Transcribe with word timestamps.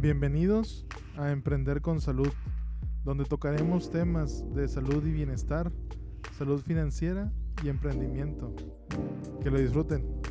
Bienvenidos 0.00 0.86
a 1.18 1.30
Emprender 1.30 1.82
con 1.82 2.00
Salud, 2.00 2.32
donde 3.04 3.26
tocaremos 3.26 3.90
temas 3.90 4.50
de 4.54 4.66
salud 4.66 5.04
y 5.04 5.12
bienestar, 5.12 5.70
salud 6.38 6.62
financiera 6.62 7.30
y 7.62 7.68
emprendimiento. 7.68 8.50
Que 9.42 9.50
lo 9.50 9.58
disfruten. 9.58 10.22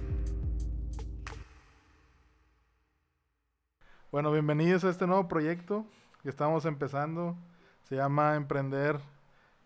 Bueno, 4.12 4.31
bienvenidos 4.31 4.85
a 4.85 4.90
este 4.90 5.05
nuevo 5.05 5.28
proyecto 5.28 5.86
que 6.24 6.29
estamos 6.29 6.65
empezando. 6.65 7.38
Se 7.83 7.96
llama 7.96 8.38
Emprender 8.38 8.99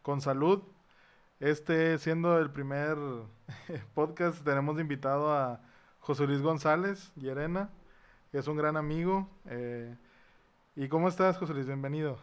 con 0.02 0.20
Salud. 0.20 0.64
Este 1.40 1.98
siendo 1.98 2.38
el 2.40 2.52
primer 2.52 2.98
podcast, 3.94 4.44
tenemos 4.44 4.78
invitado 4.82 5.32
a 5.32 5.62
José 6.02 6.28
Luis 6.28 6.42
González 6.42 7.14
Llerena, 7.16 7.70
que 7.70 7.83
es 8.34 8.48
un 8.48 8.58
gran 8.58 8.78
amigo. 8.78 9.30
Eh, 9.48 9.96
¿Y 10.76 10.88
cómo 10.88 11.08
estás, 11.08 11.38
José 11.38 11.54
Luis? 11.54 11.68
Bienvenido. 11.68 12.18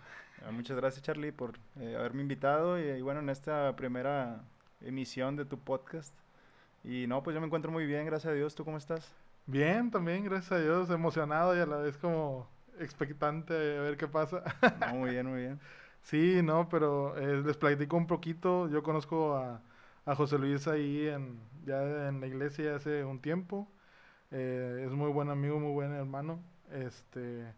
Ah, 0.44 0.50
muchas 0.50 0.76
gracias, 0.76 1.02
Charlie, 1.02 1.30
por 1.30 1.52
eh, 1.78 1.94
haberme 1.96 2.22
invitado 2.22 2.80
y, 2.80 2.82
y, 2.82 3.00
bueno, 3.00 3.20
en 3.20 3.28
esta 3.28 3.76
primera 3.76 4.42
emisión 4.80 5.36
de 5.36 5.44
tu 5.44 5.58
podcast. 5.58 6.12
Y 6.82 7.06
no, 7.06 7.22
pues 7.22 7.34
yo 7.34 7.40
me 7.40 7.46
encuentro 7.46 7.70
muy 7.70 7.86
bien, 7.86 8.06
gracias 8.06 8.32
a 8.32 8.34
Dios. 8.34 8.54
¿Tú 8.56 8.64
cómo 8.64 8.76
estás? 8.76 9.14
Bien, 9.46 9.90
también, 9.90 10.24
gracias 10.24 10.52
a 10.52 10.58
Dios. 10.58 10.90
Emocionado 10.90 11.56
y 11.56 11.60
a 11.60 11.66
la 11.66 11.76
vez 11.76 11.96
como 11.96 12.48
expectante 12.80 13.54
a 13.54 13.82
ver 13.82 13.96
qué 13.96 14.08
pasa. 14.08 14.42
No, 14.80 14.94
muy 14.96 15.10
bien, 15.10 15.26
muy 15.26 15.40
bien. 15.40 15.60
Sí, 16.02 16.40
no, 16.42 16.66
pero 16.70 17.14
eh, 17.18 17.42
les 17.44 17.58
platico 17.58 17.94
un 17.94 18.06
poquito. 18.06 18.70
Yo 18.70 18.82
conozco 18.82 19.36
a, 19.36 19.60
a, 20.06 20.14
José 20.14 20.38
Luis 20.38 20.66
ahí 20.66 21.06
en, 21.08 21.38
ya 21.66 22.08
en 22.08 22.22
la 22.22 22.26
iglesia 22.26 22.74
hace 22.74 23.04
un 23.04 23.20
tiempo. 23.20 23.68
Eh, 24.30 24.84
es 24.86 24.92
muy 24.92 25.10
buen 25.10 25.30
amigo, 25.30 25.58
muy 25.58 25.72
buen 25.72 25.92
hermano. 25.92 26.40
Este, 26.72 27.52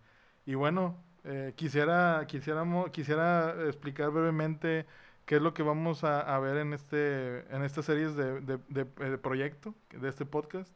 y 0.47 0.55
bueno, 0.55 0.97
eh, 1.25 1.53
quisiera, 1.57 2.25
quisiéramos, 2.27 2.91
quisiera 2.91 3.55
explicar 3.67 4.11
brevemente 4.11 4.87
qué 5.27 5.37
es 5.37 5.43
lo 5.43 5.55
que 5.55 5.63
vamos 5.63 6.05
a, 6.05 6.39
ver 6.41 6.57
en, 6.59 6.73
este, 6.73 7.41
en 7.55 7.63
estas 7.63 7.85
series 7.85 8.17
de, 8.17 8.41
de, 8.41 8.59
de, 8.69 9.19
proyecto, 9.19 9.75
de 9.91 10.09
este 10.09 10.27
podcast. 10.27 10.73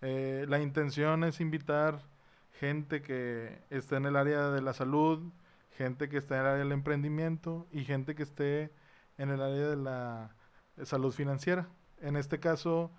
Eh, 0.00 0.46
la 0.48 0.60
intención 0.60 1.24
es 1.24 1.40
invitar 1.40 2.00
gente 2.60 3.02
que 3.02 3.58
esté 3.70 3.96
en 3.96 4.06
el 4.06 4.16
área 4.16 4.50
de 4.50 4.62
la 4.62 4.72
salud, 4.72 5.32
gente 5.76 6.08
que 6.08 6.18
esté 6.18 6.34
en 6.34 6.40
el 6.40 6.46
área 6.46 6.58
del 6.58 6.72
emprendimiento 6.72 7.66
y 7.72 7.84
gente 7.84 8.14
que 8.14 8.22
esté 8.22 8.70
en 9.18 9.30
el 9.30 9.40
área 9.42 9.68
de 9.68 9.76
la 9.76 10.34
salud 10.84 11.12
financiera. 11.12 11.68
En 12.00 12.16
este 12.16 12.40
caso, 12.40 12.90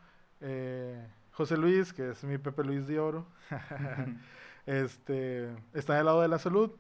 eh, 0.42 1.08
José 1.36 1.58
Luis, 1.58 1.92
que 1.92 2.12
es 2.12 2.24
mi 2.24 2.38
Pepe 2.38 2.64
Luis 2.64 2.88
de 2.88 3.00
Oro, 3.00 3.26
este, 4.66 5.50
está 5.74 5.96
del 5.96 6.06
lado 6.06 6.22
de 6.22 6.30
la 6.30 6.40
salud. 6.40 6.72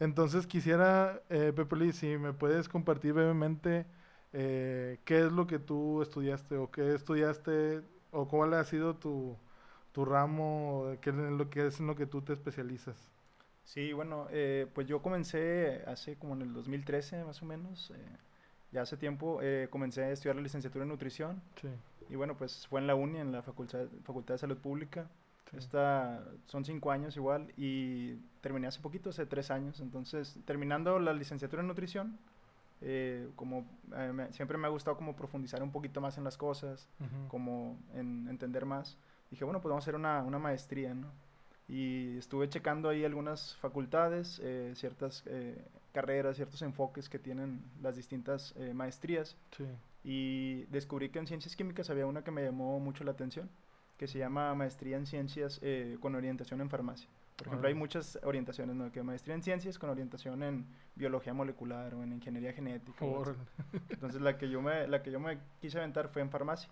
Entonces 0.00 0.46
quisiera, 0.46 1.22
eh, 1.30 1.52
Pepe 1.54 1.76
Luis, 1.76 1.96
si 1.96 2.18
me 2.18 2.32
puedes 2.32 2.68
compartir 2.68 3.12
brevemente 3.12 3.86
eh, 4.32 4.98
qué 5.04 5.20
es 5.20 5.32
lo 5.32 5.46
que 5.46 5.60
tú 5.60 6.02
estudiaste 6.02 6.56
o 6.56 6.70
qué 6.72 6.94
estudiaste 6.94 7.82
o 8.10 8.26
cuál 8.26 8.54
ha 8.54 8.64
sido 8.64 8.96
tu, 8.96 9.36
tu 9.92 10.04
ramo, 10.04 10.96
qué 11.00 11.10
es 11.10 11.16
lo 11.16 11.48
que 11.48 11.68
es 11.68 11.78
en 11.78 11.86
lo 11.86 11.94
que 11.94 12.06
tú 12.06 12.20
te 12.20 12.32
especializas. 12.32 12.96
Sí, 13.62 13.92
bueno, 13.92 14.26
eh, 14.30 14.66
pues 14.74 14.88
yo 14.88 15.00
comencé 15.00 15.84
hace 15.86 16.16
como 16.16 16.34
en 16.34 16.42
el 16.42 16.52
2013 16.52 17.24
más 17.24 17.40
o 17.42 17.46
menos, 17.46 17.92
eh, 17.94 18.18
ya 18.72 18.82
hace 18.82 18.96
tiempo, 18.96 19.40
comencé 19.70 20.02
a 20.02 20.10
estudiar 20.10 20.34
la 20.34 20.42
licenciatura 20.42 20.82
en 20.82 20.88
nutrición. 20.88 21.40
Sí. 21.60 21.68
Y 22.08 22.16
bueno, 22.16 22.36
pues 22.36 22.66
fue 22.66 22.80
en 22.80 22.86
la 22.86 22.94
UNI, 22.94 23.18
en 23.18 23.32
la 23.32 23.42
Facultad, 23.42 23.86
Facultad 24.04 24.34
de 24.34 24.38
Salud 24.38 24.58
Pública. 24.58 25.08
Sí. 25.50 25.56
Esta, 25.58 26.24
son 26.46 26.64
cinco 26.64 26.90
años 26.90 27.16
igual 27.16 27.52
y 27.56 28.14
terminé 28.40 28.66
hace 28.66 28.80
poquito, 28.80 29.10
hace 29.10 29.26
tres 29.26 29.50
años. 29.50 29.80
Entonces, 29.80 30.38
terminando 30.44 30.98
la 30.98 31.12
licenciatura 31.12 31.62
en 31.62 31.68
nutrición, 31.68 32.18
eh, 32.80 33.28
como 33.36 33.66
eh, 33.94 34.12
me, 34.12 34.32
siempre 34.32 34.58
me 34.58 34.66
ha 34.66 34.70
gustado 34.70 34.96
como 34.96 35.14
profundizar 35.14 35.62
un 35.62 35.70
poquito 35.70 36.00
más 36.00 36.18
en 36.18 36.24
las 36.24 36.36
cosas, 36.36 36.88
uh 37.00 37.04
-huh. 37.04 37.28
como 37.28 37.78
en 37.94 38.28
entender 38.28 38.64
más. 38.66 38.98
Dije, 39.30 39.44
bueno, 39.44 39.60
pues 39.60 39.70
vamos 39.70 39.82
a 39.82 39.84
hacer 39.84 39.94
una, 39.94 40.22
una 40.22 40.38
maestría, 40.38 40.94
¿no? 40.94 41.08
Y 41.68 42.18
estuve 42.18 42.48
checando 42.48 42.88
ahí 42.88 43.04
algunas 43.04 43.56
facultades, 43.56 44.40
eh, 44.42 44.72
ciertas 44.74 45.22
eh, 45.26 45.56
carreras, 45.92 46.36
ciertos 46.36 46.60
enfoques 46.62 47.08
que 47.08 47.18
tienen 47.18 47.62
las 47.82 47.96
distintas 47.96 48.52
eh, 48.56 48.74
maestrías. 48.74 49.36
Sí. 49.56 49.64
Y 50.04 50.64
descubrí 50.64 51.08
que 51.08 51.18
en 51.18 51.26
ciencias 51.26 51.56
químicas 51.56 51.88
había 51.90 52.06
una 52.06 52.22
que 52.22 52.30
me 52.30 52.44
llamó 52.44 52.78
mucho 52.78 53.04
la 53.04 53.12
atención, 53.12 53.50
que 53.96 54.06
se 54.06 54.18
llama 54.18 54.54
maestría 54.54 54.96
en 54.96 55.06
ciencias 55.06 55.58
eh, 55.62 55.96
con 56.00 56.14
orientación 56.14 56.60
en 56.60 56.68
farmacia. 56.68 57.08
Por 57.36 57.48
ejemplo, 57.48 57.68
hay 57.68 57.74
muchas 57.74 58.18
orientaciones, 58.22 58.76
¿no? 58.76 58.92
Que 58.92 59.02
maestría 59.02 59.34
en 59.34 59.42
ciencias 59.42 59.78
con 59.78 59.90
orientación 59.90 60.42
en 60.42 60.66
biología 60.94 61.34
molecular 61.34 61.92
o 61.94 62.02
en 62.02 62.12
ingeniería 62.12 62.52
genética. 62.52 63.04
Entonces 63.88 64.20
la 64.20 64.38
que 64.38 64.48
yo 64.48 64.62
me 64.62 64.86
la 64.86 65.02
que 65.02 65.10
yo 65.10 65.18
me 65.18 65.38
quise 65.60 65.78
aventar 65.78 66.08
fue 66.10 66.22
en 66.22 66.30
farmacia. 66.30 66.70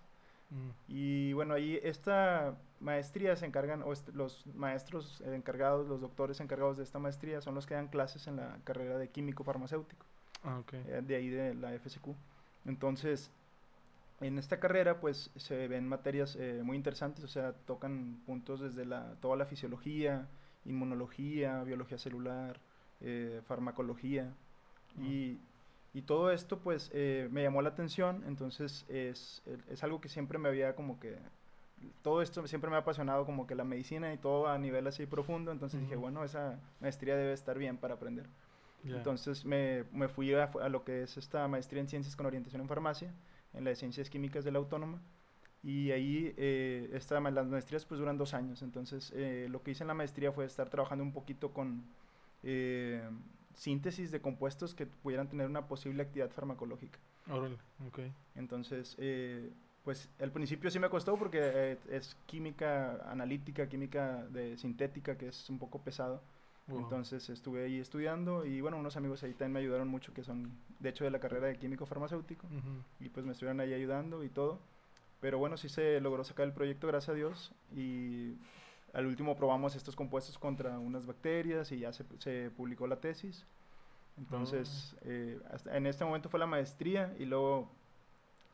Mm. 0.50 0.70
Y 0.86 1.32
bueno, 1.32 1.54
ahí 1.54 1.80
esta 1.82 2.56
maestría 2.78 3.34
se 3.34 3.46
encargan, 3.46 3.82
o 3.82 3.92
los 4.12 4.46
maestros 4.54 5.20
encargados, 5.22 5.88
los 5.88 6.00
doctores 6.00 6.38
encargados 6.40 6.76
de 6.76 6.84
esta 6.84 6.98
maestría 6.98 7.40
son 7.40 7.54
los 7.54 7.66
que 7.66 7.74
dan 7.74 7.88
clases 7.88 8.26
en 8.28 8.36
la 8.36 8.58
carrera 8.62 8.98
de 8.98 9.08
químico 9.08 9.42
farmacéutico. 9.42 10.06
Ah, 10.44 10.58
okay. 10.58 10.84
eh, 10.86 11.02
de 11.02 11.16
ahí 11.16 11.28
de 11.28 11.54
la 11.54 11.72
FSQ. 11.78 12.14
Entonces, 12.64 13.30
en 14.20 14.38
esta 14.38 14.60
carrera 14.60 15.00
pues 15.00 15.30
se 15.36 15.68
ven 15.68 15.88
materias 15.88 16.36
eh, 16.36 16.60
muy 16.62 16.76
interesantes, 16.76 17.24
o 17.24 17.28
sea, 17.28 17.52
tocan 17.52 18.20
puntos 18.26 18.60
desde 18.60 18.84
la, 18.84 19.14
toda 19.20 19.36
la 19.36 19.46
fisiología, 19.46 20.28
inmunología, 20.64 21.62
biología 21.64 21.98
celular, 21.98 22.60
eh, 23.00 23.40
farmacología. 23.46 24.32
Y 25.00 25.38
y 25.94 26.02
todo 26.02 26.30
esto 26.32 26.58
pues 26.58 26.90
eh, 26.94 27.28
me 27.30 27.42
llamó 27.42 27.60
la 27.60 27.68
atención, 27.70 28.24
entonces 28.26 28.86
es, 28.88 29.42
es, 29.68 29.84
algo 29.84 30.00
que 30.00 30.08
siempre 30.08 30.38
me 30.38 30.48
había 30.48 30.74
como 30.74 30.98
que, 30.98 31.18
todo 32.00 32.22
esto 32.22 32.46
siempre 32.46 32.70
me 32.70 32.76
ha 32.76 32.80
apasionado 32.80 33.26
como 33.26 33.46
que 33.46 33.54
la 33.54 33.64
medicina 33.64 34.12
y 34.14 34.16
todo 34.16 34.48
a 34.48 34.56
nivel 34.56 34.86
así 34.86 35.04
profundo, 35.04 35.52
entonces 35.52 35.78
uh 35.78 35.82
-huh. 35.82 35.86
dije, 35.86 35.96
bueno, 35.96 36.24
esa 36.24 36.58
maestría 36.80 37.14
debe 37.16 37.34
estar 37.34 37.58
bien 37.58 37.76
para 37.76 37.94
aprender. 37.94 38.26
Yeah. 38.84 38.96
Entonces 38.96 39.44
me, 39.44 39.84
me 39.92 40.08
fui 40.08 40.34
a, 40.34 40.44
a, 40.44 40.68
lo 40.68 40.84
que 40.84 41.02
es 41.02 41.16
esta 41.16 41.46
maestría 41.48 41.80
en 41.80 41.88
ciencias 41.88 42.16
con 42.16 42.26
orientación 42.26 42.62
en 42.62 42.68
farmacia, 42.68 43.14
en 43.52 43.64
la 43.64 43.70
de 43.70 43.76
ciencias 43.76 44.10
químicas 44.10 44.44
de 44.44 44.50
la 44.50 44.58
autónoma, 44.58 45.00
y 45.62 45.92
ahí 45.92 46.34
eh, 46.36 46.90
esta, 46.92 47.20
las 47.20 47.46
maestrías 47.46 47.84
pues 47.84 48.00
duran 48.00 48.18
dos 48.18 48.34
años, 48.34 48.62
entonces 48.62 49.12
eh, 49.14 49.46
lo 49.48 49.62
que 49.62 49.70
hice 49.70 49.84
en 49.84 49.88
la 49.88 49.94
maestría 49.94 50.32
fue 50.32 50.44
estar 50.44 50.68
trabajando 50.68 51.04
un 51.04 51.12
poquito 51.12 51.52
con 51.52 51.84
eh, 52.42 53.08
síntesis 53.54 54.10
de 54.10 54.20
compuestos 54.20 54.74
que 54.74 54.86
pudieran 54.86 55.28
tener 55.28 55.46
una 55.46 55.66
posible 55.68 56.02
actividad 56.02 56.30
farmacológica. 56.30 56.98
Órale, 57.30 57.56
ok. 57.86 58.00
Entonces, 58.34 58.96
eh, 58.98 59.52
pues 59.84 60.08
al 60.20 60.32
principio 60.32 60.70
sí 60.70 60.78
me 60.78 60.88
costó 60.88 61.16
porque 61.16 61.38
eh, 61.42 61.78
es 61.90 62.16
química 62.26 63.10
analítica, 63.10 63.68
química 63.68 64.26
de 64.28 64.56
sintética, 64.56 65.16
que 65.16 65.28
es 65.28 65.50
un 65.50 65.58
poco 65.58 65.82
pesado. 65.82 66.22
Wow. 66.72 66.82
Entonces 66.82 67.28
estuve 67.30 67.64
ahí 67.64 67.78
estudiando 67.78 68.44
y 68.44 68.60
bueno, 68.60 68.78
unos 68.78 68.96
amigos 68.96 69.22
ahí 69.22 69.32
también 69.32 69.52
me 69.52 69.60
ayudaron 69.60 69.88
mucho 69.88 70.12
que 70.12 70.22
son 70.24 70.52
de 70.80 70.88
hecho 70.88 71.04
de 71.04 71.10
la 71.10 71.20
carrera 71.20 71.46
de 71.48 71.58
químico 71.58 71.86
farmacéutico 71.86 72.46
uh 72.46 72.50
-huh. 72.50 72.82
y 73.00 73.08
pues 73.08 73.24
me 73.26 73.32
estuvieron 73.32 73.60
ahí 73.60 73.74
ayudando 73.74 74.24
y 74.24 74.28
todo. 74.28 74.58
Pero 75.20 75.38
bueno, 75.38 75.56
sí 75.56 75.68
se 75.68 76.00
logró 76.00 76.24
sacar 76.24 76.46
el 76.46 76.52
proyecto, 76.52 76.88
gracias 76.88 77.10
a 77.10 77.14
Dios. 77.14 77.52
Y 77.76 78.34
al 78.92 79.06
último 79.06 79.36
probamos 79.36 79.76
estos 79.76 79.94
compuestos 79.94 80.36
contra 80.36 80.78
unas 80.78 81.06
bacterias 81.06 81.70
y 81.70 81.78
ya 81.78 81.92
se, 81.92 82.04
se 82.18 82.50
publicó 82.50 82.86
la 82.88 82.96
tesis. 82.96 83.46
Entonces, 84.18 84.94
oh. 84.96 85.04
eh, 85.04 85.40
hasta 85.52 85.76
en 85.76 85.86
este 85.86 86.04
momento 86.04 86.28
fue 86.28 86.40
la 86.40 86.46
maestría 86.46 87.14
y 87.18 87.24
luego, 87.24 87.70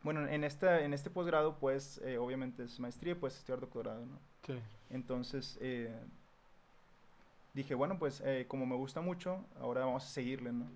bueno, 0.03 0.27
en, 0.29 0.45
esta, 0.45 0.83
en 0.85 0.93
este 0.93 1.11
posgrado, 1.11 1.59
pues, 1.59 2.01
eh, 2.05 2.19
obviamente 2.19 2.65
es 2.65 2.79
maestría 2.79 3.13
y 3.13 3.17
pues 3.17 3.37
estudiar 3.37 3.61
doctorado, 3.61 4.05
¿no? 4.07 4.19
Sí. 4.47 4.55
Entonces, 4.91 5.59
eh, 5.61 5.95
dije, 7.59 7.75
bueno, 7.75 7.99
pues, 7.99 8.23
eh, 8.25 8.47
como 8.49 8.67
me 8.67 8.77
gusta 8.77 9.01
mucho, 9.01 9.45
ahora 9.61 9.85
vamos 9.85 10.05
a 10.05 10.09
seguirle, 10.09 10.53
¿no? 10.53 10.67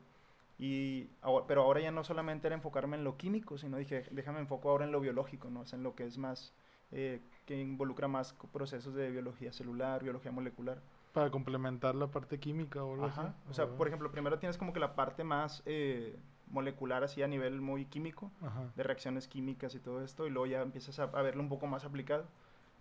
Y, 0.59 1.09
ahora, 1.23 1.47
pero 1.47 1.63
ahora 1.63 1.81
ya 1.81 1.93
no 1.93 2.03
solamente 2.03 2.49
era 2.49 2.57
enfocarme 2.57 2.97
en 2.97 3.05
lo 3.05 3.17
químico, 3.17 3.57
sino 3.57 3.77
dije, 3.77 4.05
déjame 4.11 4.41
enfoco 4.41 4.69
ahora 4.69 4.85
en 4.85 4.93
lo 4.93 5.01
biológico, 5.01 5.49
¿no? 5.49 5.63
Es 5.63 5.73
en 5.73 5.83
lo 5.85 5.95
que 5.95 6.07
es 6.07 6.19
más 6.19 6.53
eh, 6.91 7.21
que 7.47 7.59
involucra 7.59 8.09
más 8.09 8.35
procesos 8.53 8.95
de 8.95 9.11
biología 9.11 9.53
celular, 9.53 10.03
biología 10.03 10.33
molecular. 10.33 10.83
Para 11.13 11.31
complementar 11.31 11.95
la 11.95 12.09
parte 12.09 12.39
química 12.41 12.83
o 12.83 12.95
algo 12.95 13.07
Ajá. 13.07 13.23
así. 13.23 13.51
O 13.51 13.55
sea, 13.55 13.69
por 13.69 13.87
ejemplo, 13.87 14.11
primero 14.11 14.39
tienes 14.41 14.59
como 14.59 14.73
que 14.73 14.81
la 14.81 14.97
parte 14.97 15.23
más 15.23 15.63
eh, 15.67 16.19
molecular, 16.49 17.05
así 17.05 17.23
a 17.23 17.29
nivel 17.29 17.61
muy 17.61 17.85
químico, 17.87 18.33
Ajá. 18.43 18.73
de 18.75 18.83
reacciones 18.83 19.29
químicas 19.29 19.75
y 19.77 19.79
todo 19.79 20.03
esto, 20.03 20.27
y 20.27 20.31
luego 20.31 20.47
ya 20.47 20.63
empiezas 20.63 20.99
a, 20.99 21.05
a 21.05 21.23
verlo 21.23 21.43
un 21.43 21.49
poco 21.49 21.67
más 21.69 21.85
aplicado. 21.85 22.27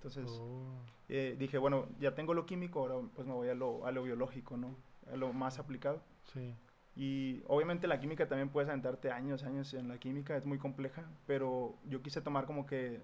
Entonces 0.01 0.27
oh. 0.41 0.81
eh, 1.09 1.35
dije, 1.37 1.59
bueno, 1.59 1.85
ya 1.99 2.15
tengo 2.15 2.33
lo 2.33 2.47
químico, 2.47 2.79
ahora 2.79 3.07
pues 3.15 3.27
me 3.27 3.33
voy 3.33 3.49
a 3.49 3.53
lo, 3.53 3.85
a 3.85 3.91
lo 3.91 4.01
biológico, 4.01 4.57
¿no? 4.57 4.75
A 5.11 5.15
lo 5.15 5.31
más 5.31 5.59
aplicado. 5.59 6.01
Sí. 6.33 6.55
Y 6.95 7.43
obviamente 7.47 7.87
la 7.87 7.99
química 7.99 8.27
también 8.27 8.49
puedes 8.49 8.67
aventarte 8.67 9.11
años, 9.11 9.43
años 9.43 9.73
en 9.75 9.87
la 9.87 9.99
química, 9.99 10.35
es 10.35 10.45
muy 10.47 10.57
compleja, 10.57 11.05
pero 11.27 11.75
yo 11.87 12.01
quise 12.01 12.19
tomar 12.21 12.45
como 12.47 12.65
que 12.65 12.99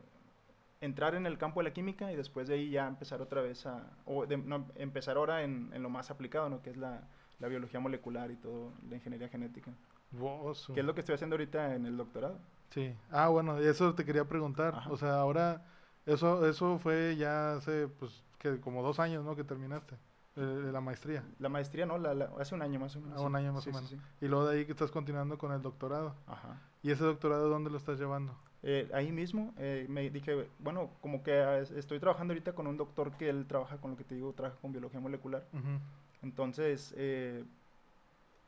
entrar 0.81 1.13
en 1.13 1.27
el 1.27 1.37
campo 1.37 1.59
de 1.59 1.65
la 1.65 1.73
química 1.73 2.11
y 2.11 2.15
después 2.15 2.47
de 2.47 2.55
ahí 2.55 2.69
ya 2.71 2.87
empezar 2.87 3.21
otra 3.21 3.41
vez 3.41 3.65
a, 3.67 3.91
o 4.05 4.25
de- 4.25 4.37
no, 4.37 4.65
empezar 4.75 5.17
ahora 5.17 5.43
en, 5.43 5.69
en 5.73 5.83
lo 5.83 5.89
más 5.89 6.09
aplicado, 6.09 6.49
¿no? 6.49 6.61
Que 6.63 6.71
es 6.71 6.77
la, 6.77 7.07
la 7.39 7.47
biología 7.47 7.79
molecular 7.79 8.31
y 8.31 8.35
todo, 8.37 8.71
la 8.89 8.95
ingeniería 8.95 9.29
genética. 9.29 9.71
Vos, 10.11 10.71
Que 10.73 10.79
es 10.79 10.85
lo 10.85 10.93
que 10.95 11.01
estoy 11.01 11.13
haciendo 11.15 11.35
ahorita 11.35 11.75
en 11.75 11.85
el 11.85 11.95
doctorado. 11.95 12.39
Sí. 12.71 12.93
Ah, 13.11 13.27
bueno, 13.29 13.59
eso 13.59 13.93
te 13.93 14.03
quería 14.03 14.25
preguntar. 14.25 14.73
Ajá. 14.75 14.89
O 14.91 14.97
sea, 14.97 15.19
ahora, 15.19 15.65
eso, 16.07 16.47
eso 16.47 16.79
fue 16.79 17.15
ya 17.17 17.53
hace, 17.57 17.87
pues, 17.87 18.23
que 18.39 18.59
como 18.59 18.81
dos 18.81 18.99
años, 18.99 19.23
¿no? 19.23 19.35
Que 19.35 19.43
terminaste 19.43 19.95
eh, 20.35 20.69
la 20.71 20.81
maestría. 20.81 21.23
La 21.39 21.49
maestría, 21.49 21.85
¿no? 21.85 21.97
La, 21.97 22.13
la- 22.13 22.31
hace 22.39 22.55
un 22.55 22.61
año 22.63 22.79
más 22.79 22.95
o 22.95 23.01
menos. 23.01 23.19
Ah, 23.21 23.25
un 23.25 23.35
año 23.35 23.53
más 23.53 23.63
Sí, 23.63 23.69
o 23.69 23.73
menos. 23.73 23.89
sí. 23.89 23.97
Y 24.21 24.27
luego 24.27 24.47
de 24.47 24.57
ahí 24.59 24.65
que 24.65 24.71
estás 24.71 24.91
continuando 24.91 25.37
con 25.37 25.51
el 25.51 25.61
doctorado. 25.61 26.15
Ajá. 26.27 26.59
¿Y 26.83 26.91
ese 26.91 27.03
doctorado 27.03 27.49
dónde 27.49 27.69
lo 27.69 27.77
estás 27.77 27.99
llevando? 27.99 28.35
Eh, 28.63 28.89
ahí 28.93 29.11
mismo 29.11 29.53
eh, 29.57 29.85
me 29.89 30.09
dije, 30.09 30.47
bueno, 30.59 30.89
como 31.01 31.21
que 31.23 31.33
ah, 31.41 31.59
es- 31.59 31.71
estoy 31.71 31.99
trabajando 31.99 32.33
ahorita 32.33 32.53
con 32.53 32.67
un 32.67 32.77
doctor 32.77 33.11
que 33.17 33.29
él 33.29 33.45
trabaja 33.47 33.77
con 33.77 33.91
lo 33.91 33.97
que 33.97 34.03
te 34.03 34.15
digo, 34.15 34.33
trabaja 34.33 34.57
con 34.61 34.71
biología 34.71 34.99
molecular. 34.99 35.45
Ujú. 35.53 35.79
Entonces, 36.23 36.93
eh, 36.97 37.43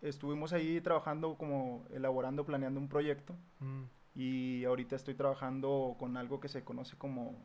estuvimos 0.01 0.53
ahí 0.53 0.79
trabajando 0.81 1.35
como 1.35 1.85
elaborando, 1.91 2.45
planeando 2.45 2.79
un 2.79 2.87
proyecto 2.87 3.35
Mm, 3.59 3.83
y 4.21 4.65
ahorita 4.65 4.97
estoy 4.97 5.13
trabajando 5.15 5.95
con 5.97 6.17
algo 6.17 6.41
que 6.41 6.49
se 6.49 6.63
conoce 6.65 6.97
como, 6.97 7.35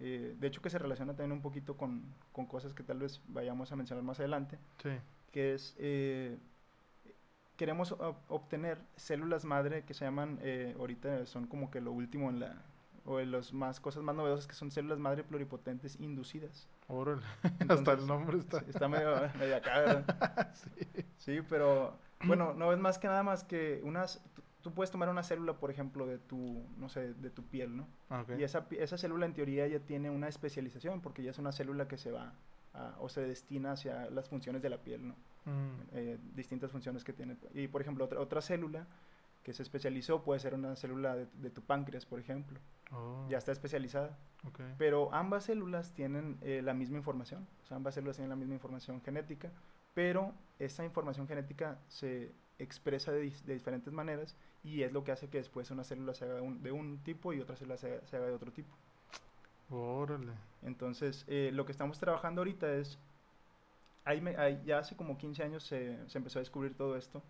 eh, 0.00 0.36
de 0.38 0.46
hecho 0.48 0.60
que 0.60 0.68
se 0.68 0.78
relaciona 0.78 1.14
también 1.14 1.32
un 1.32 1.40
poquito 1.40 1.78
con, 1.78 2.02
con 2.32 2.44
cosas 2.44 2.74
que 2.74 2.82
tal 2.82 2.98
vez 2.98 3.22
vayamos 3.28 3.72
a 3.72 3.76
mencionar 3.76 4.04
más 4.04 4.18
adelante, 4.20 4.58
Sí. 4.82 4.90
que 5.32 5.54
es, 5.54 5.74
eh, 5.78 6.36
queremos 7.56 7.92
ob- 7.98 8.16
obtener 8.28 8.78
células 8.96 9.44
madre 9.44 9.84
que 9.84 9.94
se 9.94 10.04
llaman, 10.04 10.38
eh, 10.42 10.74
ahorita 10.78 11.24
son 11.26 11.46
como 11.46 11.70
que 11.70 11.80
lo 11.80 11.92
último 11.92 12.28
en 12.28 12.40
la, 12.40 12.54
o 13.06 13.16
de 13.16 13.24
las 13.26 13.52
más 13.54 13.80
cosas 13.80 14.02
más 14.02 14.14
novedosas 14.14 14.46
que 14.46 14.54
son 14.54 14.70
células 14.70 14.98
madre 14.98 15.24
pluripotentes 15.24 15.98
inducidas. 16.00 16.68
Órale. 16.88 17.22
Hasta 17.68 17.92
el 17.92 18.06
nombre 18.06 18.38
está. 18.38 18.58
Está 18.68 18.88
medio, 18.88 19.10
medio 19.38 19.56
acá, 19.56 19.78
¿verdad? 19.80 20.54
sí. 20.54 20.86
Sí, 21.18 21.38
pero 21.48 21.96
bueno, 22.24 22.52
no 22.54 22.72
es 22.72 22.78
más 22.78 22.98
que 22.98 23.06
nada 23.08 23.22
más 23.22 23.44
que 23.44 23.80
unas, 23.84 24.22
tú- 24.62 24.72
puedes 24.72 24.90
tomar 24.90 25.08
una 25.08 25.22
célula, 25.22 25.54
por 25.54 25.70
ejemplo, 25.70 26.06
de 26.06 26.18
tu, 26.18 26.64
no 26.76 26.88
sé, 26.88 27.14
de 27.14 27.30
tu 27.30 27.42
piel, 27.44 27.76
¿no? 27.76 27.86
Ah. 28.08 28.24
Y 28.38 28.42
esa, 28.42 28.66
esa 28.70 28.96
célula 28.98 29.26
en 29.26 29.32
teoría 29.34 29.66
ya 29.66 29.80
tiene 29.80 30.10
una 30.10 30.28
especialización 30.28 31.00
porque 31.00 31.22
ya 31.22 31.30
es 31.30 31.38
una 31.38 31.52
célula 31.52 31.88
que 31.88 31.96
se 31.96 32.10
va 32.10 32.34
a- 32.74 32.94
o 33.00 33.08
se 33.08 33.22
destina 33.22 33.72
hacia 33.72 34.08
las 34.10 34.28
funciones 34.28 34.62
de 34.62 34.70
la 34.70 34.78
piel, 34.78 35.08
¿no? 35.08 35.14
Mm, 35.46 35.80
Eh, 35.92 36.18
distintas 36.34 36.70
funciones 36.70 37.02
que 37.04 37.12
tiene. 37.12 37.36
Y 37.54 37.66
por 37.68 37.80
ejemplo, 37.80 38.04
otra, 38.04 38.20
otra 38.20 38.40
célula 38.40 38.86
que 39.42 39.52
se 39.54 39.62
especializó 39.62 40.22
puede 40.22 40.38
ser 40.38 40.54
una 40.54 40.76
célula 40.76 41.16
de, 41.16 41.26
de 41.34 41.50
tu 41.50 41.62
páncreas, 41.62 42.04
por 42.06 42.20
ejemplo. 42.20 42.60
oh, 42.92 43.26
Ya 43.30 43.38
está 43.38 43.52
especializada. 43.52 44.18
Pero 44.78 45.12
ambas 45.14 45.44
células 45.44 45.92
tienen 45.94 46.38
eh, 46.42 46.60
la 46.62 46.74
misma 46.74 46.98
información, 46.98 47.46
o 47.62 47.66
sea, 47.66 47.76
ambas 47.76 47.94
células 47.94 48.16
tienen 48.16 48.30
la 48.30 48.36
misma 48.36 48.54
información 48.54 49.00
genética, 49.02 49.50
pero 49.94 50.32
esa 50.58 50.84
información 50.84 51.26
genética 51.26 51.78
se 51.88 52.32
expresa 52.62 53.12
de, 53.12 53.30
de 53.46 53.54
diferentes 53.54 53.92
maneras 53.92 54.36
y 54.62 54.82
es 54.82 54.92
lo 54.92 55.02
que 55.04 55.12
hace 55.12 55.28
que 55.28 55.38
después 55.38 55.70
una 55.70 55.84
célula 55.84 56.14
se 56.14 56.24
haga 56.26 56.34
de 56.34 56.40
un, 56.42 56.62
de 56.62 56.72
un 56.72 56.98
tipo 57.02 57.32
y 57.32 57.40
otra 57.40 57.56
célula 57.56 57.76
se, 57.78 57.86
haga- 57.94 58.06
se 58.06 58.16
haga 58.16 58.26
de 58.26 58.34
otro 58.34 58.52
tipo. 58.52 58.76
Órale. 59.70 60.32
Entonces, 60.62 61.24
eh, 61.28 61.50
lo 61.52 61.64
que 61.64 61.72
estamos 61.72 61.98
trabajando 61.98 62.40
ahorita 62.40 62.72
es, 62.74 62.98
ahí 64.04 64.20
me- 64.20 64.36
ahí 64.36 64.60
ya 64.64 64.78
hace 64.78 64.96
como 64.96 65.16
15 65.18 65.42
años 65.42 65.62
se, 65.64 65.98
se 66.08 66.18
empezó 66.18 66.38
a 66.38 66.42
descubrir 66.42 66.74
todo 66.76 66.96
esto, 66.96 67.22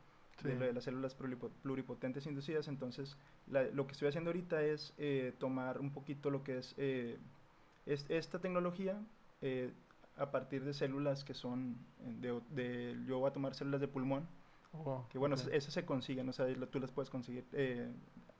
de 0.42 0.54
lo 0.54 0.64
de 0.66 0.72
las 0.72 0.84
células 0.84 1.14
pluripo- 1.18 1.50
pluripotentes 1.62 2.26
inducidas. 2.26 2.66
Entonces, 2.68 3.16
la- 3.46 3.64
lo 3.64 3.86
que 3.86 3.92
estoy 3.92 4.08
haciendo 4.08 4.30
ahorita 4.30 4.62
es 4.62 4.94
eh, 4.98 5.34
tomar 5.38 5.78
un 5.80 5.92
poquito 5.92 6.30
lo 6.30 6.42
que 6.42 6.58
es, 6.58 6.74
eh, 6.78 7.18
es- 7.86 8.06
esta 8.08 8.38
tecnología 8.40 9.00
eh, 9.42 9.72
a 10.16 10.30
partir 10.30 10.64
de 10.64 10.74
células 10.74 11.24
que 11.24 11.34
son, 11.34 11.76
de, 11.98 12.40
de- 12.50 12.96
yo 13.06 13.18
voy 13.18 13.28
a 13.30 13.32
tomar 13.32 13.54
células 13.54 13.80
de 13.80 13.88
pulmón, 13.88 14.26
Oh, 14.72 15.06
que 15.08 15.18
bueno, 15.18 15.34
ok. 15.34 15.48
esas, 15.52 15.72
se 15.74 15.84
consiguen, 15.84 16.28
o 16.28 16.32
sea, 16.32 16.46
tú 16.70 16.78
las 16.78 16.92
puedes 16.92 17.10
conseguir, 17.10 17.44
eh, 17.52 17.92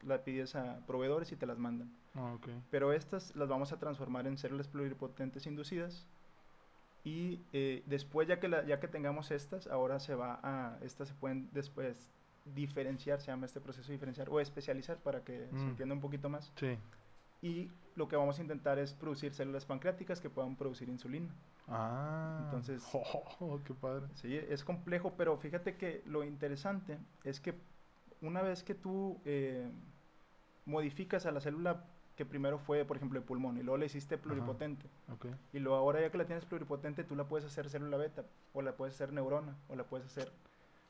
la 0.02 0.22
pides 0.22 0.54
a 0.54 0.84
proveedores 0.86 1.32
y 1.32 1.36
te 1.36 1.46
las 1.46 1.58
mandan. 1.58 1.92
Ah, 2.14 2.32
ok. 2.34 2.48
Pero 2.70 2.92
estas 2.92 3.34
las 3.34 3.48
vamos 3.48 3.72
a 3.72 3.78
transformar 3.78 4.26
en 4.26 4.38
células 4.38 4.68
pluripotentes 4.68 5.46
inducidas. 5.46 6.06
Y 7.02 7.42
eh, 7.52 7.82
después, 7.86 8.28
ya 8.28 8.38
que, 8.40 8.48
la- 8.48 8.64
ya 8.64 8.78
que 8.78 8.86
tengamos 8.86 9.30
estas, 9.30 9.66
ahora 9.66 9.98
se 10.00 10.14
va 10.14 10.38
a. 10.42 10.78
Estas 10.82 11.08
se 11.08 11.14
pueden 11.14 11.48
después 11.52 12.10
diferenciar, 12.44 13.20
se 13.20 13.28
llama 13.28 13.46
este 13.46 13.60
proceso 13.60 13.90
diferenciar 13.90 14.28
o 14.30 14.38
especializar 14.40 14.98
para 14.98 15.24
que 15.24 15.48
se 15.48 15.54
Mm. 15.54 15.68
entienda 15.70 15.94
un 15.94 16.00
poquito 16.00 16.28
más. 16.28 16.52
Sí. 16.56 16.76
Y 17.42 17.70
lo 17.96 18.06
que 18.08 18.16
vamos 18.16 18.38
a 18.38 18.42
intentar 18.42 18.78
es 18.78 18.92
producir 18.92 19.32
células 19.32 19.64
pancreáticas 19.64 20.20
que 20.20 20.28
puedan 20.30 20.56
producir 20.56 20.88
insulina. 20.90 21.34
Ah. 21.70 22.40
Entonces- 22.44 22.82
Oh, 23.40 23.60
qué 23.64 23.72
padre. 23.74 24.06
Sí, 24.14 24.36
es 24.36 24.64
complejo, 24.64 25.14
pero 25.16 25.36
fíjate 25.38 25.76
que 25.76 26.02
lo 26.06 26.24
interesante 26.24 26.98
es 27.24 27.40
que 27.40 27.54
una 28.20 28.42
vez 28.42 28.62
que 28.62 28.74
tú 28.74 29.20
eh, 29.24 29.70
modificas 30.66 31.26
a 31.26 31.30
la 31.32 31.40
célula 31.40 31.84
que 32.16 32.26
primero 32.26 32.58
fue, 32.58 32.84
por 32.84 32.98
ejemplo, 32.98 33.18
el 33.18 33.24
pulmón, 33.24 33.56
y 33.56 33.62
luego 33.62 33.78
le 33.78 33.86
hiciste 33.86 34.18
pluripotente, 34.18 34.86
y 35.54 35.58
luego 35.58 35.78
ahora 35.78 36.02
ya 36.02 36.10
que 36.10 36.18
la 36.18 36.26
tienes 36.26 36.44
pluripotente, 36.44 37.02
tú 37.02 37.16
la 37.16 37.24
puedes 37.24 37.46
hacer 37.46 37.70
célula 37.70 37.96
beta, 37.96 38.24
o 38.52 38.60
la 38.60 38.76
puedes 38.76 38.94
hacer 38.94 39.10
neurona, 39.14 39.56
o 39.68 39.74
la 39.74 39.84
puedes 39.84 40.06
hacer 40.06 40.30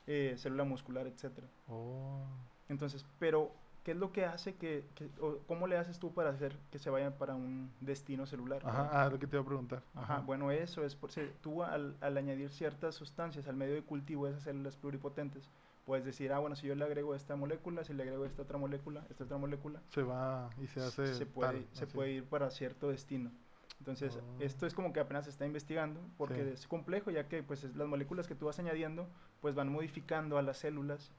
eh, 0.07 0.33
célula 0.37 0.65
muscular, 0.65 1.07
etcétera. 1.07 1.47
Oh. 1.69 2.25
Entonces, 2.67 3.05
pero, 3.17 3.53
¿qué 3.83 3.91
es 3.91 3.97
lo 3.97 4.11
que 4.11 4.25
hace 4.25 4.55
que, 4.55 4.85
que- 4.95 5.09
o 5.19 5.39
cómo 5.47 5.67
le 5.67 5.77
haces 5.77 5.99
tú 5.99 6.13
para 6.13 6.29
hacer 6.29 6.55
que 6.71 6.79
se 6.79 6.89
vayan 6.89 7.13
para 7.13 7.35
un 7.35 7.71
destino 7.81 8.25
celular? 8.25 8.61
Ajá, 8.65 8.89
ah, 8.91 9.09
lo 9.09 9.17
que 9.19 9.27
te 9.27 9.35
iba 9.35 9.43
a 9.43 9.45
preguntar. 9.47 9.81
Ajá, 9.95 10.19
bueno, 10.19 10.51
eso 10.51 10.83
es 10.83 10.95
por 10.95 11.11
si 11.11 11.21
tú 11.41 11.63
al, 11.63 11.95
al 12.01 12.17
añadir 12.17 12.51
ciertas 12.51 12.95
sustancias 12.95 13.47
al 13.47 13.55
medio 13.55 13.73
de 13.75 13.81
cultivo 13.83 14.25
de 14.25 14.31
esas 14.31 14.43
células 14.43 14.75
pluripotentes, 14.75 15.49
puedes 15.85 16.05
decir, 16.05 16.31
ah, 16.31 16.39
bueno, 16.39 16.55
si 16.55 16.67
yo 16.67 16.75
le 16.75 16.85
agrego 16.85 17.15
esta 17.15 17.35
molécula, 17.35 17.83
si 17.83 17.93
le 17.93 18.03
agrego 18.03 18.25
esta 18.25 18.43
otra 18.43 18.57
molécula, 18.59 19.03
esta 19.09 19.23
otra 19.23 19.37
molécula, 19.37 19.81
Se 19.89 20.03
va 20.03 20.49
y 20.61 20.67
se 20.67 20.79
hace. 20.81 21.13
se 21.15 21.25
puede, 21.25 21.51
tal, 21.63 21.67
se 21.73 21.83
así. 21.85 21.93
puede 21.93 22.11
ir 22.11 22.25
para 22.25 22.49
cierto 22.51 22.89
destino. 22.89 23.31
Entonces, 23.79 24.15
Oh. 24.21 24.41
esto 24.43 24.67
es 24.67 24.75
como 24.75 24.93
que 24.93 24.99
apenas 24.99 25.23
se 25.25 25.31
está 25.31 25.43
investigando, 25.47 25.99
porque 26.17 26.43
Sí. 26.43 26.49
es 26.51 26.67
complejo, 26.67 27.09
ya 27.09 27.27
que 27.27 27.41
pues 27.41 27.63
es- 27.63 27.75
las 27.75 27.87
moléculas 27.87 28.27
que 28.27 28.35
tú 28.35 28.45
vas 28.45 28.59
añadiendo, 28.59 29.07
pues 29.41 29.55
van 29.55 29.69
modificando 29.71 30.37
a 30.37 30.43
las 30.43 30.57
células 30.59 31.11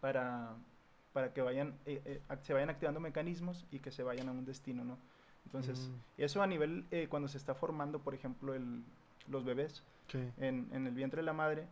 para, 0.00 0.56
para 1.12 1.32
que 1.32 1.42
vayan, 1.42 1.74
eh, 1.86 2.00
eh, 2.04 2.36
se 2.42 2.52
vayan 2.52 2.70
activando 2.70 3.00
mecanismos 3.00 3.66
y 3.70 3.78
que 3.80 3.90
se 3.90 4.02
vayan 4.02 4.28
a 4.28 4.32
un 4.32 4.44
destino, 4.44 4.84
¿no? 4.84 4.98
Entonces, 5.44 5.88
Mm, 5.88 6.22
eso 6.22 6.42
a 6.42 6.46
nivel, 6.46 6.86
eh, 6.90 7.08
cuando 7.08 7.28
se 7.28 7.36
está 7.38 7.54
formando, 7.54 7.98
por 8.00 8.14
ejemplo, 8.14 8.54
el, 8.54 8.82
los 9.28 9.44
bebés 9.44 9.82
sí. 10.08 10.18
en, 10.38 10.68
en 10.72 10.86
el 10.86 10.94
vientre 10.94 11.20
de 11.20 11.26
la 11.26 11.32
madre, 11.32 11.66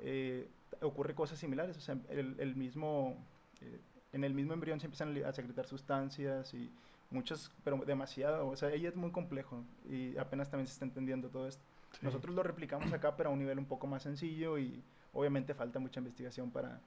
eh, 0.00 0.48
ocurre 0.80 1.14
cosas 1.14 1.38
similares. 1.38 1.76
O 1.76 1.80
sea, 1.80 1.96
el, 2.08 2.36
el 2.38 2.56
mismo, 2.56 3.16
eh, 3.60 3.80
en 4.12 4.24
el 4.24 4.32
mismo 4.32 4.52
embrión 4.54 4.80
se 4.80 4.86
empiezan 4.86 5.16
a 5.24 5.32
secretar 5.32 5.66
sustancias 5.66 6.54
y 6.54 6.70
muchas, 7.10 7.50
pero 7.64 7.78
demasiado. 7.78 8.48
O 8.48 8.56
sea, 8.56 8.70
ella 8.70 8.88
es 8.88 8.96
muy 8.96 9.10
complejo 9.10 9.62
y 9.90 10.16
apenas 10.16 10.48
también 10.50 10.66
se 10.66 10.74
está 10.74 10.84
entendiendo 10.84 11.28
todo 11.28 11.46
esto. 11.48 11.62
sí. 11.92 11.98
Nosotros 12.02 12.34
lo 12.34 12.42
replicamos 12.42 12.92
acá, 12.92 13.16
pero 13.16 13.30
a 13.30 13.32
un 13.32 13.38
nivel 13.40 13.58
un 13.58 13.66
poco 13.66 13.86
más 13.86 14.02
sencillo 14.04 14.56
y 14.58 14.82
obviamente 15.12 15.52
falta 15.54 15.78
mucha 15.78 16.00
investigación 16.00 16.50
para 16.50 16.80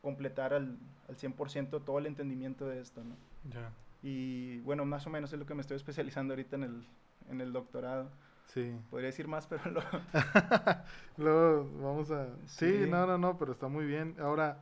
completar 0.00 0.54
al, 0.54 0.78
al 1.08 1.16
100% 1.16 1.82
todo 1.84 1.98
el 1.98 2.06
entendimiento 2.06 2.66
de 2.66 2.80
esto, 2.80 3.02
¿no? 3.04 3.16
Ya. 3.44 3.70
Y 4.02 4.58
bueno, 4.60 4.84
más 4.84 5.06
o 5.06 5.10
menos 5.10 5.32
es 5.32 5.38
lo 5.38 5.46
que 5.46 5.54
me 5.54 5.60
estoy 5.60 5.76
especializando 5.76 6.32
ahorita 6.34 6.56
en 6.56 6.62
el, 6.64 6.86
en 7.30 7.40
el 7.40 7.52
doctorado. 7.52 8.10
Sí. 8.46 8.72
Podría 8.90 9.08
decir 9.08 9.28
más, 9.28 9.46
pero 9.46 9.70
lo, 9.70 9.82
Luego 11.16 11.68
vamos 11.82 12.10
a... 12.10 12.26
Sí, 12.46 12.84
Sí. 12.84 12.90
no, 12.90 13.06
no, 13.06 13.18
no, 13.18 13.36
pero 13.38 13.52
está 13.52 13.68
muy 13.68 13.84
bien. 13.86 14.16
Ahora, 14.20 14.58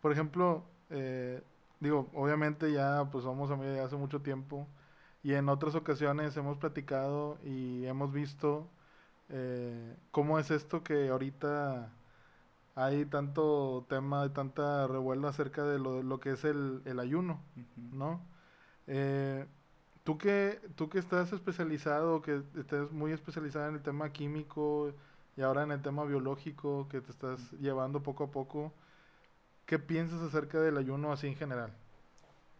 por 0.00 0.12
ejemplo, 0.12 0.64
eh, 0.90 1.42
digo, 1.80 2.10
obviamente 2.14 2.72
ya 2.72 3.08
pues 3.10 3.24
somos 3.24 3.50
amigos 3.50 3.74
de 3.74 3.80
hace 3.80 3.96
mucho 3.96 4.20
tiempo 4.20 4.68
y 5.22 5.32
en 5.34 5.48
otras 5.48 5.74
ocasiones 5.74 6.36
hemos 6.36 6.58
platicado 6.58 7.38
y 7.42 7.86
hemos 7.86 8.12
visto 8.12 8.68
eh, 9.30 9.96
cómo 10.10 10.38
es 10.38 10.50
esto 10.50 10.84
que 10.84 11.08
ahorita 11.08 11.90
hay 12.74 13.04
tanto 13.06 13.86
tema, 13.88 14.32
tanta 14.32 14.86
revuelo 14.86 15.28
acerca 15.28 15.64
de 15.64 15.78
lo, 15.78 16.02
lo 16.02 16.20
que 16.20 16.32
es 16.32 16.44
el, 16.44 16.82
el 16.84 16.98
ayuno. 17.00 17.40
¿no? 17.92 18.20
Eh, 18.86 19.46
tú 20.04 20.18
que 20.18 20.60
tú 20.76 20.88
que 20.88 20.98
estás 20.98 21.32
especializado, 21.32 22.22
que 22.22 22.42
estés 22.58 22.90
muy 22.92 23.12
especializada 23.12 23.68
en 23.68 23.76
el 23.76 23.82
tema 23.82 24.12
químico 24.12 24.92
y 25.36 25.42
ahora 25.42 25.62
en 25.64 25.72
el 25.72 25.82
tema 25.82 26.04
biológico, 26.04 26.88
que 26.88 27.00
te 27.00 27.10
estás 27.10 27.52
llevando 27.52 28.02
poco 28.02 28.24
a 28.24 28.30
poco, 28.30 28.72
¿qué 29.66 29.78
piensas 29.78 30.20
acerca 30.22 30.60
del 30.60 30.76
ayuno 30.78 31.12
así 31.12 31.26
en 31.28 31.36
general? 31.36 31.72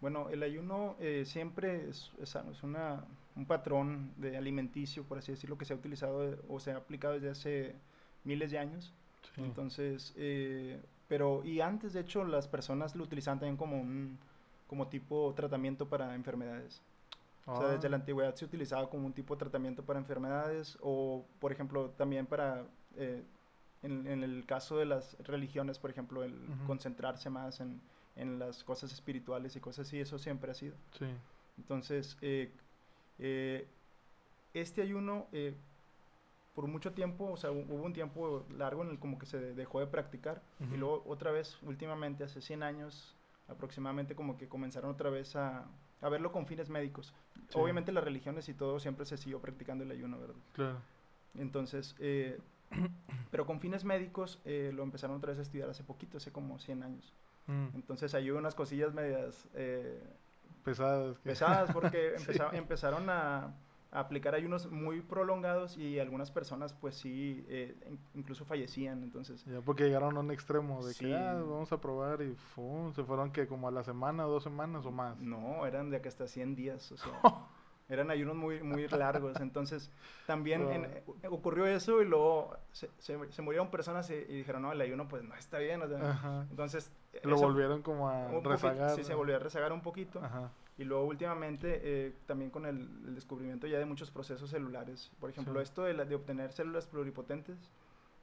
Bueno, 0.00 0.28
el 0.30 0.42
ayuno 0.42 0.97
eh, 1.00 1.25
siempre 1.26 1.88
es, 1.88 2.12
es, 2.21 2.35
es 2.37 2.62
una, 2.62 3.04
un 3.37 3.47
patrón 3.47 4.12
de 4.16 4.37
alimenticio, 4.37 5.04
por 5.04 5.18
así 5.18 5.33
decirlo, 5.33 5.56
que 5.59 5.64
se 5.64 5.73
ha 5.73 5.76
utilizado 5.76 6.25
eh, 6.28 6.38
o 6.49 6.61
se 6.61 6.73
ha 6.73 6.76
aplicado 6.76 7.14
desde 7.14 7.30
hace 7.30 7.75
miles 8.25 8.50
de 8.50 8.59
años. 8.59 8.92
Sí. 9.35 9.43
Entonces, 9.43 10.12
eh, 10.16 10.83
pero, 11.09 11.43
y 11.45 11.61
antes 11.61 11.93
de 11.93 12.00
hecho 12.00 12.25
las 12.25 12.49
personas 12.49 12.95
lo 12.97 13.04
utilizaban 13.04 13.38
también 13.38 13.57
como 13.57 13.81
un, 13.81 14.19
como 14.66 14.88
tipo 14.88 15.33
tratamiento 15.35 15.88
para 15.88 16.14
enfermedades. 16.14 16.83
O 17.47 17.57
sea, 17.59 17.69
desde 17.69 17.88
Ah. 17.88 17.90
la 17.90 17.97
antigüedad 17.97 18.35
se 18.35 18.45
utilizaba 18.47 18.88
como 18.88 19.07
un 19.07 19.12
tipo 19.12 19.35
de 19.35 19.40
tratamiento 19.40 19.85
para 19.85 19.99
enfermedades 19.99 20.78
o, 20.81 21.26
por 21.40 21.52
ejemplo, 21.52 21.90
también 21.90 22.26
para, 22.26 22.66
eh, 22.97 23.23
en, 23.83 24.07
en 24.07 24.23
el 24.25 24.47
caso 24.47 24.78
de 24.78 24.87
las 24.87 25.16
religiones, 25.25 25.78
por 25.78 25.90
ejemplo, 25.90 26.25
el 26.25 26.33
Ujú. 26.49 26.64
concentrarse 26.66 27.28
más 27.28 27.61
en, 27.61 27.83
en 28.16 28.38
las 28.38 28.64
cosas 28.64 28.93
espirituales 28.93 29.57
y 29.57 29.61
cosas 29.61 29.87
así, 29.88 30.00
eso 30.00 30.19
siempre 30.19 30.50
ha 30.50 30.54
sido. 30.54 30.75
Sí. 30.99 31.07
Entonces, 31.59 32.16
eh, 32.23 32.50
eh, 33.19 33.69
este 34.54 34.81
ayuno, 34.81 35.26
eh, 35.33 35.54
por 36.54 36.66
mucho 36.66 36.92
tiempo, 36.92 37.30
o 37.30 37.37
sea, 37.37 37.50
hu- 37.50 37.66
hubo 37.68 37.82
un 37.84 37.92
tiempo 37.92 38.44
largo 38.56 38.82
en 38.82 38.90
el 38.90 38.99
como 38.99 39.18
que 39.18 39.26
se 39.26 39.38
dejó 39.54 39.80
de 39.80 39.87
practicar 39.87 40.42
Ujú. 40.61 40.75
y 40.75 40.76
luego 40.76 41.02
otra 41.06 41.30
vez, 41.32 41.58
últimamente, 41.62 42.25
hace 42.25 42.40
100 42.40 42.62
años 42.62 43.16
aproximadamente, 43.49 44.14
como 44.14 44.37
que 44.38 44.49
comenzaron 44.49 44.90
otra 44.90 45.11
vez 45.11 45.37
a, 45.37 45.64
a 46.00 46.08
verlo 46.08 46.32
con 46.32 46.46
fines 46.46 46.70
médicos. 46.70 47.12
Sí. 47.49 47.58
Obviamente 47.58 47.92
las 47.92 48.04
religiones 48.04 48.49
y 48.49 48.54
todo 48.54 48.78
siempre 48.78 49.04
se 49.04 49.16
siguió 49.16 49.40
practicando 49.40 49.84
el 49.84 49.90
ayuno, 49.90 50.18
¿verdad? 50.20 50.37
Claro. 50.52 50.78
Entonces, 51.37 51.94
eh, 51.99 52.38
pero 53.30 53.46
con 53.46 53.61
fines 53.61 53.84
médicos 53.84 54.40
eh, 54.44 54.70
lo 54.75 54.82
empezaron 54.84 55.16
otra 55.16 55.30
vez 55.30 55.38
a 55.40 55.42
estudiar 55.42 55.68
hace 55.68 55.82
poquito, 55.84 56.16
hace 56.18 56.30
como 56.32 56.58
100 56.58 56.82
años. 56.84 57.12
Mm, 57.46 57.68
Entonces 57.75 58.14
hay 58.14 58.30
unas 58.30 58.54
cosillas 58.54 58.94
medias 58.94 59.46
eh, 59.54 60.00
Pesadas. 60.64 61.18
que- 61.18 61.28
pesadas 61.30 61.73
porque 61.73 62.12
Sí. 62.18 62.25
empeza- 62.30 62.50
empezaron 62.56 63.11
a 63.11 63.52
aplicar 63.95 64.35
ayunos 64.35 64.71
muy 64.71 65.01
prolongados 65.01 65.79
y 65.79 65.99
algunas 66.01 66.31
personas 66.31 66.73
pues 66.75 66.97
sí, 66.97 67.45
eh, 67.49 67.75
in- 67.89 67.99
incluso 68.15 68.45
fallecían. 68.45 69.03
Entonces, 69.03 69.45
Ya 69.47 69.61
porque 69.61 69.85
llegaron 69.85 70.17
a 70.17 70.21
un 70.21 70.31
extremo 70.31 70.85
de 70.85 70.93
Sí. 70.93 71.07
que 71.07 71.15
ah, 71.17 71.35
vamos 71.35 71.73
a 71.73 71.81
probar 71.81 72.21
y 72.21 72.35
¡fum! 72.35 72.93
se 72.93 73.05
fueron 73.05 73.31
que 73.31 73.47
como 73.47 73.69
a 73.69 73.71
la 73.71 73.83
semana, 73.85 74.25
dos 74.25 74.43
semanas 74.43 74.85
o 74.85 74.91
más. 74.91 75.19
no, 75.21 75.65
eran 75.67 75.91
de 75.91 76.01
que 76.03 76.09
hasta 76.09 76.27
100 76.27 76.55
días, 76.57 76.91
o 76.93 76.97
sea, 76.97 77.13
eran 77.89 78.11
ayunos 78.11 78.35
muy, 78.37 78.63
muy 78.63 78.89
largos. 78.89 79.39
Entonces, 79.41 79.91
también 80.27 80.63
en- 80.71 80.85
eh, 80.87 81.03
ocurrió 81.31 81.65
eso 81.67 82.03
y 82.03 82.07
luego 82.07 82.57
se, 82.73 82.91
se- 82.99 83.31
se 83.33 83.43
murieron 83.43 83.71
personas 83.71 84.11
y, 84.11 84.15
y 84.15 84.37
dijeron, 84.39 84.63
no, 84.63 84.73
el 84.73 84.81
ayuno 84.81 85.07
pues 85.07 85.23
no 85.23 85.35
está 85.37 85.59
bien. 85.59 85.83
o 85.83 85.87
sea, 85.89 86.47
entonces, 86.51 86.91
Lo 87.23 87.37
eso- 87.37 87.44
volvieron 87.47 87.83
como 87.83 88.09
a 88.09 88.26
un 88.26 88.42
poquito- 88.42 88.50
rezagar. 88.50 88.97
sí, 88.97 89.04
se 89.04 89.14
volvió 89.14 89.37
a 89.37 89.38
rezagar 89.38 89.73
un 89.73 89.80
poquito. 89.83 90.23
Ajá. 90.23 90.50
Y 90.76 90.85
luego 90.85 91.04
últimamente 91.04 91.80
eh, 91.83 92.16
también 92.26 92.50
con 92.50 92.66
el, 92.66 92.80
el 93.06 93.14
descubrimiento 93.14 93.66
ya 93.68 93.78
de 93.78 93.85
muchos 93.85 94.11
procesos 94.11 94.50
celulares. 94.50 95.12
Por 95.21 95.30
ejemplo, 95.30 95.54
Sí. 95.54 95.62
esto 95.62 95.85
de, 95.85 95.94
la- 95.94 96.04
de 96.04 96.14
obtener 96.16 96.52
células 96.52 96.87
pluripotentes 96.87 97.71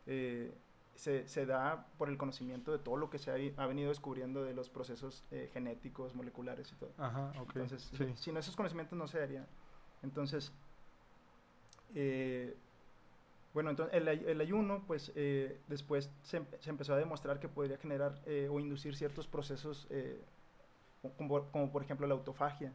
eh, 0.07 0.53
se, 0.95 1.25
se 1.27 1.45
da 1.45 1.87
por 1.97 2.09
el 2.09 2.17
conocimiento 2.17 2.71
de 2.73 2.79
todo 2.79 2.97
lo 2.97 3.09
que 3.09 3.17
se 3.19 3.31
ha, 3.31 3.63
ha 3.63 3.67
venido 3.67 3.87
descubriendo 3.89 4.43
de 4.43 4.53
los 4.53 4.69
procesos 4.69 5.23
eh, 5.31 5.49
genéticos, 5.53 6.13
moleculares 6.15 6.69
y 6.73 6.75
todo. 6.75 6.91
Ajá, 6.97 7.31
ok. 7.39 7.51
Entonces, 7.55 7.89
sí. 7.97 8.11
sin 8.17 8.35
esos 8.35 8.55
conocimientos 8.57 8.97
no 8.99 9.07
se 9.07 9.19
daría. 9.19 9.47
Entonces, 10.03 10.51
eh, 11.95 12.57
bueno, 13.53 13.69
entonces 13.69 13.95
el, 13.95 14.07
el 14.07 14.41
ayuno, 14.41 14.83
pues 14.87 15.11
eh, 15.15 15.59
después 15.67 16.09
se, 16.23 16.41
empe- 16.41 16.59
se 16.59 16.69
empezó 16.69 16.93
a 16.93 16.97
demostrar 16.97 17.39
que 17.39 17.49
podría 17.49 17.77
generar 17.77 18.21
eh, 18.25 18.47
o 18.49 18.59
inducir 18.59 18.95
ciertos 18.95 19.27
procesos, 19.27 19.87
eh, 19.89 20.23
co- 21.01 21.11
como, 21.17 21.51
como 21.51 21.71
por 21.71 21.83
ejemplo 21.83 22.07
la 22.07 22.13
autofagia. 22.13 22.73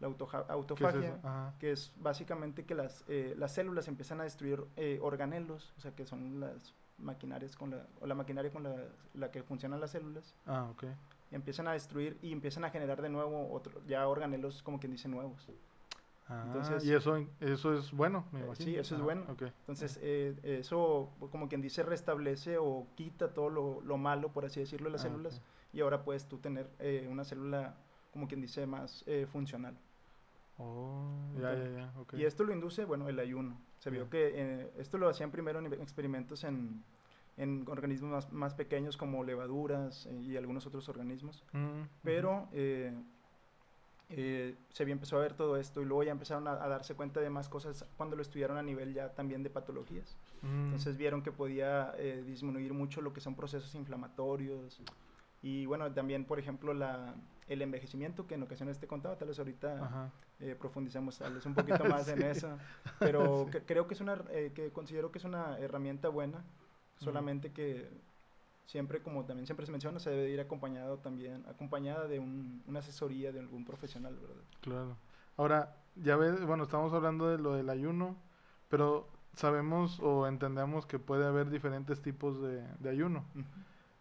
La 0.00 0.08
autoja- 0.08 0.40
¿Qué 0.42 0.52
es 0.52 0.52
autofagia, 0.52 1.20
que 1.58 1.72
es 1.72 1.92
básicamente 1.96 2.64
que 2.66 2.74
las, 2.74 3.04
eh, 3.08 3.34
las 3.38 3.54
células 3.54 3.88
empiezan 3.88 4.20
a 4.20 4.24
destruir 4.24 4.64
eh, 4.76 4.98
organelos, 5.00 5.72
o 5.78 5.80
sea, 5.80 5.92
que 5.94 6.04
son 6.04 6.40
las 6.40 6.74
maquinarias 6.98 7.56
con 7.56 7.70
la, 7.70 7.86
o 8.00 8.06
la 8.06 8.14
maquinaria 8.14 8.50
con 8.50 8.62
la, 8.62 8.74
la 9.14 9.30
que 9.30 9.42
funcionan 9.42 9.80
las 9.80 9.92
células 9.92 10.34
Ah, 10.46 10.68
ok. 10.70 10.84
empiezan 11.30 11.68
a 11.68 11.72
destruir 11.72 12.18
y 12.22 12.32
empiezan 12.32 12.64
a 12.64 12.70
generar 12.70 13.00
de 13.02 13.08
nuevo 13.10 13.52
otro, 13.52 13.80
ya 13.86 14.06
organelos 14.08 14.62
como 14.62 14.78
quien 14.80 14.92
dice 14.92 15.08
nuevos. 15.08 15.48
Ah, 16.28 16.42
Entonces- 16.46 16.84
y 16.84 16.92
eso, 16.92 17.16
eso 17.40 17.74
es 17.74 17.92
bueno, 17.92 18.26
me 18.32 18.40
Eh, 18.40 18.44
imagino. 18.46 18.64
sí, 18.66 18.74
eso 18.74 18.94
es 18.96 19.00
Ajá, 19.00 19.04
bueno. 19.04 19.22
ok. 19.30 19.42
Entonces 19.60 19.98
eh, 20.02 20.34
eso 20.42 21.10
como 21.30 21.48
quien 21.48 21.60
dice 21.62 21.82
restablece 21.84 22.58
o 22.58 22.86
quita 22.96 23.32
todo 23.32 23.48
lo, 23.48 23.80
lo 23.82 23.96
malo, 23.96 24.32
por 24.32 24.44
así 24.44 24.58
decirlo, 24.60 24.86
de 24.88 24.92
las 24.94 25.04
Ah, 25.04 25.08
células 25.08 25.36
ok. 25.38 25.42
y 25.74 25.80
ahora 25.82 26.02
puedes 26.04 26.26
tú 26.28 26.38
tener 26.38 26.68
eh, 26.80 27.06
una 27.10 27.24
célula 27.24 27.76
como 28.12 28.26
quien 28.26 28.40
dice 28.40 28.66
más 28.66 29.04
eh, 29.06 29.26
funcional. 29.30 29.76
Oh, 30.58 31.04
ya, 31.38 31.54
ya, 31.54 31.68
ya. 31.70 31.92
ok. 32.00 32.14
Y 32.14 32.24
esto 32.24 32.42
lo 32.44 32.52
induce, 32.52 32.84
bueno, 32.84 33.08
el 33.08 33.18
ayuno. 33.20 33.60
Se 33.78 33.90
vio 33.90 34.08
que 34.08 34.32
eh, 34.34 34.72
esto 34.78 34.96
lo 34.98 35.08
hacían 35.08 35.30
primero 35.30 35.58
en 35.58 35.66
experimentos 35.74 36.44
en, 36.44 36.82
en 37.36 37.64
organismos 37.68 38.10
más, 38.10 38.32
más 38.32 38.54
pequeños 38.54 38.96
como 38.96 39.22
levaduras 39.22 40.06
eh, 40.06 40.16
y 40.22 40.36
algunos 40.36 40.66
otros 40.66 40.88
organismos. 40.88 41.44
Mm. 41.52 41.82
Pero 42.02 42.48
eh, 42.52 42.94
eh, 44.08 44.56
se 44.70 44.82
había- 44.82 44.92
empezó 44.92 45.16
a 45.16 45.20
ver 45.20 45.34
todo 45.34 45.56
esto 45.56 45.80
y 45.82 45.84
luego 45.84 46.02
ya 46.04 46.12
empezaron 46.12 46.46
a, 46.46 46.52
a 46.62 46.68
darse 46.68 46.94
cuenta 46.94 47.20
de 47.20 47.30
más 47.30 47.48
cosas 47.48 47.84
cuando 47.96 48.14
lo 48.16 48.22
estudiaron 48.22 48.56
a 48.56 48.62
nivel 48.62 48.94
ya 48.94 49.14
también 49.14 49.42
de 49.42 49.50
patologías. 49.50 50.16
Mm, 50.42 50.64
Entonces 50.66 50.96
vieron 50.96 51.22
que 51.22 51.32
podía 51.32 51.92
eh, 51.98 52.22
disminuir 52.24 52.72
mucho 52.72 53.00
lo 53.00 53.12
que 53.12 53.20
son 53.20 53.34
procesos 53.34 53.74
inflamatorios 53.74 54.80
y 55.42 55.66
bueno, 55.66 55.92
también 55.92 56.24
por 56.24 56.38
ejemplo 56.38 56.72
la, 56.72 57.14
el 57.48 57.62
envejecimiento 57.62 58.26
que 58.26 58.34
en 58.34 58.42
ocasiones 58.44 58.78
te 58.78 58.86
contaba, 58.86 59.16
tal 59.16 59.28
vez 59.28 59.38
ahorita 59.38 60.12
eh, 60.40 60.54
profundicemos 60.58 61.18
tal 61.18 61.34
vez 61.34 61.44
un 61.46 61.54
poquito 61.54 61.84
más 61.88 62.08
en 62.08 62.18
Sí. 62.18 62.24
eso, 62.24 62.58
pero 63.00 63.44
Sí. 63.46 63.50
que- 63.50 63.62
creo 63.64 63.86
que 63.88 63.94
es 63.94 64.00
una, 64.00 64.22
eh, 64.30 64.52
que 64.54 64.70
considero 64.72 65.10
que 65.10 65.18
es 65.18 65.24
una 65.24 65.58
herramienta 65.58 66.08
buena, 66.08 66.44
solamente 66.98 67.52
que 67.52 67.90
siempre, 68.66 69.00
como 69.02 69.24
también 69.24 69.46
siempre 69.46 69.64
se 69.66 69.72
menciona, 69.72 69.98
se 70.00 70.10
debe 70.10 70.30
ir 70.30 70.40
acompañado 70.40 70.98
también, 70.98 71.44
acompañada 71.48 72.06
de 72.08 72.18
un- 72.18 72.62
una 72.66 72.80
asesoría 72.80 73.32
de 73.32 73.40
algún 73.40 73.64
profesional, 73.64 74.16
¿verdad? 74.16 74.42
Claro. 74.60 74.96
Ahora, 75.36 75.76
ya 75.96 76.16
ves, 76.16 76.44
bueno, 76.44 76.64
estamos 76.64 76.92
hablando 76.92 77.28
de 77.28 77.38
lo 77.38 77.54
del 77.54 77.70
ayuno, 77.70 78.16
pero 78.68 79.08
sabemos 79.34 80.00
o 80.00 80.26
entendemos 80.26 80.86
que 80.86 80.98
puede 80.98 81.26
haber 81.26 81.50
diferentes 81.50 82.00
tipos 82.02 82.40
de, 82.42 82.62
de 82.78 82.90
ayuno. 82.90 83.24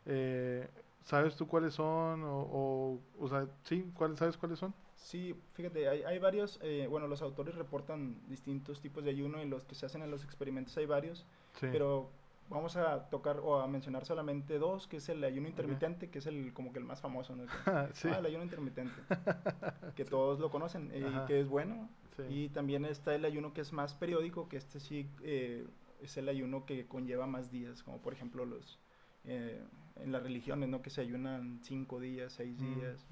Eh, 0.05 0.67
¿Sabes 1.03 1.35
tú 1.35 1.47
cuáles 1.47 1.73
son? 1.75 2.23
O, 2.23 2.39
o, 2.51 2.99
o 3.19 3.27
sea, 3.27 3.47
sí, 3.63 3.91
¿cuáles, 3.93 4.17
¿sabes 4.17 4.37
cuáles 4.37 4.57
son? 4.57 4.73
Sí, 4.95 5.35
fíjate, 5.53 5.87
hay, 5.87 6.01
hay 6.03 6.17
varios, 6.17 6.57
eh, 6.63 6.87
bueno, 6.89 7.07
los 7.07 7.21
autores 7.21 7.53
reportan 7.55 8.17
distintos 8.27 8.81
tipos 8.81 9.03
de 9.03 9.11
ayuno 9.11 9.41
y 9.43 9.47
los 9.47 9.65
que 9.65 9.75
se 9.75 9.85
hacen 9.85 10.01
en 10.01 10.09
los 10.09 10.23
experimentos 10.23 10.75
hay 10.77 10.87
varios, 10.87 11.25
Sí. 11.59 11.67
pero 11.71 12.09
vamos 12.49 12.75
a 12.77 13.09
tocar 13.09 13.39
o 13.39 13.59
a 13.59 13.67
mencionar 13.67 14.05
solamente 14.05 14.59
dos, 14.59 14.87
que 14.87 14.97
es 14.97 15.09
el 15.09 15.23
ayuno 15.23 15.47
intermitente, 15.47 16.09
que 16.09 16.19
es 16.19 16.25
el 16.27 16.53
como 16.53 16.71
que 16.71 16.79
el 16.79 16.85
más 16.85 17.01
famoso, 17.01 17.35
¿no? 17.35 17.43
Que- 17.89 17.93
sí. 17.93 18.07
Ah, 18.11 18.19
el 18.19 18.25
ayuno 18.27 18.43
intermitente, 18.43 18.93
que 19.95 20.05
todos 20.05 20.39
lo 20.39 20.49
conocen 20.49 20.91
y 20.95 21.03
Ajá. 21.03 21.25
que 21.25 21.39
es 21.39 21.47
bueno. 21.47 21.89
sí. 22.15 22.23
Y 22.29 22.49
también 22.49 22.85
está 22.85 23.15
el 23.15 23.25
ayuno 23.25 23.53
que 23.53 23.61
es 23.61 23.73
más 23.73 23.93
periódico, 23.93 24.47
que 24.47 24.57
este 24.57 24.79
sí 24.79 25.09
eh, 25.23 25.65
es 26.01 26.17
el 26.17 26.29
ayuno 26.29 26.65
que 26.65 26.87
conlleva 26.87 27.25
más 27.27 27.51
días, 27.51 27.83
como 27.83 27.99
por 28.01 28.13
ejemplo 28.13 28.45
los 28.45 28.79
eh, 29.23 29.63
en 29.95 30.11
las 30.11 30.21
religiones, 30.21 30.69
¿no? 30.69 30.81
Que 30.81 30.89
se 30.91 31.01
ayunan 31.01 31.59
cinco 31.63 31.99
días, 31.99 32.33
seis 32.33 32.57
Mm, 32.59 32.61
días, 32.61 33.07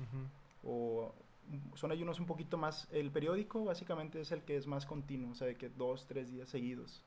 o 0.63 1.13
mm, 1.48 1.75
son 1.75 1.92
ayunos 1.92 2.20
un 2.20 2.25
poquito 2.28 2.58
más, 2.58 2.88
el 2.92 3.10
periódico 3.10 3.63
básicamente 3.66 4.22
es 4.22 4.32
el 4.32 4.44
que 4.44 4.58
es 4.58 4.68
más 4.68 4.86
continuo, 4.86 5.32
o 5.32 5.36
sea, 5.36 5.48
de 5.48 5.56
que 5.56 5.70
dos, 5.70 6.06
tres 6.06 6.30
días 6.32 6.50
seguidos. 6.50 7.04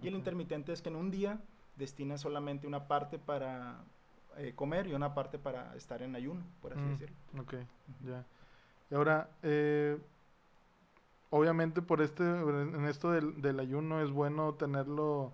Y 0.00 0.06
el 0.08 0.14
intermitente 0.14 0.72
es 0.72 0.80
que 0.82 0.88
en 0.88 0.96
un 0.96 1.10
día 1.10 1.40
destina 1.78 2.18
solamente 2.18 2.66
una 2.66 2.88
parte 2.88 3.18
para 3.18 3.84
eh, 4.36 4.52
comer 4.54 4.86
y 4.88 4.94
una 4.94 5.14
parte 5.14 5.38
para 5.38 5.74
estar 5.76 6.02
en 6.02 6.14
ayuno, 6.16 6.42
por 6.62 6.72
así 6.72 6.82
Mm, 6.82 6.90
decirlo. 6.90 7.16
Ok, 7.40 7.54
ya. 8.04 8.24
Y 8.90 8.94
ahora, 8.94 9.30
eh, 9.42 9.98
obviamente 11.30 11.82
por 11.82 12.00
este, 12.00 12.22
en 12.24 12.84
esto 12.86 13.10
del, 13.10 13.40
del 13.42 13.60
ayuno 13.60 14.00
es 14.02 14.10
bueno 14.10 14.54
tenerlo, 14.54 15.32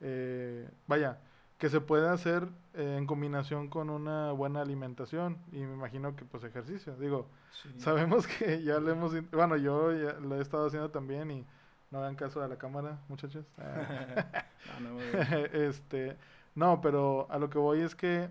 eh, 0.00 0.68
vaya, 0.86 1.18
que 1.58 1.68
se 1.68 1.80
pueda 1.80 2.12
hacer 2.12 2.48
eh, 2.74 2.96
en 2.98 3.06
combinación 3.06 3.68
con 3.68 3.90
una 3.90 4.32
buena 4.32 4.62
alimentación 4.62 5.38
y 5.52 5.58
me 5.58 5.74
imagino 5.74 6.16
que 6.16 6.24
pues 6.24 6.44
ejercicio. 6.44 6.96
Digo, 6.96 7.28
Sí. 7.50 7.68
sabemos 7.76 8.26
que 8.38 8.62
ya 8.62 8.78
lo 8.80 8.90
hemos, 8.90 9.12
bueno, 9.30 9.56
yo 9.56 9.92
ya 9.92 10.14
lo 10.20 10.36
he 10.36 10.42
estado 10.42 10.66
haciendo 10.66 10.90
también 10.90 11.30
y 11.30 11.46
no 11.90 11.98
hagan 12.00 12.16
caso 12.16 12.42
a 12.42 12.48
la 12.48 12.58
cámara, 12.58 13.00
muchachos. 13.08 13.46
Ah. 13.58 14.78
No, 14.80 14.90
no, 14.90 15.00
este, 15.52 16.16
no, 16.54 16.80
pero 16.80 17.26
a 17.30 17.38
lo 17.38 17.50
que 17.50 17.58
voy 17.58 17.80
es 17.82 17.94
que 17.94 18.30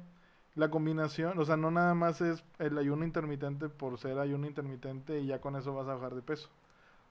la 0.56 0.70
combinación, 0.70 1.38
o 1.40 1.46
sea, 1.46 1.58
no 1.58 1.72
nada 1.72 1.94
más 1.96 2.22
es 2.22 2.44
el 2.60 2.78
ayuno 2.78 3.06
intermitente 3.06 3.70
por 3.70 3.98
ser 4.00 4.20
ayuno 4.20 4.48
intermitente 4.48 5.20
y 5.20 5.28
ya 5.28 5.40
con 5.42 5.56
eso 5.56 5.74
vas 5.76 5.88
a 5.88 5.96
bajar 5.96 6.16
de 6.16 6.22
peso, 6.22 6.50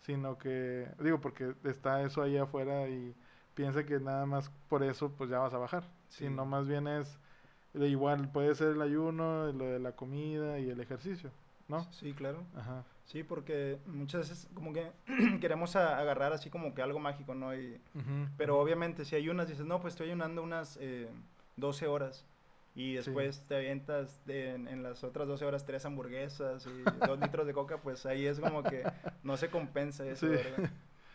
sino 0.03 0.39
que, 0.39 0.89
digo, 1.01 1.21
porque 1.21 1.55
está 1.65 2.03
eso 2.03 2.23
ahí 2.23 2.37
afuera 2.37 2.89
y 2.89 3.15
piensa 3.55 3.85
que 3.85 4.01
nada 4.01 4.27
más 4.27 4.51
por 4.69 4.83
eso 4.83 5.11
pues 5.13 5.31
ya 5.31 5.39
vas 5.39 5.55
a 5.55 5.59
bajar, 5.59 5.85
Sí. 6.09 6.27
sino 6.27 6.45
más 6.47 6.67
bien 6.69 6.87
es 6.89 7.19
igual, 7.75 8.31
puede 8.31 8.55
ser 8.55 8.69
el 8.73 8.83
ayuno, 8.83 9.53
lo 9.53 9.65
de 9.67 9.79
la 9.81 9.93
comida 9.93 10.59
y 10.59 10.71
el 10.71 10.81
ejercicio, 10.81 11.31
¿no? 11.69 11.87
Sí, 11.93 12.13
claro. 12.15 12.45
Ajá, 12.57 12.85
Sí, 13.05 13.23
porque 13.25 13.79
muchas 13.87 14.29
veces 14.29 14.49
como 14.55 14.73
que 14.73 14.91
queremos 15.41 15.77
a- 15.77 15.99
agarrar 15.99 16.33
así 16.33 16.51
como 16.51 16.75
que 16.75 16.83
algo 16.83 16.99
mágico, 16.99 17.35
¿no? 17.35 17.55
Y, 17.55 17.81
ujú, 17.95 18.29
pero 18.37 18.59
obviamente 18.61 19.05
si 19.05 19.17
ayunas, 19.17 19.49
dices, 19.49 19.67
no, 19.67 19.81
pues 19.81 19.95
estoy 19.95 20.09
ayunando 20.09 20.43
unas 20.43 20.79
eh, 20.81 21.09
12 21.57 21.87
horas. 21.87 22.25
y 22.75 22.95
después 22.95 23.45
te 23.49 23.57
avientas 23.57 24.23
en, 24.29 24.67
en, 24.67 24.83
las 24.83 25.05
otras 25.05 25.29
12 25.29 25.45
horas 25.45 25.67
tres 25.67 25.85
hamburguesas 25.85 26.67
y 26.67 26.83
dos 27.05 27.19
litros 27.21 27.47
de 27.47 27.53
coca, 27.53 27.77
pues 27.83 28.07
ahí 28.07 28.25
es 28.27 28.41
como 28.41 28.63
que 28.63 28.83
no 29.23 29.37
se 29.37 29.51
compensa 29.51 30.07
eso, 30.07 30.27
¿verdad? 30.27 30.71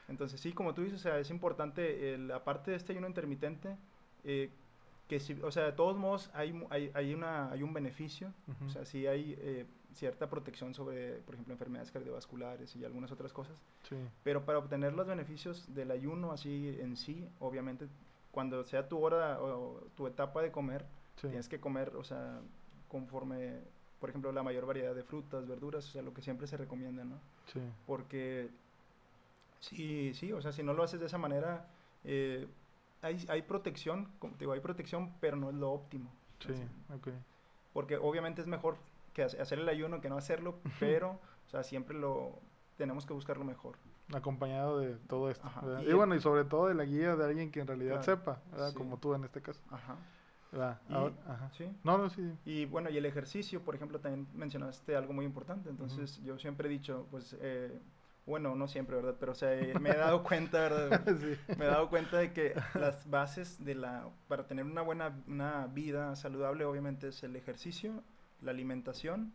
Entonces 0.08 0.40
sí, 0.40 0.54
como 0.54 0.74
tú 0.76 0.84
dices, 0.84 1.00
o 1.00 1.04
sea, 1.04 1.20
es 1.20 1.32
importante, 1.32 2.14
el, 2.14 2.32
aparte 2.32 2.72
de 2.72 2.78
este 2.78 2.92
ayuno 2.94 3.08
intermitente, 3.08 3.76
eh, 4.24 4.52
que 5.08 5.20
si, 5.20 5.34
o 5.42 5.52
sea, 5.52 5.64
de 5.64 5.72
todos 5.72 5.98
modos 5.98 6.30
hay, 6.34 6.54
hay, 6.70 6.92
hay, 6.94 7.14
una, 7.16 7.52
hay 7.52 7.64
un 7.64 7.74
beneficio, 7.74 8.32
o 8.66 8.70
sea, 8.70 8.86
sí 8.86 9.08
hay 9.08 9.36
eh, 9.40 9.66
cierta 9.94 10.30
protección 10.30 10.74
sobre, 10.74 11.18
por 11.20 11.36
ejemplo, 11.36 11.54
enfermedades 11.54 11.92
cardiovasculares 11.92 12.76
y 12.76 12.86
algunas 12.86 13.12
otras 13.12 13.34
cosas, 13.34 13.56
sí. 13.90 13.96
pero 14.24 14.46
para 14.46 14.60
obtener 14.60 14.94
los 14.94 15.08
beneficios 15.08 15.74
del 15.74 15.92
ayuno 15.92 16.32
así 16.32 16.78
en 16.80 16.98
sí, 16.98 17.28
obviamente, 17.40 17.88
cuando 18.32 18.64
sea 18.64 18.88
tu 18.88 19.00
hora 19.00 19.42
o 19.42 19.82
tu 19.96 20.08
etapa 20.08 20.42
de 20.42 20.52
comer, 20.52 20.86
tienes 21.22 21.48
que 21.48 21.60
comer, 21.60 21.96
o 21.96 22.04
sea, 22.04 22.40
conforme, 22.88 23.60
por 24.00 24.10
ejemplo, 24.10 24.32
la 24.32 24.44
mayor 24.44 24.66
variedad 24.66 24.94
de 24.94 25.04
frutas, 25.04 25.48
verduras, 25.48 25.88
o 25.88 25.92
sea, 25.92 26.02
lo 26.02 26.14
que 26.14 26.22
siempre 26.22 26.48
se 26.48 26.58
recomienda, 26.58 27.04
¿no? 27.04 27.20
Sí. 27.52 27.60
Porque, 27.86 28.50
sí, 29.60 30.14
sí, 30.14 30.32
o 30.32 30.42
sea, 30.42 30.52
si 30.52 30.64
no 30.64 30.74
lo 30.74 30.84
haces 30.84 31.00
de 31.00 31.08
esa 31.08 31.18
manera, 31.18 31.68
eh, 32.04 32.48
hay, 33.02 33.26
hay 33.30 33.42
protección, 33.42 34.10
como 34.20 34.34
te 34.34 34.40
digo, 34.40 34.54
hay 34.54 34.60
protección, 34.60 35.14
pero 35.20 35.38
no 35.38 35.50
es 35.50 35.56
lo 35.56 35.72
óptimo. 35.72 36.12
Sí, 36.40 36.54
ok. 36.94 37.10
Porque 37.74 37.98
obviamente 37.98 38.42
es 38.42 38.48
mejor 38.48 38.78
que 39.18 39.24
hacer 39.24 39.58
el 39.58 39.68
ayuno 39.68 40.00
que 40.00 40.10
no 40.10 40.18
hacerlo, 40.18 40.60
pero, 40.80 41.20
o 41.48 41.50
sea, 41.50 41.64
siempre 41.64 41.98
lo 41.98 42.40
tenemos 42.78 43.08
que 43.08 43.14
buscar 43.14 43.38
lo 43.38 43.44
mejor. 43.44 43.78
Acompañado 44.14 44.80
de 44.80 44.96
todo 45.08 45.32
esto. 45.32 45.50
y, 45.86 45.92
bueno, 45.94 46.14
y 46.14 46.22
sobre 46.22 46.46
todo 46.46 46.68
de 46.68 46.76
la 46.76 46.86
guía 46.86 47.16
de 47.16 47.26
alguien 47.26 47.52
que 47.52 47.60
en 47.60 47.68
realidad 47.68 48.04
sepa, 48.04 48.42
¿verdad? 48.52 48.74
Como 48.74 48.98
tú 48.98 49.16
en 49.16 49.24
este 49.24 49.42
caso. 49.42 49.60
Ajá. 49.72 49.98
ajá. 50.54 51.52
¿sí? 51.58 51.66
No, 51.84 51.98
no, 51.98 52.10
sí. 52.12 52.32
Y 52.46 52.66
bueno, 52.66 52.92
y 52.92 52.98
el 52.98 53.08
ejercicio, 53.08 53.64
por 53.64 53.74
ejemplo, 53.74 54.00
también 54.00 54.28
mencionaste 54.34 54.96
algo 54.96 55.14
muy 55.14 55.26
importante. 55.26 55.70
Entonces, 55.72 56.22
yo 56.24 56.38
siempre 56.38 56.68
he 56.68 56.72
dicho, 56.72 57.08
pues, 57.10 57.36
eh, 57.42 57.80
bueno, 58.28 58.56
no 58.56 58.68
siempre, 58.68 58.98
¿verdad? 58.98 59.16
Pero, 59.20 59.32
o 59.32 59.36
sea, 59.36 59.52
eh, 59.54 59.74
me 59.80 59.90
he 59.90 59.98
dado 59.98 60.22
cuenta, 60.22 60.60
¿verdad? 60.60 61.02
Me 61.58 61.66
he 61.66 61.68
dado 61.68 61.90
cuenta 61.90 62.18
de 62.18 62.34
que 62.34 62.54
las 62.76 63.10
bases 63.10 63.66
de 63.66 63.74
la, 63.74 64.08
para 64.28 64.46
tener 64.46 64.64
una 64.64 64.84
buena 64.84 65.12
una 65.28 65.66
vida 65.66 66.16
saludable, 66.16 66.66
obviamente, 66.66 67.08
es 67.08 67.24
el 67.24 67.36
ejercicio, 67.36 68.04
la 68.42 68.52
alimentación 68.52 69.34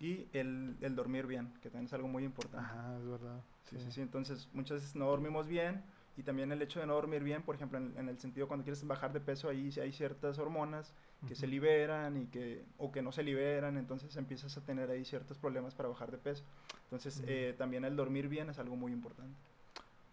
y 0.00 0.28
el, 0.34 0.76
el, 0.80 0.94
dormir 0.94 1.26
bien, 1.26 1.52
que 1.62 1.70
también 1.70 1.86
es 1.86 1.92
algo 1.94 2.08
muy 2.08 2.24
importante. 2.24 2.66
Ajá, 2.66 2.98
es 2.98 3.06
verdad. 3.06 3.40
Sí, 3.62 3.76
sí, 3.78 3.90
sí, 3.90 4.00
Entonces, 4.02 4.48
muchas 4.52 4.80
veces 4.80 4.94
no 4.96 5.06
dormimos 5.06 5.46
bien 5.46 5.82
y 6.16 6.22
también 6.22 6.52
el 6.52 6.60
hecho 6.60 6.78
de 6.80 6.86
no 6.86 6.94
dormir 6.94 7.22
bien, 7.22 7.42
por 7.42 7.54
ejemplo, 7.54 7.78
en, 7.78 8.08
el 8.08 8.18
sentido 8.18 8.46
cuando 8.48 8.64
quieres 8.64 8.86
bajar 8.86 9.12
de 9.12 9.20
peso, 9.20 9.48
ahí 9.48 9.70
hay 9.80 9.92
ciertas 9.92 10.38
hormonas 10.38 10.92
que 11.26 11.34
se 11.34 11.46
liberan 11.46 12.16
y 12.20 12.26
que, 12.26 12.64
o 12.76 12.90
que 12.90 13.00
no 13.00 13.12
se 13.12 13.22
liberan, 13.22 13.78
entonces 13.78 14.14
empiezas 14.16 14.56
a 14.58 14.60
tener 14.60 14.90
ahí 14.90 15.04
ciertos 15.04 15.38
problemas 15.38 15.74
para 15.74 15.88
bajar 15.88 16.10
de 16.10 16.18
peso. 16.18 16.44
Entonces, 16.84 17.22
eh, 17.26 17.54
también 17.56 17.84
el 17.84 17.96
dormir 17.96 18.28
bien 18.28 18.50
es 18.50 18.58
algo 18.58 18.76
muy 18.76 18.92
importante. 18.92 19.34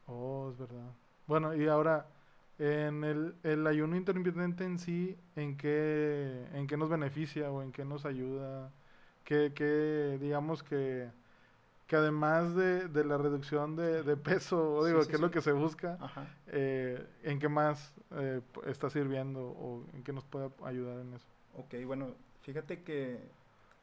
Oh, 0.05 0.50
es 0.51 0.57
verdad. 0.57 0.91
Bueno, 1.27 1.53
y 1.55 1.67
ahora, 1.67 2.05
en 2.60 3.04
el, 3.04 3.36
el 3.44 3.66
ayuno 3.66 3.96
intermitente 3.96 4.66
en 4.66 4.78
sí, 4.78 5.18
¿en 5.36 5.58
qué, 5.58 6.46
¿en 6.54 6.68
qué 6.68 6.78
nos 6.78 6.89
beneficia 6.89 7.51
o 7.51 7.62
en 7.62 7.72
qué 7.72 7.86
nos 7.86 8.06
ayuda? 8.06 8.72
¿Qué, 9.24 9.54
qué 9.56 10.18
digamos 10.20 10.62
que 10.62 11.10
que 11.89 11.96
además 11.96 12.54
de, 12.54 12.88
de 12.88 13.04
la 13.04 13.18
reducción 13.18 13.75
de, 13.75 14.04
de 14.04 14.16
peso, 14.16 14.86
digo, 14.86 15.04
que 15.08 15.16
es 15.16 15.20
lo 15.20 15.32
que 15.32 15.42
se 15.42 15.51
busca, 15.51 15.98
eh, 16.46 17.04
¿en 17.24 17.39
qué 17.39 17.50
más 17.50 17.96
eh, 18.12 18.42
está 18.68 18.92
sirviendo 18.92 19.42
o 19.42 19.84
en 19.94 20.04
qué 20.04 20.13
nos 20.13 20.24
puede 20.24 20.51
ayudar 20.63 21.00
en 21.00 21.16
eso? 21.16 21.25
Ok, 21.58 21.84
bueno, 21.88 22.13
fíjate 22.44 22.84
que 22.84 23.20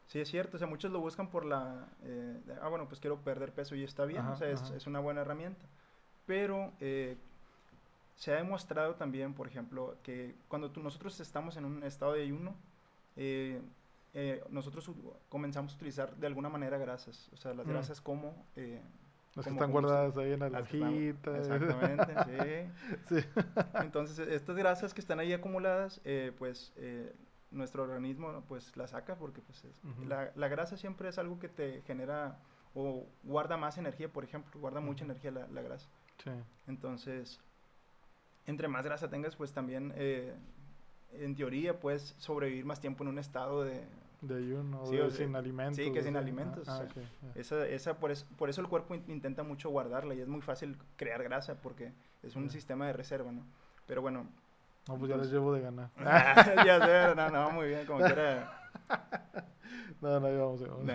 sí 0.07 0.21
es 0.21 0.29
cierto, 0.29 0.57
o 0.57 0.59
sea, 0.61 0.69
muchos 0.69 0.93
lo 0.93 1.01
buscan 1.01 1.31
por 1.31 1.45
la, 1.45 1.89
eh, 2.05 2.41
ah, 2.63 2.69
bueno, 2.69 2.87
pues 2.87 3.01
quiero 3.01 3.17
perder 3.17 3.51
peso 3.51 3.75
y 3.75 3.83
está 3.83 4.05
bien, 4.05 4.25
o 4.25 4.37
sea, 4.37 4.51
es, 4.51 4.71
es, 4.71 4.87
una 4.87 5.01
buena 5.01 5.23
herramienta, 5.23 5.67
pero 6.27 6.75
se 8.17 8.33
ha 8.33 8.37
demostrado 8.37 8.95
también, 8.95 9.35
por 9.35 9.47
ejemplo, 9.47 9.97
que 10.03 10.35
cuando 10.49 10.73
nosotros 10.83 11.21
estamos 11.21 11.57
en 11.57 11.67
un 11.67 11.83
estado 11.83 12.15
de 12.15 12.23
ayuno, 12.23 12.55
eh, 13.15 13.61
eh, 14.15 14.43
nosotros 14.49 14.91
comenzamos 15.29 15.75
a 15.75 15.77
utilizar 15.77 16.17
de 16.17 16.27
alguna 16.27 16.49
manera 16.49 16.79
grasas, 16.79 17.29
o 17.33 17.37
sea, 17.37 17.55
las 17.55 17.67
mm. 17.67 17.71
grasas 17.71 18.01
como... 18.01 18.47
Eh, 18.57 18.81
las 19.35 19.45
que 19.45 19.53
están 19.53 19.71
guardadas 19.71 20.17
ahí 20.17 20.33
en 20.33 20.41
la 20.41 20.49
lajita. 20.49 21.37
Exactamente, 21.37 22.15
sí. 23.07 23.21
sí. 23.21 23.29
Entonces, 23.75 24.27
estas 24.29 24.57
grasas 24.57 24.95
que 24.95 25.03
están 25.03 25.21
ahí 25.21 25.35
acumuladas, 25.35 26.01
pues 26.39 26.73
nuestro 27.51 27.83
organismo 27.83 28.43
pues 28.49 28.75
las 28.79 28.91
saca 28.91 29.15
porque 29.17 29.43
pues 29.43 29.63
la, 30.09 30.33
la, 30.35 30.49
grasa 30.49 30.79
siempre 30.79 31.11
es 31.11 31.19
algo 31.19 31.39
que 31.39 31.49
te 31.49 31.83
genera 31.83 32.39
o 32.75 33.07
guarda 33.25 33.59
más 33.59 33.77
energía, 33.77 34.11
por 34.11 34.25
ejemplo, 34.25 34.59
guarda 34.59 34.81
mucha 34.81 35.05
energía 35.05 35.31
la, 35.31 35.47
la 35.49 35.61
grasa. 35.61 35.87
Sí. 36.25 36.31
Entonces, 36.67 37.39
entre 38.47 38.69
más 38.69 38.85
grasa 38.85 39.09
tengas, 39.11 39.37
pues 39.37 39.53
también 39.53 39.93
en 41.13 41.35
teoría 41.35 41.79
puedes 41.79 42.15
sobrevivir 42.19 42.65
más 42.65 42.81
tiempo 42.81 43.05
en 43.05 43.09
un 43.09 43.19
estado 43.19 43.65
de, 43.65 43.85
de 44.23 44.37
ayuno, 44.37 44.83
o 44.83 45.11
sin 45.11 45.37
alimentos. 45.37 45.77
Sí, 45.77 45.93
que 45.93 46.03
sin 46.03 46.17
alimentos. 46.17 46.69
Ah, 46.69 46.85
esa, 47.35 47.67
esa, 47.67 47.99
por, 47.99 48.11
eso, 48.11 48.27
por 48.37 48.49
eso 48.49 48.61
el 48.61 48.69
cuerpo 48.69 48.95
intenta 48.95 49.43
mucho 49.43 49.71
guardarla 49.71 50.15
y 50.15 50.21
es 50.21 50.29
muy 50.29 50.41
fácil 50.41 50.77
crear 50.97 51.23
grasa 51.23 51.57
porque 51.61 51.93
es 52.23 52.35
un 52.37 52.51
sistema 52.51 52.87
de 52.87 52.93
reserva, 52.93 53.33
¿no? 53.33 53.43
Pero 53.87 54.03
bueno. 54.03 54.27
No, 54.89 54.97
pues 54.97 55.11
ya 55.11 55.17
les 55.17 55.31
llevo 55.31 55.53
de 55.53 55.61
ganar. 55.61 55.91
ya 56.65 56.81
sé, 56.85 57.15
no, 57.15 57.31
no, 57.31 57.51
muy 57.51 57.69
bien, 57.69 57.87
como 57.87 57.99
quiera. 58.05 58.71
no, 60.01 60.21
no, 60.21 60.33
íbamos, 60.33 60.61
íbamos. 60.61 60.87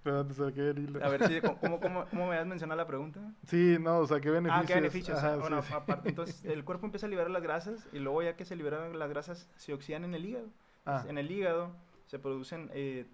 Pero 0.04 0.20
antes 0.20 0.36
de 0.36 0.52
que 0.52 0.80
hilo. 0.80 1.04
A 1.04 1.08
ver, 1.08 1.26
sí, 1.26 1.40
¿cómo, 1.40 1.80
cómo, 1.80 2.06
cómo 2.06 2.28
me 2.28 2.36
has 2.36 2.46
mencionado 2.46 2.78
la 2.78 2.86
pregunta? 2.86 3.20
Sí, 3.46 3.76
no, 3.80 3.98
o 3.98 4.06
sea, 4.06 4.20
¿qué 4.20 4.30
beneficios? 4.30 4.64
Ah, 4.64 4.66
¿qué 4.66 4.74
beneficios? 4.74 5.40
bueno, 5.40 5.62
aparte, 5.72 6.08
entonces 6.10 6.44
el 6.44 6.64
cuerpo 6.64 6.86
empieza 6.86 7.06
a 7.06 7.10
liberar 7.10 7.30
las 7.30 7.42
grasas 7.42 7.86
y 7.92 7.98
luego 7.98 8.22
ya 8.22 8.36
que 8.36 8.44
se 8.44 8.56
liberan 8.56 8.98
las 8.98 9.10
grasas 9.10 9.48
se 9.56 9.72
oxidan 9.74 10.04
en 10.04 10.14
el 10.14 10.24
hígado. 10.24 10.48
Ah. 10.86 11.04
En 11.08 11.18
el 11.18 11.30
hígado 11.30 11.72
se 12.06 12.18
producen 12.18 12.70
eh, 12.72 13.06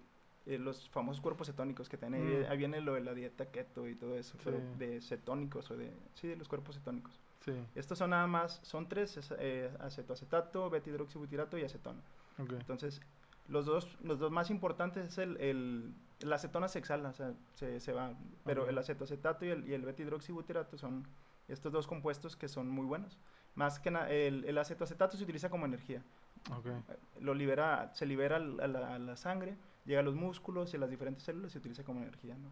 eh, 0.45 0.57
los 0.57 0.89
famosos 0.89 1.21
cuerpos 1.21 1.47
cetónicos 1.47 1.89
que 1.89 1.97
tienen. 1.97 2.41
Mm. 2.41 2.45
Ahí 2.49 2.57
viene 2.57 2.81
lo 2.81 2.93
de 2.93 3.01
la 3.01 3.13
dieta 3.13 3.47
keto 3.47 3.87
y 3.87 3.95
todo 3.95 4.17
eso, 4.17 4.37
de 4.77 5.01
cetónicos 5.01 5.69
o 5.71 5.77
de... 5.77 5.91
Sí, 6.13 6.27
de 6.27 6.37
los 6.37 6.47
cuerpos 6.47 6.75
cetónicos. 6.75 7.19
Sí. 7.43 7.53
Estos 7.75 7.97
son 7.97 8.11
nada 8.11 8.27
más, 8.27 8.59
son 8.63 8.87
tres, 8.87 9.19
eh, 9.39 9.69
acetoacetato, 9.79 10.69
betahidroxibutirato 10.69 11.57
y 11.57 11.63
acetona. 11.63 12.01
Entonces, 12.37 13.01
los 13.47 13.65
dos, 13.65 13.97
los 14.01 14.19
dos 14.19 14.31
más 14.31 14.49
importantes 14.49 15.07
es 15.07 15.17
el, 15.17 15.37
el 15.37 15.93
la 16.19 16.35
acetona 16.37 16.67
se 16.67 16.79
exhala, 16.79 17.09
o 17.09 17.13
sea, 17.13 17.33
se, 17.53 17.79
se 17.79 17.93
va, 17.93 18.13
pero 18.43 18.67
el 18.67 18.77
acetoacetato 18.77 19.45
y 19.45 19.49
el, 19.49 19.67
y 19.69 19.73
el 19.73 19.83
betahidroxibutirato 19.83 20.77
son 20.77 21.07
estos 21.47 21.71
dos 21.71 21.87
compuestos 21.87 22.35
que 22.35 22.47
son 22.47 22.69
muy 22.69 22.85
buenos. 22.85 23.17
Más 23.55 23.79
que 23.79 23.91
nada, 23.91 24.09
el, 24.09 24.43
el 24.45 24.57
acetoacetato 24.57 25.17
se 25.17 25.23
utiliza 25.23 25.49
como 25.49 25.65
energía. 25.65 26.03
Lo 27.19 27.33
libera, 27.33 27.91
se 27.93 28.05
libera 28.05 28.37
a 28.37 28.39
la, 28.39 29.15
sangre, 29.15 29.57
llega 29.85 29.99
a 29.99 30.03
los 30.03 30.15
músculos 30.15 30.73
y 30.73 30.77
a 30.77 30.79
las 30.79 30.89
diferentes 30.89 31.23
células 31.23 31.51
y 31.51 31.53
se 31.53 31.59
utiliza 31.59 31.83
como 31.83 32.01
energía, 32.01 32.35
¿no? 32.37 32.51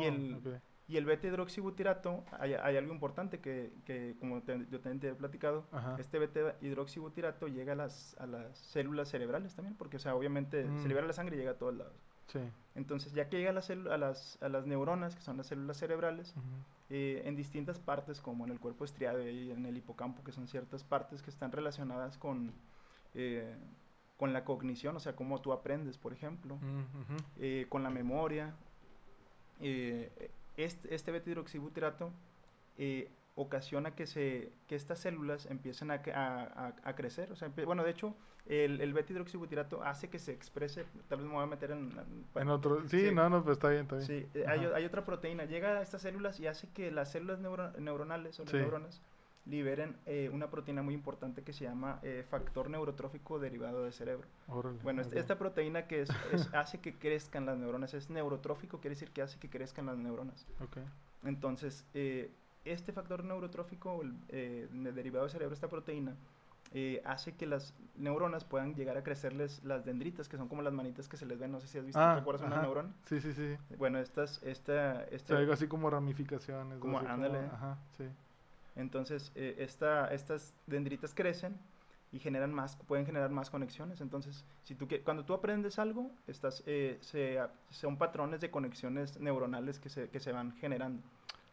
y 0.00 0.04
el, 0.04 0.60
y 0.86 0.96
el 0.96 1.06
beta-hidroxibutirato, 1.06 2.24
hay, 2.38 2.54
hay, 2.54 2.76
algo 2.76 2.92
importante 2.92 3.40
que, 3.40 3.72
que 3.86 4.16
como 4.20 4.42
yo 4.44 4.80
también 4.80 5.00
te 5.00 5.08
he 5.08 5.14
platicado, 5.14 5.64
este 5.98 6.18
beta-hidroxibutirato 6.18 7.48
llega 7.48 7.72
a 7.72 7.76
las, 7.76 8.16
a 8.18 8.26
las 8.26 8.58
células 8.58 9.08
cerebrales 9.08 9.54
también, 9.54 9.76
porque, 9.76 9.96
o 9.96 10.00
sea, 10.00 10.14
obviamente 10.14 10.64
se 10.64 10.68
mm. 10.68 10.88
libera 10.88 11.06
la 11.06 11.12
sangre 11.12 11.36
y 11.36 11.38
llega 11.38 11.52
a 11.52 11.58
todos 11.58 11.74
lados. 11.74 11.94
Sí. 12.26 12.40
Entonces, 12.74 13.12
ya 13.12 13.28
que 13.28 13.38
llega 13.38 13.50
a 13.50 13.54
las, 13.54 13.70
a, 13.70 13.74
las, 13.74 14.38
a 14.42 14.48
las 14.48 14.66
neuronas, 14.66 15.14
que 15.14 15.22
son 15.22 15.36
las 15.36 15.46
células 15.46 15.78
cerebrales, 15.78 16.34
eh, 16.90 17.22
en 17.24 17.36
distintas 17.36 17.78
partes, 17.78 18.20
como 18.20 18.44
en 18.44 18.52
el 18.52 18.60
cuerpo 18.60 18.84
estriado 18.84 19.26
y 19.26 19.50
en 19.50 19.64
el 19.64 19.76
hipocampo, 19.76 20.22
que 20.22 20.32
son 20.32 20.48
ciertas 20.48 20.84
partes 20.84 21.22
que 21.22 21.30
están 21.30 21.52
relacionadas 21.52 22.18
con 22.18 22.52
eh, 23.14 23.54
con 24.16 24.32
la 24.32 24.44
cognición, 24.44 24.96
o 24.96 25.00
sea, 25.00 25.16
cómo 25.16 25.40
tú 25.40 25.52
aprendes, 25.52 25.98
por 25.98 26.12
ejemplo, 26.12 26.56
mm, 26.56 27.16
eh, 27.38 27.66
con 27.68 27.82
la 27.82 27.90
memoria. 27.90 28.54
Eh, 29.60 30.30
este, 30.56 30.94
este 30.94 31.12
beta-hidroxibutirato 31.12 32.12
ocasiona 33.36 33.94
que, 33.94 34.06
se, 34.06 34.52
que 34.68 34.76
estas 34.76 35.00
células 35.00 35.46
empiecen 35.46 35.90
a, 35.90 36.74
a, 36.84 36.94
crecer. 36.94 37.32
O 37.32 37.36
sea, 37.36 37.50
bueno, 37.64 37.82
de 37.82 37.90
hecho, 37.90 38.14
el, 38.46 38.80
el 38.80 38.92
beta-hidroxibutirato 38.92 39.82
hace 39.82 40.08
que 40.08 40.18
se 40.18 40.32
exprese, 40.32 40.84
tal 41.08 41.18
vez 41.18 41.26
me 41.26 41.34
voy 41.34 41.42
a 41.42 41.46
meter 41.46 41.72
en... 41.72 41.90
en 42.34 42.48
otro, 42.48 42.86
sí, 42.88 43.10
no, 43.12 43.28
no, 43.28 43.42
pues 43.42 43.56
está 43.56 43.70
bien, 43.70 43.82
está 43.82 43.96
bien. 43.96 44.06
Sí, 44.06 44.26
hay, 44.46 44.60
hay, 44.66 44.84
otra 44.84 45.04
proteína, 45.04 45.46
llega 45.46 45.78
a 45.78 45.82
estas 45.82 46.02
células 46.02 46.38
y 46.38 46.46
hace 46.46 46.68
que 46.70 46.90
las 46.90 47.10
células 47.10 47.40
neuronales 47.40 48.38
o 48.38 48.44
las 48.44 48.54
neuronas 48.54 49.02
liberen 49.46 49.96
eh, 50.06 50.30
una 50.32 50.48
proteína 50.50 50.82
muy 50.82 50.94
importante 50.94 51.42
que 51.42 51.52
se 51.52 51.64
llama 51.64 51.98
eh, 52.02 52.24
factor 52.28 52.70
neurotrófico 52.70 53.38
derivado 53.38 53.84
del 53.84 53.92
cerebro. 53.92 54.26
bueno, 54.82 55.02
esta 55.02 55.38
proteína 55.38 55.86
que 55.86 56.02
es, 56.02 56.10
hace 56.54 56.80
que 56.80 56.94
crezcan 56.94 57.46
las 57.46 57.58
neuronas, 57.58 57.92
es 57.94 58.08
neurotrófico, 58.10 58.80
quiere 58.80 58.94
decir 58.94 59.10
que 59.10 59.22
hace 59.22 59.38
que 59.38 59.50
crezcan 59.50 59.86
las 59.86 59.98
neuronas. 59.98 60.46
Entonces, 61.24 61.86
eh, 61.94 62.30
este 62.64 62.92
factor 62.92 63.24
neurotrófico, 63.24 64.02
derivado 64.30 65.24
del 65.24 65.30
cerebro, 65.30 65.54
esta 65.54 65.68
proteína, 65.68 66.16
eh, 66.72 67.02
hace 67.04 67.36
que 67.36 67.46
las 67.46 67.72
neuronas 67.96 68.44
puedan 68.44 68.74
llegar 68.74 68.96
a 68.96 69.04
crecerles 69.04 69.62
las 69.62 69.84
dendritas, 69.84 70.28
que 70.28 70.36
son 70.36 70.48
como 70.48 70.60
las 70.62 70.72
manitas 70.72 71.08
que 71.08 71.16
se 71.16 71.24
les 71.24 71.38
ven, 71.38 71.52
no 71.52 71.60
sé 71.60 71.68
si 71.68 71.78
has 71.78 71.84
visto, 71.84 72.00
Ah, 72.00 72.14
¿te 72.14 72.20
acuerdas 72.22 72.42
una 72.46 72.56
ajá. 72.56 72.62
neurona? 72.64 72.92
Sí, 73.04 73.20
sí, 73.20 73.32
sí. 73.32 73.56
Bueno, 73.78 73.98
estas, 74.00 74.42
esta, 74.42 75.04
O 75.08 75.14
esta, 75.14 75.28
sea, 75.28 75.36
algo 75.38 75.52
así 75.52 75.68
como 75.68 75.88
ramificaciones. 75.88 76.78
Como, 76.80 76.98
ándale. 76.98 77.38
Ajá, 77.52 77.78
sí. 77.96 78.04
Entonces 78.76 79.32
eh, 79.34 79.56
esta, 79.58 80.12
estas 80.12 80.54
dendritas 80.66 81.14
crecen 81.14 81.56
y 82.12 82.18
generan 82.20 82.52
más, 82.54 82.76
pueden 82.76 83.06
generar 83.06 83.30
más 83.30 83.50
conexiones. 83.50 84.00
Entonces, 84.00 84.44
si 84.62 84.74
tú, 84.74 84.86
cuando 85.04 85.24
tú 85.24 85.34
aprendes 85.34 85.78
algo, 85.78 86.12
estás, 86.28 86.62
eh, 86.66 86.98
se, 87.00 87.40
son 87.70 87.96
patrones 87.98 88.40
de 88.40 88.50
conexiones 88.50 89.18
neuronales 89.18 89.80
que 89.80 89.88
se, 89.88 90.08
que 90.10 90.20
se 90.20 90.30
van 90.32 90.52
generando. 90.58 91.02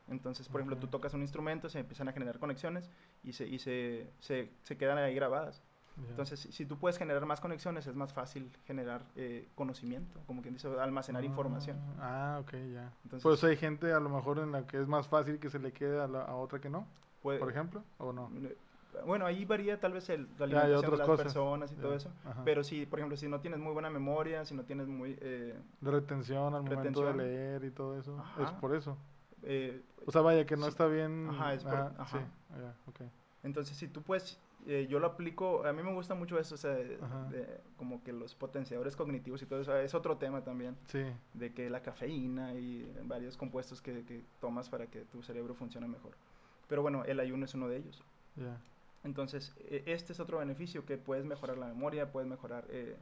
Entonces, 0.08 0.48
por 0.50 0.62
ejemplo, 0.62 0.78
tú 0.78 0.88
tocas 0.88 1.14
un 1.14 1.22
instrumento, 1.22 1.70
se 1.70 1.80
empiezan 1.80 2.10
a 2.10 2.12
generar 2.14 2.38
conexiones 2.38 2.90
y 3.24 3.34
se, 3.34 3.48
y 3.48 3.60
se, 3.60 4.12
se, 4.20 4.52
se 4.64 4.78
quedan 4.78 4.98
ahí 4.98 5.16
grabadas. 5.16 5.64
Entonces, 6.10 6.40
si, 6.40 6.52
si 6.52 6.66
tú 6.66 6.78
puedes 6.78 6.98
generar 6.98 7.26
más 7.26 7.40
conexiones, 7.42 7.86
es 7.86 7.96
más 7.96 8.12
fácil 8.14 8.52
generar 8.66 9.04
eh, 9.16 9.48
conocimiento, 9.56 10.20
como 10.26 10.42
quien 10.42 10.54
dice, 10.56 10.68
almacenar 10.80 11.24
información. 11.24 11.78
Ah, 12.00 12.40
ok, 12.42 12.52
ya. 12.74 12.92
Entonces, 13.04 13.22
Pues 13.24 13.44
hay 13.44 13.56
gente 13.56 13.92
a 13.94 14.00
lo 14.00 14.10
mejor 14.10 14.40
en 14.40 14.52
la 14.52 14.66
que 14.66 14.80
es 14.82 14.88
más 14.88 15.08
fácil 15.08 15.40
que 15.40 15.50
se 15.50 15.60
le 15.60 15.72
quede 15.72 16.02
a, 16.02 16.08
la- 16.08 16.24
a 16.24 16.36
otra 16.36 16.60
que 16.60 16.70
no, 16.70 16.88
puede- 17.22 17.40
por 17.40 17.50
ejemplo, 17.50 17.84
o 17.98 18.12
no. 18.14 18.32
eh, 18.44 18.56
Bueno, 19.06 19.26
ahí 19.26 19.46
varía 19.46 19.80
tal 19.80 19.94
vez 19.94 20.10
el, 20.10 20.28
la 20.38 20.44
alimentación 20.46 20.92
de 20.92 20.98
las 20.98 21.08
cosas. 21.08 21.24
personas 21.26 21.72
y 21.72 21.76
todo 21.76 21.96
eso. 21.96 22.12
ajá. 22.26 22.42
Pero 22.44 22.62
si, 22.64 22.86
por 22.86 23.00
ejemplo, 23.00 23.16
si 23.18 23.28
no 23.30 23.40
tienes 23.40 23.60
muy 23.60 23.72
buena 23.72 23.90
memoria, 23.90 24.44
si 24.44 24.54
no 24.54 24.64
tienes 24.64 24.88
muy... 24.88 25.18
eh, 25.22 25.56
De 25.80 25.92
retención 25.92 26.54
al 26.54 26.64
momento 26.64 27.00
de 27.02 27.12
Retención. 27.14 27.18
leer 27.18 27.64
y 27.64 27.72
todo 27.72 27.98
eso. 27.98 28.22
Es 28.44 28.52
por 28.52 28.76
eso. 28.76 28.98
eh, 29.44 29.82
O 30.06 30.12
sea, 30.12 30.22
vaya 30.22 30.46
que 30.46 30.56
no 30.58 30.64
Sí. 30.64 30.70
está 30.70 30.88
bien. 30.88 31.28
Ajá, 31.30 31.54
es 31.54 31.64
por- 31.64 31.74
ah, 31.74 31.94
ajá. 32.00 32.20
Sí, 32.98 33.04
entonces, 33.44 33.76
si 33.78 33.88
tú 33.88 34.02
puedes... 34.02 34.38
eh, 34.68 34.86
yo 34.90 35.00
lo 35.00 35.08
aplico, 35.08 35.66
a 35.66 35.74
mí 35.74 35.82
me 35.82 35.92
gusta 35.94 36.14
mucho 36.14 36.38
eso, 36.38 36.54
o 36.56 36.58
sea, 36.58 36.72
de- 36.72 37.00
como 37.78 38.04
que 38.04 38.12
los 38.14 38.36
potenciadores 38.36 38.96
cognitivos 38.96 39.42
y 39.42 39.46
todo 39.48 39.62
eso, 39.62 39.76
es 39.78 39.96
otro 39.96 40.18
tema 40.18 40.44
también, 40.44 40.76
Sí, 40.88 41.04
de 41.34 41.54
que 41.54 41.70
la 41.70 41.82
cafeína 41.82 42.54
y 42.56 42.88
varios 43.06 43.38
compuestos 43.38 43.82
que, 43.82 44.04
que 44.06 44.22
tomas 44.40 44.70
para 44.70 44.86
que 44.88 45.00
tu 45.06 45.24
cerebro 45.24 45.56
funcione 45.56 45.88
mejor. 45.88 46.12
Pero 46.72 46.82
bueno, 46.84 47.04
el 47.04 47.20
ayuno 47.20 47.44
es 47.44 47.54
uno 47.54 47.68
de 47.68 47.76
ellos. 47.80 48.02
Entonces, 49.04 49.54
e- 49.60 49.84
este 49.88 50.14
es 50.14 50.22
otro 50.22 50.38
beneficio, 50.38 50.86
que 50.86 50.98
puedes 50.98 51.26
mejorar 51.26 51.58
la 51.58 51.68
memoria, 51.68 52.14
puedes 52.14 52.30
mejorar 52.30 52.66
eh, 52.70 52.96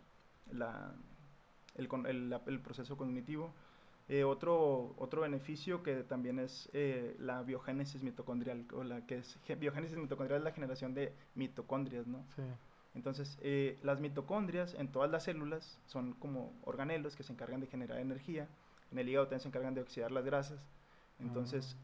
la, 0.52 0.92
el, 1.76 1.88
con- 1.88 2.08
el- 2.08 2.32
la- 2.32 2.42
el 2.48 2.60
proceso 2.62 2.98
cognitivo. 2.98 3.54
Eh, 4.08 4.24
otro, 4.24 4.96
otro 4.98 5.22
beneficio 5.22 5.84
que 5.84 5.98
también 6.02 6.40
es 6.40 6.68
eh, 6.74 7.16
la 7.20 7.44
biogénesis 7.44 8.02
mitocondrial, 8.02 8.66
o 8.74 8.84
la 8.84 9.06
que 9.06 9.20
es 9.20 9.38
biogénesis 9.60 9.98
mitocondrial 9.98 10.40
es 10.40 10.46
la 10.46 10.52
generación 10.52 10.96
de 10.96 11.14
mitocondrias, 11.36 12.08
¿no? 12.08 12.26
Sí. 12.36 12.42
Entonces, 12.96 13.38
eh, 13.44 13.78
las 13.84 14.00
mitocondrias 14.00 14.74
en 14.74 14.92
todas 14.92 15.12
las 15.12 15.26
células 15.26 15.78
son 15.86 16.14
como 16.14 16.54
organelos 16.64 17.16
que 17.16 17.22
se 17.22 17.34
encargan 17.34 17.60
de 17.60 17.68
generar 17.68 18.00
energía. 18.00 18.48
En 18.92 18.98
el 18.98 19.08
hígado 19.08 19.28
también 19.28 19.42
se 19.42 19.48
encargan 19.50 19.76
de 19.76 19.82
oxidar 19.82 20.12
las 20.12 20.26
grasas. 20.26 20.60
Entonces, 21.20 21.78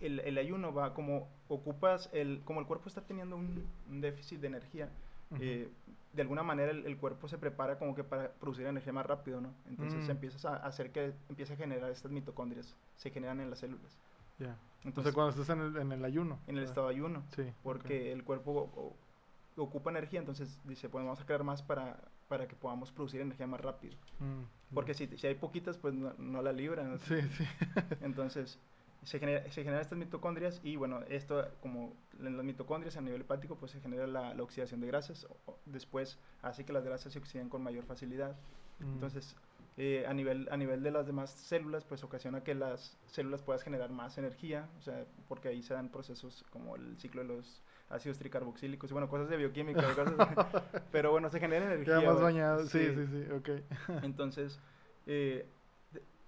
el, 0.00 0.20
el 0.20 0.38
ayuno 0.38 0.72
va 0.72 0.94
como 0.94 1.28
ocupas, 1.48 2.08
el, 2.12 2.42
como 2.44 2.60
el 2.60 2.66
cuerpo 2.66 2.88
está 2.88 3.02
teniendo 3.06 3.36
un, 3.36 3.66
un 3.88 4.00
déficit 4.00 4.40
de 4.40 4.46
energía, 4.48 4.88
Ujú. 5.30 5.42
eh, 5.42 5.70
de 6.12 6.22
alguna 6.22 6.42
manera 6.42 6.70
el, 6.72 6.84
el 6.86 6.96
cuerpo 6.98 7.28
se 7.28 7.38
prepara 7.38 7.78
como 7.78 7.94
que 7.94 8.04
para 8.04 8.32
producir 8.34 8.66
energía 8.66 8.92
más 8.92 9.06
rápido, 9.06 9.40
¿no? 9.40 9.54
Entonces 9.66 10.06
Mm. 10.06 10.10
empiezas 10.10 10.44
a 10.44 10.56
hacer 10.56 10.92
que 10.92 11.14
empiece 11.28 11.54
a 11.54 11.56
generar 11.56 11.90
estas 11.90 12.12
mitocondrias, 12.12 12.76
se 12.96 13.10
generan 13.10 13.40
en 13.40 13.50
las 13.50 13.58
células. 13.60 13.98
ya. 14.38 14.58
O 14.84 14.88
Entonces, 14.88 15.04
sea, 15.04 15.12
cuando 15.14 15.30
estás 15.30 15.56
en 15.56 15.62
el, 15.62 15.76
en 15.76 15.92
el 15.92 16.04
ayuno. 16.04 16.38
en 16.46 16.56
el 16.56 16.62
ah, 16.62 16.66
estado 16.66 16.88
de 16.88 16.94
ayuno, 16.94 17.22
Sí. 17.34 17.44
porque 17.62 18.12
el 18.12 18.24
cuerpo 18.24 18.50
o- 18.52 18.80
o- 19.56 19.62
ocupa 19.62 19.90
energía, 19.90 20.18
entonces 20.20 20.58
dice, 20.64 20.88
pues 20.88 21.04
vamos 21.04 21.20
a 21.20 21.24
crear 21.26 21.44
más 21.44 21.62
para, 21.62 22.10
para 22.28 22.48
que 22.48 22.56
podamos 22.56 22.90
producir 22.92 23.20
energía 23.20 23.46
más 23.46 23.60
rápido. 23.60 23.94
Mm, 24.18 24.74
Porque 24.74 24.94
si, 24.94 25.06
si 25.18 25.26
hay 25.26 25.34
poquitas, 25.34 25.76
pues 25.78 25.94
no, 25.94 26.14
no 26.18 26.42
la 26.42 26.52
libran. 26.52 26.98
Sí, 27.00 27.20
sí. 27.36 27.44
Entonces, 28.00 28.58
se, 29.02 29.18
genera, 29.18 29.42
se 29.50 29.62
generan 29.62 29.80
estas 29.80 29.98
mitocondrias 29.98 30.60
y 30.62 30.76
bueno, 30.76 31.00
esto 31.08 31.48
como 31.60 31.96
en 32.18 32.36
las 32.36 32.44
mitocondrias 32.44 32.96
a 32.96 33.00
nivel 33.00 33.22
hepático, 33.22 33.56
pues 33.56 33.72
se 33.72 33.80
genera 33.80 34.06
la, 34.06 34.34
la 34.34 34.42
oxidación 34.42 34.80
de 34.80 34.86
grasas. 34.86 35.26
después 35.66 36.18
hace 36.42 36.64
que 36.64 36.72
las 36.72 36.84
grasas 36.84 37.12
se 37.12 37.18
oxiden 37.18 37.48
con 37.48 37.62
mayor 37.62 37.84
facilidad. 37.84 38.36
Mm, 38.78 38.92
Entonces, 38.94 39.36
eh, 39.76 40.04
a, 40.06 40.12
nivel, 40.12 40.48
a 40.50 40.56
nivel 40.56 40.82
de 40.82 40.90
las 40.90 41.06
demás 41.06 41.30
células, 41.30 41.84
pues 41.84 42.04
ocasiona 42.04 42.44
que 42.44 42.54
las 42.54 42.96
células 43.06 43.42
puedas 43.42 43.62
generar 43.62 43.90
más 43.90 44.18
energía, 44.18 44.68
o 44.78 44.82
sea, 44.82 45.06
porque 45.28 45.48
ahí 45.48 45.62
se 45.62 45.74
dan 45.74 45.88
procesos 45.88 46.44
como 46.50 46.76
el 46.76 46.98
ciclo 46.98 47.22
de 47.22 47.28
los 47.28 47.62
ácidos 47.88 48.18
tricarboxílicos 48.18 48.90
y 48.90 48.92
bueno, 48.92 49.08
cosas 49.08 49.28
de 49.28 49.36
bioquímica, 49.36 49.82
cosas 49.94 50.14
pero 50.92 51.10
bueno, 51.10 51.30
se 51.30 51.40
genera 51.40 51.66
energía. 51.66 52.00
Queda 52.00 52.12
más 52.12 52.20
bañado. 52.20 52.66
Sí, 52.66 52.86
sí, 52.94 53.06
sí, 53.06 53.32
ok. 53.32 53.48
Entonces, 54.04 54.60
eh, 55.06 55.46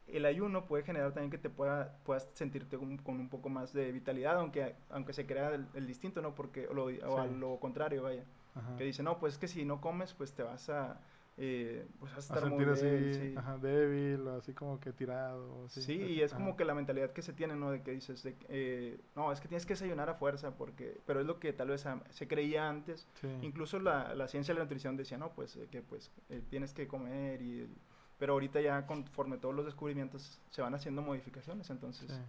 el 0.08 0.26
ayuno 0.26 0.66
puede 0.66 0.84
generar 0.84 1.12
también 1.12 1.30
que 1.30 1.38
te 1.38 1.50
pueda, 1.50 1.96
puedas 2.04 2.28
sentirte 2.34 2.76
un- 2.76 2.98
con 2.98 3.18
un 3.20 3.28
poco 3.28 3.48
más 3.48 3.72
de 3.72 3.90
vitalidad, 3.92 4.36
aunque, 4.38 4.74
aunque 4.90 5.12
se 5.12 5.26
crea 5.26 5.54
el, 5.54 5.66
el 5.74 5.86
distinto, 5.86 6.20
¿no? 6.22 6.34
Porque, 6.34 6.66
o, 6.68 6.74
lo, 6.74 6.84
o 6.86 7.18
a 7.18 7.26
lo 7.26 7.58
contrario, 7.58 8.02
vaya. 8.02 8.24
Ajá. 8.54 8.76
Que 8.76 8.84
dice, 8.84 9.02
no, 9.02 9.18
pues 9.18 9.34
es 9.34 9.38
que 9.38 9.48
si 9.48 9.64
no 9.64 9.80
comes, 9.80 10.12
pues 10.14 10.32
te 10.32 10.42
vas 10.44 10.68
a, 10.68 11.00
eh, 11.36 11.86
pues 11.98 12.14
vas 12.14 12.30
a 12.30 12.34
A 12.34 12.36
estar 12.36 12.50
muy 12.50 12.64
sentir 12.64 12.72
así, 12.74 12.84
débil, 12.86 13.14
sí. 13.14 13.34
ajá, 13.36 13.58
débil, 13.58 14.28
o 14.28 14.36
así 14.36 14.52
como 14.52 14.78
que 14.78 14.92
tirado. 14.92 15.68
Sí, 15.68 15.94
y 15.94 16.20
es 16.20 16.32
como 16.32 16.54
que 16.56 16.64
la 16.64 16.74
mentalidad 16.74 17.10
que 17.12 17.22
se 17.22 17.32
tiene, 17.32 17.56
¿no? 17.56 17.72
De 17.72 17.82
que 17.82 17.90
dices, 17.90 18.22
de 18.22 18.36
eh, 18.48 19.00
no, 19.16 19.32
es 19.32 19.40
que 19.40 19.48
tienes 19.48 19.66
que 19.66 19.72
desayunar 19.72 20.08
a 20.10 20.14
fuerza, 20.14 20.54
porque, 20.56 21.00
pero 21.06 21.18
es 21.20 21.26
lo 21.26 21.40
que 21.40 21.52
tal 21.52 21.68
vez 21.68 21.84
se 22.10 22.28
creía 22.28 22.68
antes. 22.68 23.08
Sí. 23.14 23.26
Incluso 23.42 23.80
la, 23.80 24.14
la 24.14 24.28
ciencia 24.28 24.54
de 24.54 24.58
la 24.60 24.64
nutrición 24.66 24.96
decía, 24.96 25.18
no, 25.18 25.32
pues 25.32 25.56
eh, 25.56 25.66
que 25.70 25.82
pues 25.82 26.12
eh, 26.28 26.42
tienes 26.50 26.72
que 26.74 26.86
comer 26.86 27.42
y... 27.42 27.68
Pero 28.18 28.34
ahorita 28.34 28.60
ya 28.60 28.86
conforme 28.86 29.38
todos 29.38 29.54
los 29.54 29.64
descubrimientos 29.64 30.40
se 30.50 30.62
van 30.62 30.74
haciendo 30.74 31.02
modificaciones, 31.02 31.68
entonces... 31.70 32.10
Sí. 32.10 32.22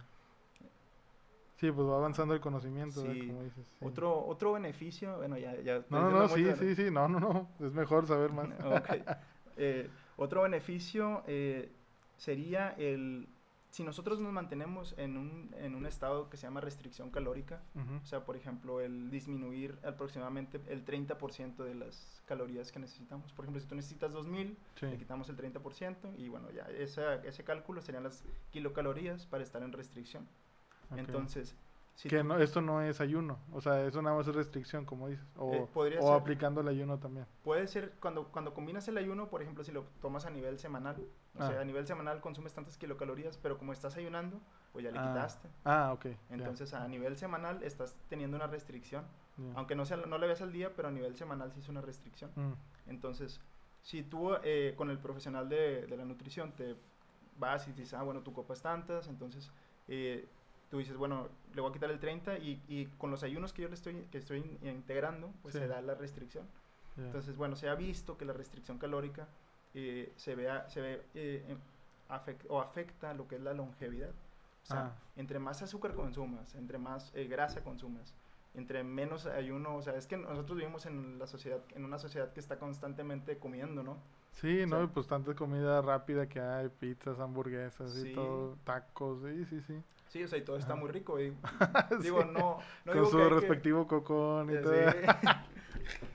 Sí, 1.56 1.72
pues 1.72 1.88
va 1.88 1.96
avanzando 1.96 2.34
el 2.34 2.40
conocimiento, 2.40 3.02
¿verdad? 3.02 3.14
Sí. 3.14 3.28
como 3.28 3.42
dices. 3.42 3.66
sí. 3.78 3.84
Otro, 3.84 4.26
otro 4.26 4.52
beneficio, 4.52 5.16
bueno, 5.16 5.38
ya... 5.38 5.58
ya 5.62 5.82
No, 5.88 6.02
no, 6.02 6.10
no, 6.10 6.28
sí, 6.28 6.46
sí, 6.58 6.74
sí, 6.74 6.90
no, 6.90 7.08
no, 7.08 7.18
no. 7.18 7.48
Es 7.60 7.72
mejor 7.72 8.06
saber 8.06 8.32
más. 8.32 8.48
Ok. 8.64 9.16
Eh, 9.56 9.88
otro 10.18 10.42
beneficio 10.42 11.22
eh, 11.26 11.72
sería 12.18 12.74
el... 12.76 13.26
Si 13.76 13.84
nosotros 13.84 14.18
nos 14.20 14.32
mantenemos 14.32 14.94
en 14.96 15.18
un, 15.18 15.54
en 15.58 15.74
un 15.74 15.84
estado 15.84 16.30
que 16.30 16.38
se 16.38 16.44
llama 16.46 16.62
restricción 16.62 17.10
calórica, 17.10 17.60
o 18.02 18.06
sea, 18.06 18.24
por 18.24 18.34
ejemplo, 18.34 18.80
el 18.80 19.10
disminuir 19.10 19.78
aproximadamente 19.84 20.62
el 20.68 20.82
30% 20.82 21.56
de 21.62 21.74
las 21.74 22.22
calorías 22.24 22.72
que 22.72 22.78
necesitamos. 22.78 23.34
Por 23.34 23.44
ejemplo, 23.44 23.60
si 23.60 23.66
tú 23.68 23.74
necesitas 23.74 24.14
2000, 24.14 24.56
Sí. 24.76 24.86
le 24.86 24.96
quitamos 24.96 25.28
el 25.28 25.36
30% 25.36 26.14
y 26.16 26.30
bueno, 26.30 26.50
ya 26.52 26.62
esa, 26.70 27.16
ese 27.16 27.44
cálculo 27.44 27.82
serían 27.82 28.04
las 28.04 28.24
kilocalorías 28.50 29.26
para 29.26 29.42
estar 29.42 29.62
en 29.62 29.72
restricción. 29.72 30.26
Entonces, 30.96 31.54
si 31.96 32.08
que 32.08 32.22
no, 32.22 32.38
esto 32.38 32.60
no 32.60 32.80
es 32.82 33.00
ayuno, 33.00 33.38
o 33.52 33.60
sea, 33.60 33.84
eso 33.84 34.00
nada 34.02 34.14
más 34.16 34.28
es 34.28 34.34
restricción, 34.34 34.84
como 34.84 35.08
dices, 35.08 35.26
o, 35.36 35.52
Eh, 35.52 35.98
o 36.00 36.12
aplicando 36.12 36.60
el 36.60 36.68
ayuno 36.68 36.98
también. 36.98 37.26
puede 37.42 37.66
ser 37.66 37.94
cuando, 38.00 38.28
cuando 38.28 38.54
combinas 38.54 38.86
el 38.88 38.96
ayuno, 38.98 39.28
por 39.28 39.42
ejemplo, 39.42 39.64
si 39.64 39.72
lo 39.72 39.82
tomas 40.00 40.24
a 40.26 40.30
nivel 40.30 40.58
semanal, 40.58 40.96
o 41.34 41.42
Ah. 41.42 41.46
sea, 41.48 41.60
a 41.60 41.64
nivel 41.64 41.86
semanal 41.86 42.20
consumes 42.20 42.52
tantas 42.54 42.76
kilocalorías, 42.76 43.36
pero 43.38 43.58
como 43.58 43.72
estás 43.72 43.96
ayunando, 43.96 44.40
pues 44.72 44.84
ya 44.84 44.90
le 44.92 44.98
Ah, 44.98 45.02
quitaste. 45.08 45.48
Ah, 45.64 45.92
ok. 45.94 46.06
Entonces, 46.30 46.72
a 46.74 46.86
nivel 46.86 47.16
semanal 47.16 47.62
estás 47.62 47.96
teniendo 48.08 48.36
una 48.36 48.46
restricción. 48.46 49.04
Aunque 49.54 49.74
no, 49.74 49.84
sea, 49.84 49.98
no 49.98 50.16
le 50.16 50.26
veas 50.26 50.40
al 50.40 50.50
día, 50.52 50.72
pero 50.74 50.88
a 50.88 50.90
nivel 50.90 51.14
semanal 51.16 51.52
sí 51.52 51.60
es 51.60 51.68
una 51.68 51.82
restricción. 51.82 52.30
Mm, 52.36 52.52
Entonces, 52.90 53.40
si 53.82 54.02
tú 54.02 54.32
eh, 54.42 54.74
con 54.76 54.88
el 54.90 54.98
profesional 54.98 55.48
de, 55.48 55.86
de 55.86 55.96
la 55.96 56.04
nutrición 56.04 56.52
te 56.52 56.74
vas 57.38 57.68
y 57.68 57.72
dices, 57.72 57.92
ah, 57.94 58.02
bueno, 58.02 58.22
tu 58.22 58.32
copa 58.32 58.54
es 58.54 58.62
tantas, 58.62 59.08
entonces 59.08 59.50
eh, 59.88 60.26
tú 60.70 60.78
dices, 60.78 60.96
bueno, 60.96 61.28
le 61.54 61.60
voy 61.60 61.70
a 61.70 61.72
quitar 61.72 61.90
el 61.90 61.98
30 62.00 62.38
y, 62.38 62.62
y 62.68 62.86
con 62.98 63.10
los 63.10 63.22
ayunos 63.22 63.52
que 63.52 63.62
yo 63.62 63.68
le 63.68 63.74
estoy, 63.74 63.94
que 64.10 64.18
estoy 64.18 64.38
in- 64.62 64.68
integrando, 64.68 65.32
pues 65.42 65.54
Sí. 65.54 65.60
se 65.60 65.68
da 65.68 65.80
la 65.80 65.94
restricción. 65.94 66.46
Entonces, 66.98 67.36
bueno, 67.36 67.56
se 67.56 67.68
ha 67.68 67.74
visto 67.74 68.16
que 68.16 68.24
la 68.24 68.32
restricción 68.32 68.78
calórica 68.78 69.28
eh, 69.74 70.12
se, 70.16 70.34
vea, 70.34 70.66
se 70.70 70.80
ve 70.80 71.02
eh, 71.14 71.44
em, 71.48 71.58
o 72.48 72.60
afecta 72.60 73.12
lo 73.12 73.28
que 73.28 73.34
es 73.36 73.42
la 73.42 73.52
longevidad. 73.52 74.10
O 74.62 74.66
sea, 74.66 74.86
Ah. 74.86 74.96
entre 75.16 75.38
más 75.38 75.60
azúcar 75.62 75.94
consumas, 75.94 76.54
entre 76.54 76.78
más 76.78 77.12
eh, 77.14 77.26
grasa 77.28 77.62
consumas, 77.62 78.14
entre 78.54 78.82
menos 78.82 79.26
ayuno, 79.26 79.76
o 79.76 79.82
sea, 79.82 79.94
es 79.96 80.06
que 80.06 80.16
nosotros 80.16 80.56
vivimos 80.56 80.86
en 80.86 81.18
la 81.18 81.26
sociedad, 81.26 81.60
en 81.74 81.84
una 81.84 81.98
sociedad 81.98 82.32
que 82.32 82.40
está 82.40 82.58
constantemente 82.58 83.36
comiendo, 83.38 83.82
¿no? 83.82 83.98
Sí, 84.32 84.62
o 84.62 84.66
¿no? 84.66 84.76
sea- 84.76 84.84
Y 84.84 84.86
pues 84.88 85.06
tanta 85.06 85.34
comida 85.34 85.82
rápida 85.82 86.26
que 86.26 86.40
hay, 86.40 86.68
pizzas, 86.70 87.20
hamburguesas 87.20 87.92
Sí. 87.92 88.08
y 88.10 88.14
todo, 88.14 88.56
tacos, 88.64 89.20
sí, 89.22 89.44
sí, 89.44 89.60
sí. 89.60 89.82
Sí, 90.08 90.22
o 90.24 90.28
sea, 90.28 90.38
y 90.38 90.42
todo 90.42 90.56
está 90.56 90.72
Ajá. 90.74 90.80
muy 90.80 90.90
rico. 90.90 91.20
y- 91.20 91.30
digo, 92.00 92.22
Sí. 92.22 92.28
no, 92.32 92.32
no 92.32 92.58
Con 92.84 92.94
digo 92.94 93.06
su 93.06 93.16
que 93.16 93.22
hay 93.22 93.28
que- 93.28 93.34
respectivo 93.34 93.86
cocón 93.86 94.50
y 94.50 94.54
Eh, 94.54 94.58
todo. 94.58 94.72
Sí. 94.74 94.98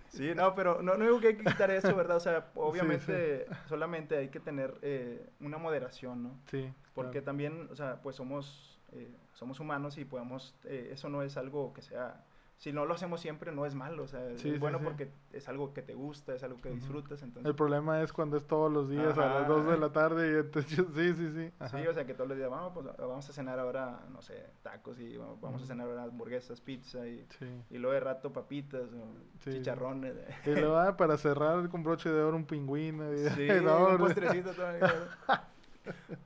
Sí, 0.09 0.33
no, 0.35 0.53
pero 0.55 0.81
no, 0.81 0.95
no 0.97 1.05
digo 1.05 1.21
que 1.21 1.27
hay 1.29 1.35
que 1.37 1.45
quitar 1.45 1.71
eso, 1.71 1.95
¿verdad? 1.95 2.17
O 2.17 2.19
sea, 2.19 2.51
obviamente 2.55 3.45
solamente 3.69 4.17
hay 4.17 4.27
que 4.27 4.41
tener 4.41 4.77
eh, 4.81 5.25
una 5.39 5.57
moderación, 5.57 6.21
¿no? 6.23 6.31
Sí, 6.47 6.69
Porque 6.93 7.11
claro. 7.13 7.25
también, 7.25 7.69
o 7.71 7.75
sea, 7.77 8.01
pues 8.01 8.17
somos, 8.17 8.77
eh, 8.91 9.09
somos 9.31 9.61
humanos 9.61 9.97
y 9.97 10.03
podemos, 10.03 10.53
eh, 10.65 10.89
eso 10.91 11.07
no 11.07 11.23
es 11.23 11.37
algo 11.37 11.73
que 11.73 11.81
sea, 11.81 12.21
si 12.61 12.71
no 12.71 12.85
lo 12.85 12.93
hacemos 12.93 13.19
siempre 13.19 13.51
no 13.51 13.65
es 13.65 13.73
malo, 13.73 14.03
o 14.03 14.07
sea, 14.07 14.23
es 14.29 14.39
sí, 14.39 14.55
bueno 14.59 14.77
sí. 14.77 14.83
porque 14.83 15.11
es 15.33 15.49
algo 15.49 15.73
que 15.73 15.81
te 15.81 15.95
gusta, 15.95 16.35
es 16.35 16.43
algo 16.43 16.61
que 16.61 16.69
disfrutas, 16.69 17.23
entonces... 17.23 17.49
El 17.49 17.55
problema 17.55 18.03
es 18.03 18.13
cuando 18.13 18.37
es 18.37 18.45
todos 18.45 18.71
los 18.71 18.87
días 18.87 19.17
a 19.17 19.25
las 19.25 19.35
Ajá. 19.41 19.47
2 19.47 19.67
de 19.71 19.77
la 19.79 19.91
tarde 19.91 20.31
y 20.31 20.35
entonces, 20.41 20.85
sí, 20.95 21.13
sí, 21.15 21.31
sí. 21.33 21.51
ajá. 21.57 21.81
Sí, 21.81 21.87
o 21.87 21.91
sea, 21.95 22.05
que 22.05 22.13
todos 22.13 22.29
los 22.29 22.37
días, 22.37 22.51
vamos, 22.51 22.71
pues, 22.75 22.85
vamos 22.99 23.27
a 23.27 23.33
cenar 23.33 23.57
ahora, 23.57 24.01
no 24.11 24.21
sé, 24.21 24.45
tacos 24.61 24.99
y 24.99 25.17
vamos 25.17 25.63
a 25.63 25.65
cenar 25.65 25.87
ahora 25.87 26.03
hamburguesas, 26.03 26.61
pizza 26.61 27.07
y, 27.07 27.25
y 27.71 27.79
luego 27.79 27.95
de 27.95 27.99
rato 27.99 28.31
papitas 28.31 28.83
o 28.93 29.07
chicharrones. 29.49 30.13
Y 30.45 30.51
luego, 30.51 30.77
ah, 30.77 30.95
para 30.95 31.17
cerrar 31.17 31.67
con 31.69 31.81
broche 31.81 32.09
de 32.09 32.21
oro 32.21 32.37
un 32.37 32.45
pingüino. 32.45 33.11
y- 33.11 33.27
Sí, 33.29 33.47
no, 33.63 33.87
un 33.87 33.97
postrecito 33.97 34.51
todavía. 34.53 34.87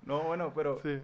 No, 0.04 0.24
bueno, 0.24 0.52
pero 0.54 0.82
Sí. 0.84 1.00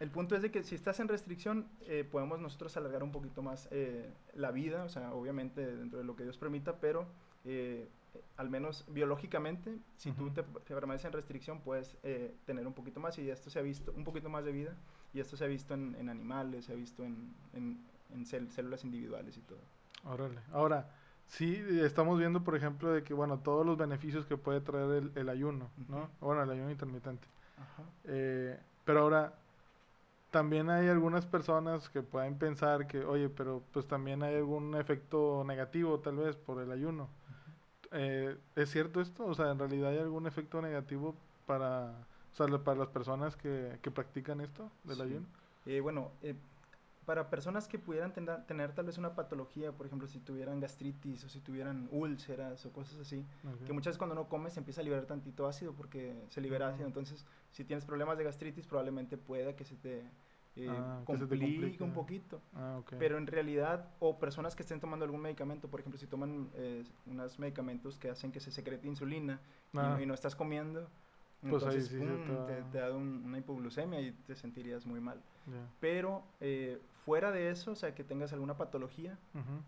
El 0.00 0.10
punto 0.10 0.36
es 0.36 0.42
de 0.42 0.50
que 0.50 0.62
si 0.62 0.74
estás 0.74 1.00
en 1.00 1.08
restricción, 1.08 1.66
eh, 1.82 2.04
podemos 2.08 2.38
nosotros 2.38 2.76
alargar 2.76 3.02
un 3.02 3.10
poquito 3.12 3.42
más 3.42 3.68
eh, 3.72 4.12
la 4.34 4.50
vida, 4.52 4.84
o 4.84 4.88
sea, 4.88 5.12
obviamente 5.12 5.66
dentro 5.76 5.98
de 5.98 6.04
lo 6.04 6.14
que 6.14 6.22
Dios 6.22 6.38
permita, 6.38 6.76
pero 6.80 7.06
eh, 7.44 7.88
al 8.36 8.48
menos 8.48 8.84
biológicamente, 8.88 9.78
si 9.96 10.12
tú 10.12 10.26
Ujú. 10.26 10.34
te, 10.34 10.42
te 10.42 10.74
permaneces 10.74 11.06
en 11.06 11.12
restricción, 11.12 11.60
puedes 11.60 11.96
tener 12.46 12.66
un 12.66 12.74
poquito 12.74 13.00
más 13.00 13.18
y 13.18 13.28
esto 13.28 13.50
se 13.50 13.58
ha 13.58 13.62
visto, 13.62 13.92
un 13.96 14.04
poquito 14.04 14.28
más 14.28 14.44
de 14.44 14.52
vida, 14.52 14.76
y 15.12 15.20
esto 15.20 15.36
se 15.36 15.44
ha 15.44 15.48
visto 15.48 15.74
en, 15.74 15.94
en 15.96 16.08
animales, 16.08 16.66
se 16.66 16.72
ha 16.72 16.76
visto 16.76 17.04
en, 17.04 17.34
en, 17.52 17.78
en 18.10 18.26
células 18.26 18.84
individuales 18.84 19.36
y 19.36 19.40
todo. 19.42 19.58
Órale. 20.04 20.40
Ahora, 20.52 20.90
sí, 21.26 21.60
estamos 21.82 22.18
viendo, 22.18 22.42
por 22.44 22.54
ejemplo, 22.56 22.92
de 22.92 23.02
que, 23.02 23.14
bueno, 23.14 23.40
todos 23.40 23.66
los 23.66 23.76
beneficios 23.76 24.26
que 24.26 24.36
puede 24.36 24.60
traer 24.60 24.90
el, 24.90 25.12
el 25.14 25.28
ayuno, 25.28 25.68
¿no? 25.88 26.08
Bueno, 26.20 26.42
el 26.42 26.50
ayuno 26.50 26.70
intermitente. 26.70 27.26
Pero 28.84 29.00
ahora, 29.00 29.34
también 30.30 30.70
hay 30.70 30.88
algunas 30.88 31.26
personas 31.26 31.88
que 31.88 32.02
pueden 32.02 32.38
pensar 32.38 32.86
que, 32.86 33.04
oye, 33.04 33.28
pero 33.28 33.62
pues 33.72 33.86
también 33.86 34.22
hay 34.22 34.36
algún 34.36 34.74
efecto 34.76 35.44
negativo 35.46 36.00
tal 36.00 36.16
vez 36.16 36.36
por 36.36 36.60
el 36.62 36.70
ayuno. 36.72 37.08
Eh, 37.92 38.36
¿Es 38.56 38.70
cierto 38.70 39.00
esto? 39.00 39.26
O 39.26 39.34
sea, 39.34 39.50
¿en 39.50 39.58
realidad 39.58 39.90
hay 39.90 39.98
algún 39.98 40.26
efecto 40.26 40.60
negativo 40.62 41.14
para, 41.46 41.92
o 42.32 42.36
sea, 42.36 42.46
para 42.64 42.78
las 42.78 42.88
personas 42.88 43.36
que, 43.36 43.78
que 43.82 43.90
practican 43.90 44.40
esto 44.40 44.70
del 44.84 44.96
Sí. 44.96 45.02
ayuno? 45.02 45.26
Eh, 45.66 45.80
bueno, 45.80 46.10
eh, 46.22 46.34
para 47.08 47.30
personas 47.30 47.66
que 47.68 47.78
pudieran 47.78 48.12
tenda- 48.12 48.44
tener 48.44 48.74
tal 48.74 48.84
vez 48.84 48.98
una 48.98 49.14
patología, 49.14 49.72
por 49.72 49.86
ejemplo, 49.86 50.06
si 50.06 50.18
tuvieran 50.18 50.60
gastritis 50.60 51.24
o 51.24 51.30
si 51.30 51.40
tuvieran 51.40 51.88
úlceras 51.90 52.66
o 52.66 52.70
cosas 52.70 52.98
así, 53.00 53.24
Ok. 53.44 53.64
que 53.64 53.72
muchas 53.72 53.92
veces 53.92 53.96
cuando 53.98 54.14
no 54.14 54.28
comes 54.28 54.52
se 54.52 54.60
empieza 54.60 54.82
a 54.82 54.84
liberar 54.84 55.06
tantito 55.06 55.46
ácido 55.46 55.72
porque 55.72 56.22
se 56.28 56.42
libera 56.42 56.66
Ujú. 56.66 56.74
ácido. 56.74 56.86
Entonces, 56.86 57.24
si 57.50 57.64
tienes 57.64 57.86
problemas 57.86 58.18
de 58.18 58.24
gastritis, 58.24 58.66
probablemente 58.66 59.16
pueda 59.16 59.56
que 59.56 59.64
se 59.64 59.76
te, 59.76 60.00
eh, 60.56 60.68
Ah, 60.68 61.00
complique. 61.06 61.82
un 61.82 61.94
poquito. 61.94 62.42
Ah, 62.54 62.76
ok. 62.78 62.92
Pero 62.98 63.16
en 63.16 63.26
realidad, 63.26 63.88
o 64.00 64.18
personas 64.18 64.54
que 64.54 64.62
estén 64.62 64.78
tomando 64.78 65.06
algún 65.06 65.22
medicamento, 65.22 65.66
por 65.70 65.80
ejemplo, 65.80 65.98
si 65.98 66.06
toman 66.06 66.50
eh, 66.56 66.84
unos 67.06 67.38
medicamentos 67.38 67.96
que 67.96 68.10
hacen 68.10 68.32
que 68.32 68.40
se 68.40 68.50
secrete 68.52 68.86
insulina 68.86 69.40
y, 69.72 69.78
Ah. 69.78 69.94
no, 69.94 70.00
y 70.02 70.04
no 70.04 70.12
estás 70.12 70.36
comiendo, 70.36 70.90
Pues 71.40 71.62
ahí 71.62 71.76
entonces 71.78 71.88
sí 71.88 71.96
pum, 71.96 72.46
te 72.46 72.62
te, 72.70 72.78
da 72.80 72.92
un- 72.92 73.22
una 73.24 73.38
hipoglucemia 73.38 73.98
y 74.02 74.12
te 74.12 74.34
sentirías 74.36 74.84
muy 74.84 75.00
mal. 75.00 75.22
Ya. 75.46 75.66
Pero 75.80 76.24
eh, 76.40 76.82
fuera 77.08 77.32
de 77.32 77.48
eso, 77.48 77.72
o 77.72 77.74
sea, 77.74 77.94
que 77.94 78.04
tengas 78.04 78.34
alguna 78.34 78.58
patología 78.58 79.16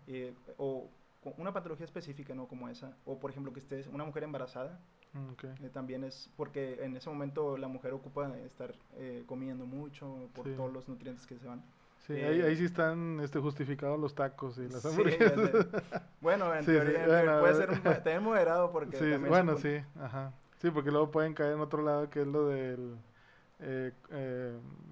eh, 0.05 0.35
o 0.57 0.91
una 1.37 1.51
patología 1.51 1.85
específica, 1.85 2.35
¿no? 2.35 2.47
Como 2.47 2.69
esa, 2.69 2.95
o 3.03 3.17
por 3.17 3.31
ejemplo 3.31 3.51
que 3.51 3.59
estés 3.59 3.87
una 3.87 4.03
mujer 4.05 4.23
embarazada, 4.23 4.79
Mm, 5.13 5.33
eh, 5.65 5.69
también 5.73 6.03
es 6.05 6.29
porque 6.37 6.77
en 6.85 6.95
ese 6.95 7.09
momento 7.09 7.57
la 7.57 7.67
mujer 7.67 7.93
ocupa 7.93 8.31
estar 8.45 8.73
eh, 8.95 9.23
comiendo 9.25 9.65
mucho 9.65 10.29
por 10.35 10.45
Sí. 10.45 10.53
todos 10.55 10.71
los 10.71 10.87
nutrientes 10.87 11.25
que 11.25 11.37
se 11.37 11.47
van. 11.47 11.61
Sí, 12.07 12.13
eh, 12.13 12.25
ahí, 12.27 12.41
ahí 12.43 12.55
sí 12.55 12.65
están 12.65 13.19
este, 13.21 13.39
justificados 13.39 13.99
los 13.99 14.13
tacos 14.15 14.57
y 14.59 14.69
las 14.69 14.83
Sí, 14.83 14.87
hamburguesas. 14.89 15.39
sé. 15.51 15.67
bueno, 16.21 16.53
en 16.53 16.59
Sí, 16.63 16.71
sí, 16.71 16.77
teoría, 16.77 17.03
en 17.03 17.09
bueno, 17.09 17.25
teoría 17.25 17.39
puede 17.41 17.55
ser 17.55 17.69
un- 17.71 17.81
también 17.81 18.23
moderado 18.23 18.71
porque 18.71 18.97
Sí, 18.97 19.09
también 19.11 19.29
bueno, 19.29 19.57
sí, 19.57 19.81
ajá. 19.99 20.31
Sí, 20.61 20.69
porque 20.69 20.91
luego 20.91 21.09
pueden 21.11 21.33
caer 21.33 21.53
en 21.55 21.59
otro 21.61 21.81
lado 21.81 22.07
que 22.11 22.21
es 22.21 22.27
lo 22.27 22.45
del... 22.47 22.97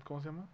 ¿Cómo 0.03 0.21
se 0.21 0.29
llama? 0.29 0.47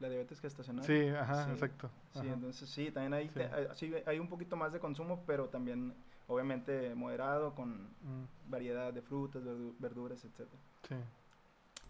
La 0.00 0.08
diabetes 0.08 0.40
gestacional. 0.40 0.84
Sí, 0.84 1.08
ajá, 1.08 1.44
Sí, 1.44 1.50
exacto. 1.52 1.90
Sí, 2.12 2.18
ajá. 2.20 2.32
entonces 2.32 2.68
sí, 2.68 2.90
también 2.90 3.14
hay, 3.14 3.28
Sí. 3.28 3.34
te- 3.34 3.44
hay- 3.44 3.68
sí, 3.74 3.94
hay 4.06 4.18
un 4.18 4.28
poquito 4.28 4.56
más 4.56 4.72
de 4.72 4.80
consumo, 4.80 5.22
pero 5.26 5.48
también 5.48 5.94
obviamente 6.26 6.94
moderado 6.94 7.54
con 7.54 7.90
Mm, 8.02 8.24
variedad 8.50 8.92
de 8.92 9.02
frutas, 9.02 9.42
verdu- 9.44 9.74
verduras, 9.78 10.24
etc. 10.24 10.48
sí. 10.88 10.94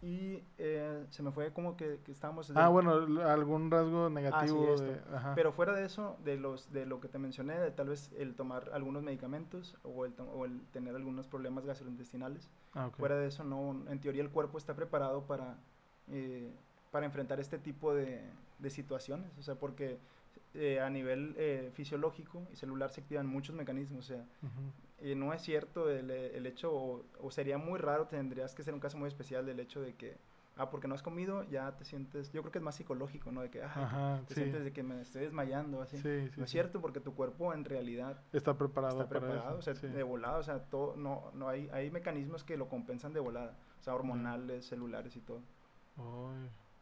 Y 0.02 0.42
eh, 0.56 1.06
se 1.10 1.22
me 1.22 1.30
fue 1.30 1.52
como 1.52 1.76
que, 1.76 2.00
que 2.04 2.12
estábamos... 2.12 2.50
Ah, 2.56 2.68
bueno, 2.68 2.92
algún 3.22 3.70
rasgo 3.70 4.08
negativo 4.08 4.72
esto. 4.74 4.82
de... 4.82 5.16
Ajá. 5.16 5.34
Pero 5.34 5.52
fuera 5.52 5.74
de 5.74 5.84
eso, 5.84 6.16
de 6.24 6.38
los 6.38 6.72
de 6.72 6.86
lo 6.86 7.00
que 7.00 7.08
te 7.08 7.18
mencioné, 7.18 7.58
de 7.58 7.70
tal 7.70 7.90
vez 7.90 8.10
el 8.16 8.34
tomar 8.34 8.70
algunos 8.72 9.02
medicamentos 9.02 9.76
o 9.82 10.06
el, 10.06 10.14
o 10.18 10.46
el 10.46 10.62
tener 10.68 10.96
algunos 10.96 11.26
problemas 11.26 11.66
gastrointestinales, 11.66 12.50
Ah, 12.72 12.86
ok. 12.86 12.96
fuera 12.96 13.16
de 13.16 13.26
eso, 13.28 13.44
no, 13.44 13.84
en 13.90 14.00
teoría 14.00 14.22
el 14.22 14.30
cuerpo 14.30 14.56
está 14.56 14.74
preparado 14.74 15.26
para, 15.26 15.58
eh, 16.08 16.50
para 16.90 17.06
enfrentar 17.06 17.40
este 17.40 17.58
tipo 17.58 17.94
de, 17.94 18.20
de 18.58 18.70
situaciones, 18.70 19.30
o 19.38 19.42
sea, 19.42 19.54
porque 19.54 19.98
eh, 20.54 20.80
a 20.80 20.90
nivel 20.90 21.34
eh, 21.38 21.70
fisiológico 21.74 22.42
y 22.52 22.56
celular 22.56 22.90
se 22.90 23.00
activan 23.00 23.26
muchos 23.26 23.54
mecanismos, 23.54 24.04
o 24.10 24.14
sea, 24.14 24.24
eh, 25.00 25.14
no 25.14 25.32
es 25.32 25.42
cierto 25.42 25.88
el, 25.90 26.10
el 26.10 26.46
hecho, 26.46 26.72
o, 26.74 27.04
o 27.20 27.30
sería 27.30 27.58
muy 27.58 27.78
raro, 27.78 28.06
tendrías 28.06 28.54
que 28.54 28.62
ser 28.62 28.74
un 28.74 28.80
caso 28.80 28.98
muy 28.98 29.08
especial 29.08 29.46
del 29.46 29.60
hecho 29.60 29.80
de 29.80 29.94
que, 29.94 30.16
ah, 30.56 30.68
porque 30.68 30.88
no 30.88 30.94
has 30.96 31.02
comido, 31.02 31.44
ya 31.44 31.76
te 31.76 31.84
sientes, 31.84 32.32
yo 32.32 32.42
creo 32.42 32.50
que 32.52 32.58
es 32.58 32.64
más 32.64 32.74
psicológico, 32.74 33.30
¿no? 33.30 33.40
De 33.42 33.50
que, 33.50 33.62
ah, 33.62 33.72
Ajá, 33.74 34.22
te 34.26 34.34
sí. 34.34 34.40
sientes 34.40 34.64
de 34.64 34.72
que 34.72 34.82
me 34.82 35.00
estoy 35.00 35.22
desmayando, 35.22 35.80
así. 35.80 35.96
Sí, 35.98 36.28
sí, 36.28 36.34
no 36.36 36.44
es 36.44 36.50
cierto, 36.50 36.80
porque 36.80 36.98
tu 37.00 37.14
cuerpo 37.14 37.54
en 37.54 37.64
realidad 37.64 38.20
Está 38.32 38.58
preparado 38.58 39.00
está 39.02 39.08
para 39.08 39.20
preparado, 39.20 39.56
o 39.56 39.60
eso. 39.60 39.74
sea, 39.74 39.88
de 39.90 40.02
volada, 40.02 40.38
o 40.38 40.42
sea, 40.42 40.58
todo, 40.64 40.96
no, 40.96 41.30
no 41.34 41.48
hay, 41.48 41.68
hay 41.72 41.90
mecanismos 41.92 42.42
que 42.44 42.56
lo 42.56 42.68
compensan 42.68 43.12
de 43.12 43.20
volada, 43.20 43.54
o 43.78 43.82
sea, 43.84 43.94
hormonales, 43.94 44.66
celulares 44.66 45.14
y 45.16 45.20
todo. 45.20 45.40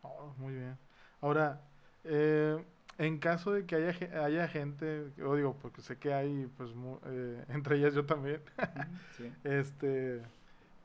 Oh, 0.03 0.35
muy 0.39 0.55
bien. 0.55 0.79
Ahora, 1.21 1.61
eh, 2.05 2.63
en 2.99 3.19
caso 3.19 3.53
de 3.53 3.67
que 3.67 3.77
haya, 3.77 4.25
haya 4.25 4.49
gente, 4.49 5.13
o 5.25 5.35
digo, 5.37 5.57
porque 5.61 5.83
sé 5.83 5.99
que 5.99 6.13
hay, 6.13 6.47
pues, 6.57 6.75
mu- 6.75 6.99
eh, 7.07 7.45
entre 7.49 7.77
ellas 7.77 7.95
yo 7.95 8.07
también, 8.07 8.43
Sí. 9.11 9.33
este, 9.45 10.23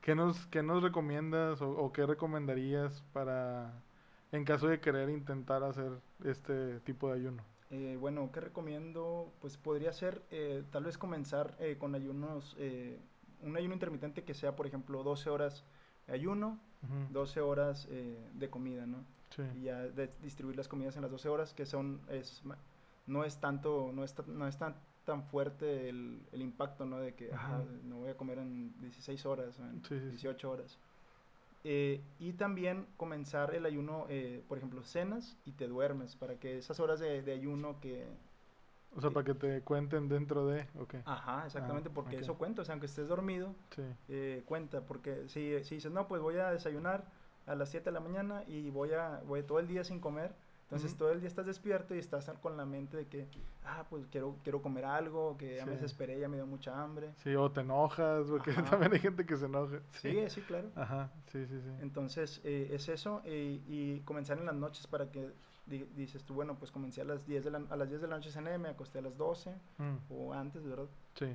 ¿qué 0.02 0.14
nos, 0.14 0.46
qué 0.48 0.62
nos 0.62 0.82
recomiendas 0.82 1.62
o, 1.62 1.70
o 1.70 1.92
qué 1.92 2.06
recomendarías 2.06 3.02
para, 3.12 3.72
en 4.32 4.44
caso 4.44 4.68
de 4.68 4.80
querer 4.80 5.10
intentar 5.10 5.62
hacer 5.64 5.92
este 6.24 6.80
tipo 6.80 7.08
de 7.08 7.14
ayuno? 7.20 7.44
Eh, 7.70 7.96
bueno, 7.98 8.30
¿qué 8.32 8.40
recomiendo? 8.40 9.32
Pues 9.40 9.56
podría 9.56 9.92
ser 9.92 10.22
eh, 10.30 10.62
tal 10.70 10.84
vez 10.84 10.98
comenzar 10.98 11.56
eh, 11.58 11.76
con 11.78 11.94
ayunos, 11.94 12.54
eh, 12.58 12.98
un 13.42 13.56
ayuno 13.56 13.74
intermitente 13.74 14.22
que 14.24 14.34
sea, 14.34 14.54
por 14.54 14.66
ejemplo, 14.66 15.02
12 15.02 15.30
horas 15.30 15.64
de 16.06 16.12
ayuno, 16.14 16.60
Ujú, 16.84 17.12
12 17.12 17.40
horas 17.40 17.86
eh, 17.90 18.30
de 18.34 18.50
comida, 18.50 18.86
¿no? 18.86 19.04
Sí, 19.30 19.42
Y 19.56 19.62
ya 19.64 19.80
de- 19.82 20.10
distribuir 20.22 20.56
las 20.56 20.68
comidas 20.68 20.96
en 20.96 21.02
las 21.02 21.10
12 21.10 21.28
horas, 21.28 21.52
que 21.54 21.66
son, 21.66 22.00
es, 22.08 22.42
no 23.06 23.24
es 23.24 23.40
tanto, 23.40 23.90
no 23.92 24.04
es, 24.04 24.14
no 24.28 24.46
es 24.46 24.56
tan, 24.58 24.76
tan 25.04 25.22
fuerte 25.24 25.88
el, 25.88 26.20
el 26.32 26.42
impacto, 26.42 26.84
¿no? 26.86 26.98
De 26.98 27.14
que, 27.14 27.32
ah, 27.32 27.60
Ujú. 27.62 27.88
no 27.88 27.96
voy 27.98 28.10
a 28.10 28.16
comer 28.16 28.38
en 28.38 28.78
16 28.80 29.26
horas, 29.26 29.58
en 29.58 29.82
sí, 29.84 29.98
sí. 29.98 30.06
18 30.10 30.50
horas. 30.50 30.78
Eh, 31.66 32.02
y 32.18 32.34
también 32.34 32.86
comenzar 32.98 33.54
el 33.54 33.64
ayuno, 33.64 34.06
eh, 34.10 34.42
por 34.48 34.58
ejemplo, 34.58 34.82
cenas 34.84 35.36
y 35.46 35.52
te 35.52 35.66
duermes, 35.66 36.14
para 36.14 36.38
que 36.38 36.58
esas 36.58 36.78
horas 36.80 37.00
de, 37.00 37.22
de 37.22 37.32
ayuno 37.32 37.80
que... 37.80 38.06
o 38.96 39.00
sea, 39.00 39.10
para 39.10 39.24
que 39.24 39.34
te 39.34 39.60
cuenten 39.62 40.08
dentro 40.08 40.46
de, 40.46 40.66
ok, 40.78 40.94
Ajá, 41.04 41.46
exactamente, 41.46 41.88
Ah, 41.90 41.94
porque 41.94 42.16
ok. 42.16 42.22
eso 42.22 42.36
cuenta, 42.38 42.62
o 42.62 42.64
sea, 42.64 42.74
aunque 42.74 42.86
estés 42.86 43.08
dormido, 43.08 43.54
sí, 43.74 43.82
eh, 44.08 44.42
cuenta, 44.46 44.82
porque 44.82 45.28
si, 45.28 45.62
si 45.64 45.76
dices, 45.76 45.92
no, 45.92 46.06
pues 46.08 46.20
voy 46.22 46.36
a 46.36 46.50
desayunar 46.50 47.04
a 47.46 47.54
las 47.54 47.70
7 47.70 47.86
de 47.90 47.92
la 47.92 48.00
mañana 48.00 48.42
y 48.46 48.70
voy 48.70 48.92
a 48.92 49.20
voy 49.26 49.42
todo 49.42 49.58
el 49.58 49.66
día 49.66 49.84
sin 49.84 50.00
comer, 50.00 50.34
entonces 50.62 50.92
Ujú. 50.92 50.98
todo 51.00 51.12
el 51.12 51.20
día 51.20 51.28
estás 51.28 51.44
despierto 51.46 51.94
y 51.94 51.98
estás 51.98 52.30
con 52.40 52.56
la 52.56 52.64
mente 52.64 52.96
de 52.96 53.06
que, 53.06 53.28
ah, 53.64 53.84
pues 53.90 54.06
quiero, 54.10 54.36
quiero 54.42 54.62
comer 54.62 54.84
algo, 54.86 55.36
que 55.36 55.56
ya 55.56 55.66
me 55.66 55.72
Sí. 55.72 55.78
desesperé, 55.78 56.18
ya 56.18 56.28
me 56.28 56.36
dio 56.36 56.46
mucha 56.46 56.82
hambre. 56.82 57.12
sí, 57.16 57.34
o 57.36 57.50
te 57.50 57.60
enojas, 57.60 58.26
porque 58.28 58.50
Ajá. 58.52 58.64
también 58.70 58.92
hay 58.94 58.98
gente 59.00 59.26
que 59.26 59.36
se 59.36 59.44
enoja, 59.46 59.80
Sí, 59.92 60.24
sí, 60.30 60.40
claro. 60.42 60.70
Ajá, 60.74 61.10
sí, 61.26 61.44
sí, 61.46 61.60
sí. 61.60 61.70
Entonces, 61.80 62.40
eh, 62.44 62.68
es 62.72 62.88
eso, 62.88 63.20
eh, 63.24 63.60
y 63.66 64.00
comenzar 64.00 64.38
en 64.38 64.46
las 64.46 64.54
noches 64.54 64.86
para 64.86 65.10
que 65.10 65.32
dices 65.66 66.24
tú, 66.24 66.34
bueno, 66.34 66.56
pues 66.58 66.70
comencé 66.70 67.00
a 67.00 67.04
las 67.04 67.26
10 67.26 67.44
de 67.44 67.50
la, 67.50 67.62
a 67.70 67.76
las 67.76 67.88
10 67.88 68.00
de 68.02 68.08
la 68.08 68.16
noche 68.16 68.30
cené, 68.30 68.58
me 68.58 68.68
acosté 68.68 68.98
a 68.98 69.02
las 69.02 69.16
12 69.16 69.54
Mm, 69.78 69.96
o 70.10 70.32
antes, 70.34 70.64
¿verdad? 70.64 70.86
sí. 71.14 71.26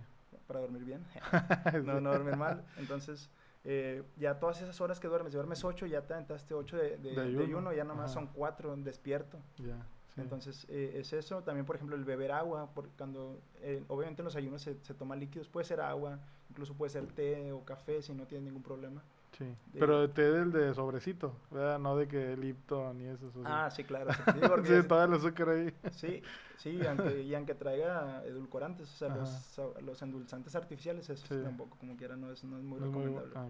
Para 0.47 0.59
dormir 0.59 0.83
bien. 0.85 1.03
No, 1.85 1.99
no 1.99 2.11
dormir 2.11 2.35
mal. 2.35 2.63
Entonces, 2.77 3.29
eh, 3.63 4.03
ya 4.17 4.39
todas 4.39 4.61
esas 4.61 4.79
horas 4.81 4.99
que 4.99 5.07
duermes, 5.07 5.31
si 5.31 5.35
duermes 5.37 5.63
8, 5.63 5.85
ya 5.87 6.01
te 6.05 6.13
aventaste 6.13 6.53
8 6.53 6.77
de, 6.77 6.97
de, 6.97 7.15
De 7.15 7.31
de 7.31 7.43
ayuno, 7.43 7.73
ya 7.73 7.83
nomás 7.83 8.11
ajá. 8.11 8.13
son 8.21 8.27
4 8.27 8.75
despierto. 8.77 9.39
Ya, 9.57 9.77
sí. 10.15 10.21
Entonces, 10.21 10.65
eh, 10.69 10.93
es 10.95 11.11
eso. 11.13 11.41
También, 11.43 11.65
por 11.65 11.75
ejemplo, 11.75 11.95
el 11.95 12.03
beber 12.05 12.31
agua, 12.31 12.69
porque 12.75 12.91
cuando, 12.97 13.41
eh, 13.61 13.83
obviamente 13.87 14.21
en 14.21 14.25
los 14.25 14.35
ayunos 14.35 14.61
se, 14.61 14.77
se 14.83 14.93
toma 14.93 15.15
líquidos, 15.15 15.47
puede 15.49 15.65
ser 15.65 15.81
agua, 15.81 16.19
incluso 16.49 16.73
puede 16.75 16.91
ser 16.91 17.07
té 17.07 17.51
o 17.51 17.65
café 17.65 18.01
si 18.03 18.13
no 18.13 18.25
tienes 18.27 18.45
ningún 18.45 18.63
problema. 18.63 19.03
Sí. 19.37 19.45
De- 19.45 19.79
Pero 19.79 20.01
de 20.01 20.07
té 20.09 20.23
del 20.31 20.51
de 20.51 20.73
sobrecito, 20.73 21.33
¿verdad? 21.51 21.79
No 21.79 21.95
de 21.95 22.07
que 22.07 22.35
Lipton 22.35 22.97
ni 22.97 23.05
eso. 23.05 23.29
eso. 23.29 23.41
Ah, 23.45 23.69
sí, 23.71 23.83
claro. 23.83 24.11
Sí, 24.11 24.21
sí, 24.65 24.73
es- 24.73 24.87
todo 24.87 25.03
el 25.03 25.13
azúcar 25.13 25.49
ahí. 25.49 25.73
sí, 25.91 26.21
sí, 26.57 26.85
aunque, 26.85 27.21
y 27.21 27.33
aunque 27.35 27.55
traiga 27.55 28.23
edulcorantes, 28.25 28.89
o 28.91 28.97
sea, 28.97 29.15
los, 29.15 29.61
los 29.81 30.01
endulzantes 30.01 30.55
artificiales, 30.55 31.09
eso 31.09 31.25
Sí. 31.27 31.41
tampoco, 31.43 31.77
como 31.77 31.95
quiera, 31.95 32.15
no 32.17 32.31
es, 32.31 32.43
no 32.43 32.57
es 32.57 32.63
muy 32.63 32.79
No 32.79 32.87
recomendable. 32.87 33.31
ah. 33.35 33.49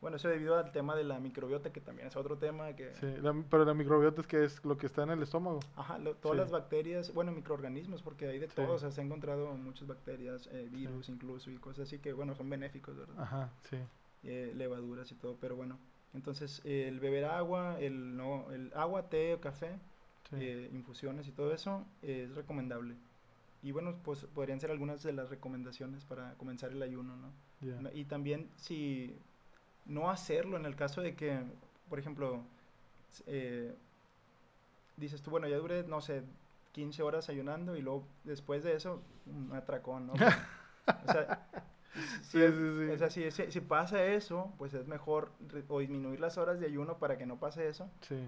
Bueno, 0.00 0.16
eso 0.16 0.28
debido 0.28 0.56
al 0.56 0.70
tema 0.70 0.94
de 0.94 1.02
la 1.02 1.18
microbiota, 1.18 1.72
que 1.72 1.80
también 1.80 2.06
es 2.06 2.14
otro 2.14 2.38
tema 2.38 2.72
que... 2.76 2.94
Sí, 2.94 3.06
la- 3.20 3.34
pero 3.50 3.64
la 3.64 3.74
microbiota 3.74 4.20
es 4.20 4.28
que 4.28 4.44
es 4.44 4.64
lo 4.64 4.76
que 4.78 4.86
está 4.86 5.02
en 5.02 5.10
el 5.10 5.22
estómago. 5.24 5.58
Ajá, 5.74 5.98
lo- 5.98 6.14
todas 6.14 6.36
Sí. 6.36 6.40
las 6.42 6.52
bacterias, 6.52 7.12
bueno, 7.12 7.32
microorganismos, 7.32 8.02
porque 8.02 8.28
hay 8.28 8.38
de 8.38 8.46
Sí. 8.46 8.52
todo, 8.54 8.74
o 8.74 8.78
sea, 8.78 8.92
se 8.92 9.00
han 9.00 9.08
encontrado 9.08 9.52
muchas 9.56 9.88
bacterias, 9.88 10.48
eh, 10.52 10.68
virus 10.70 11.08
incluso, 11.08 11.50
y 11.50 11.56
cosas 11.56 11.88
así 11.88 11.98
que, 11.98 12.12
bueno, 12.12 12.36
son 12.36 12.48
benéficos, 12.48 12.96
¿verdad? 12.96 13.16
Ajá, 13.18 13.50
sí. 13.68 13.78
Eh, 14.24 14.52
levaduras 14.56 15.10
y 15.12 15.14
todo, 15.14 15.36
pero 15.40 15.56
bueno. 15.56 15.78
Entonces, 16.14 16.60
eh, 16.64 16.86
el 16.88 17.00
beber 17.00 17.26
agua, 17.26 17.78
el, 17.80 18.16
no, 18.16 18.50
el 18.50 18.72
agua, 18.74 19.08
té 19.08 19.34
o 19.34 19.40
café, 19.40 19.78
sí. 20.30 20.36
eh, 20.40 20.70
infusiones 20.72 21.28
y 21.28 21.32
todo 21.32 21.52
eso 21.52 21.86
es 22.02 22.34
recomendable. 22.34 22.96
Y 23.62 23.72
bueno, 23.72 23.96
pues 24.04 24.24
podrían 24.24 24.60
ser 24.60 24.70
algunas 24.70 25.02
de 25.02 25.12
las 25.12 25.30
recomendaciones 25.30 26.04
para 26.04 26.34
comenzar 26.34 26.70
el 26.72 26.82
ayuno, 26.82 27.16
¿no? 27.16 27.32
No, 27.60 27.90
Y 27.92 28.04
también 28.04 28.48
si 28.56 29.16
no 29.84 30.10
hacerlo 30.10 30.56
en 30.56 30.64
el 30.64 30.76
caso 30.76 31.00
de 31.00 31.16
que, 31.16 31.40
por 31.88 31.98
ejemplo, 31.98 32.44
eh, 33.26 33.74
dices 34.96 35.22
tú, 35.22 35.30
bueno, 35.30 35.48
ya 35.48 35.56
duré, 35.56 35.82
no 35.84 36.00
sé, 36.00 36.22
15 36.72 37.02
horas 37.02 37.28
ayunando 37.28 37.76
y 37.76 37.82
luego 37.82 38.06
después 38.24 38.62
de 38.62 38.74
eso, 38.74 39.02
un 39.26 39.52
atracón, 39.54 40.06
¿no? 40.06 40.12
o 41.08 41.12
sea, 41.12 41.46
Sí, 42.22 42.40
es- 42.42 42.54
sí, 42.54 42.86
sí. 42.86 42.90
o 42.92 42.98
sea, 42.98 43.10
si, 43.10 43.30
si- 43.50 43.60
pasa 43.60 44.04
eso, 44.04 44.52
pues 44.58 44.74
es 44.74 44.86
mejor 44.86 45.30
o 45.68 45.80
disminuir 45.80 46.20
las 46.20 46.38
horas 46.38 46.60
de 46.60 46.66
ayuno 46.66 46.98
para 46.98 47.16
que 47.18 47.26
no 47.26 47.36
pase 47.36 47.68
eso. 47.68 47.90
Sí. 48.02 48.18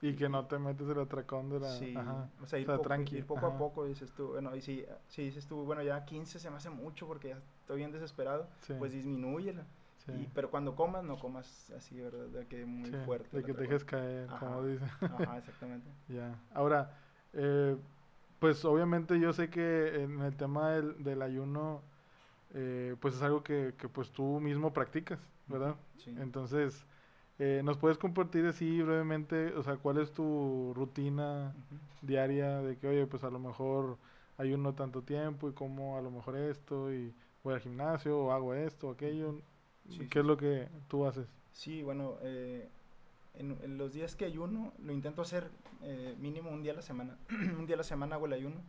Y 0.00 0.14
que 0.14 0.28
no 0.28 0.46
te 0.46 0.58
metes 0.60 0.88
el 0.88 1.00
atracón 1.00 1.48
de 1.50 1.58
la... 1.58 1.70
Sí, 1.70 1.94
Ajá. 1.96 2.28
o 2.40 2.46
sea, 2.46 2.58
ir, 2.60 2.66
o 2.66 2.72
sea, 2.72 2.76
poco, 2.76 2.88
tranqui, 2.88 3.16
ir 3.16 3.26
poco 3.26 3.46
ajá. 3.46 3.56
a 3.56 3.58
poco, 3.58 3.84
dices 3.86 4.12
tú, 4.12 4.28
bueno, 4.28 4.54
y 4.54 4.60
si, 4.60 4.84
si 5.08 5.22
dices 5.24 5.46
tú, 5.46 5.64
bueno, 5.64 5.82
ya 5.82 6.04
15 6.04 6.38
se 6.38 6.50
me 6.50 6.56
hace 6.56 6.70
mucho 6.70 7.06
porque 7.08 7.30
ya 7.30 7.38
estoy 7.62 7.78
bien 7.78 7.90
desesperado, 7.90 8.46
pues 8.78 8.92
disminúyela. 8.92 9.64
sí. 10.06 10.12
Y, 10.12 10.28
pero 10.32 10.50
cuando 10.50 10.76
comas, 10.76 11.02
no 11.02 11.18
comas 11.18 11.70
así, 11.76 11.98
¿verdad? 12.00 12.26
De 12.26 12.46
que 12.46 12.64
muy 12.64 12.92
fuerte. 13.04 13.36
De 13.36 13.42
que 13.42 13.52
te 13.54 13.62
dejes 13.62 13.84
caer, 13.84 14.28
como 14.38 14.58
Ajá. 14.58 14.62
dice. 14.66 14.84
Ajá, 15.00 15.38
exactamente. 15.38 15.88
Ya. 16.08 16.38
Ahora, 16.54 16.96
eh, 17.32 17.76
pues 18.38 18.64
obviamente 18.64 19.18
yo 19.18 19.32
sé 19.32 19.50
que 19.50 20.02
en 20.04 20.20
el 20.20 20.36
tema 20.36 20.70
del, 20.74 21.02
del 21.02 21.22
ayuno, 21.22 21.82
eh, 22.54 22.96
pues 23.00 23.14
es 23.14 23.22
algo 23.22 23.42
que, 23.42 23.74
que 23.78 23.88
pues 23.88 24.10
tú 24.12 24.40
mismo 24.40 24.72
practicas, 24.72 25.18
¿verdad? 25.46 25.76
Sí. 25.96 26.10
Entonces, 26.16 26.84
eh, 27.38 27.62
¿nos 27.64 27.78
puedes 27.78 27.98
compartir 27.98 28.46
así 28.46 28.82
brevemente, 28.82 29.54
o 29.54 29.62
sea, 29.62 29.76
cuál 29.76 29.98
es 29.98 30.12
tu 30.12 30.72
rutina 30.74 31.54
diaria 32.02 32.60
de 32.62 32.76
que, 32.78 32.88
oye, 32.88 33.06
pues 33.06 33.24
a 33.24 33.30
lo 33.30 33.38
mejor 33.38 33.98
ayuno 34.38 34.74
tanto 34.74 35.02
tiempo 35.02 35.48
y 35.48 35.52
como 35.52 35.96
a 35.98 36.02
lo 36.02 36.10
mejor 36.10 36.36
esto 36.36 36.92
y 36.92 37.14
voy 37.44 37.54
al 37.54 37.60
gimnasio 37.60 38.18
o 38.18 38.32
hago 38.32 38.54
esto 38.54 38.88
o 38.88 38.92
aquello? 38.92 39.40
Sí, 39.88 40.08
¿Qué 40.10 40.18
sí, 40.18 40.20
es 40.20 40.24
lo 40.26 40.36
que 40.36 40.68
tú 40.88 41.06
haces? 41.06 41.28
Sí, 41.52 41.82
bueno, 41.82 42.18
eh, 42.22 42.68
en, 43.34 43.58
en 43.62 43.78
los 43.78 43.92
días 43.92 44.16
que 44.16 44.24
ayuno, 44.24 44.72
lo 44.78 44.92
intento 44.92 45.22
hacer 45.22 45.50
eh, 45.82 46.16
mínimo 46.18 46.50
un 46.50 46.62
día 46.62 46.72
a 46.72 46.76
la 46.76 46.82
semana. 46.82 47.18
un 47.58 47.66
día 47.66 47.76
a 47.76 47.78
la 47.78 47.84
semana 47.84 48.16
hago 48.16 48.26
el 48.26 48.32
ayuno. 48.34 48.62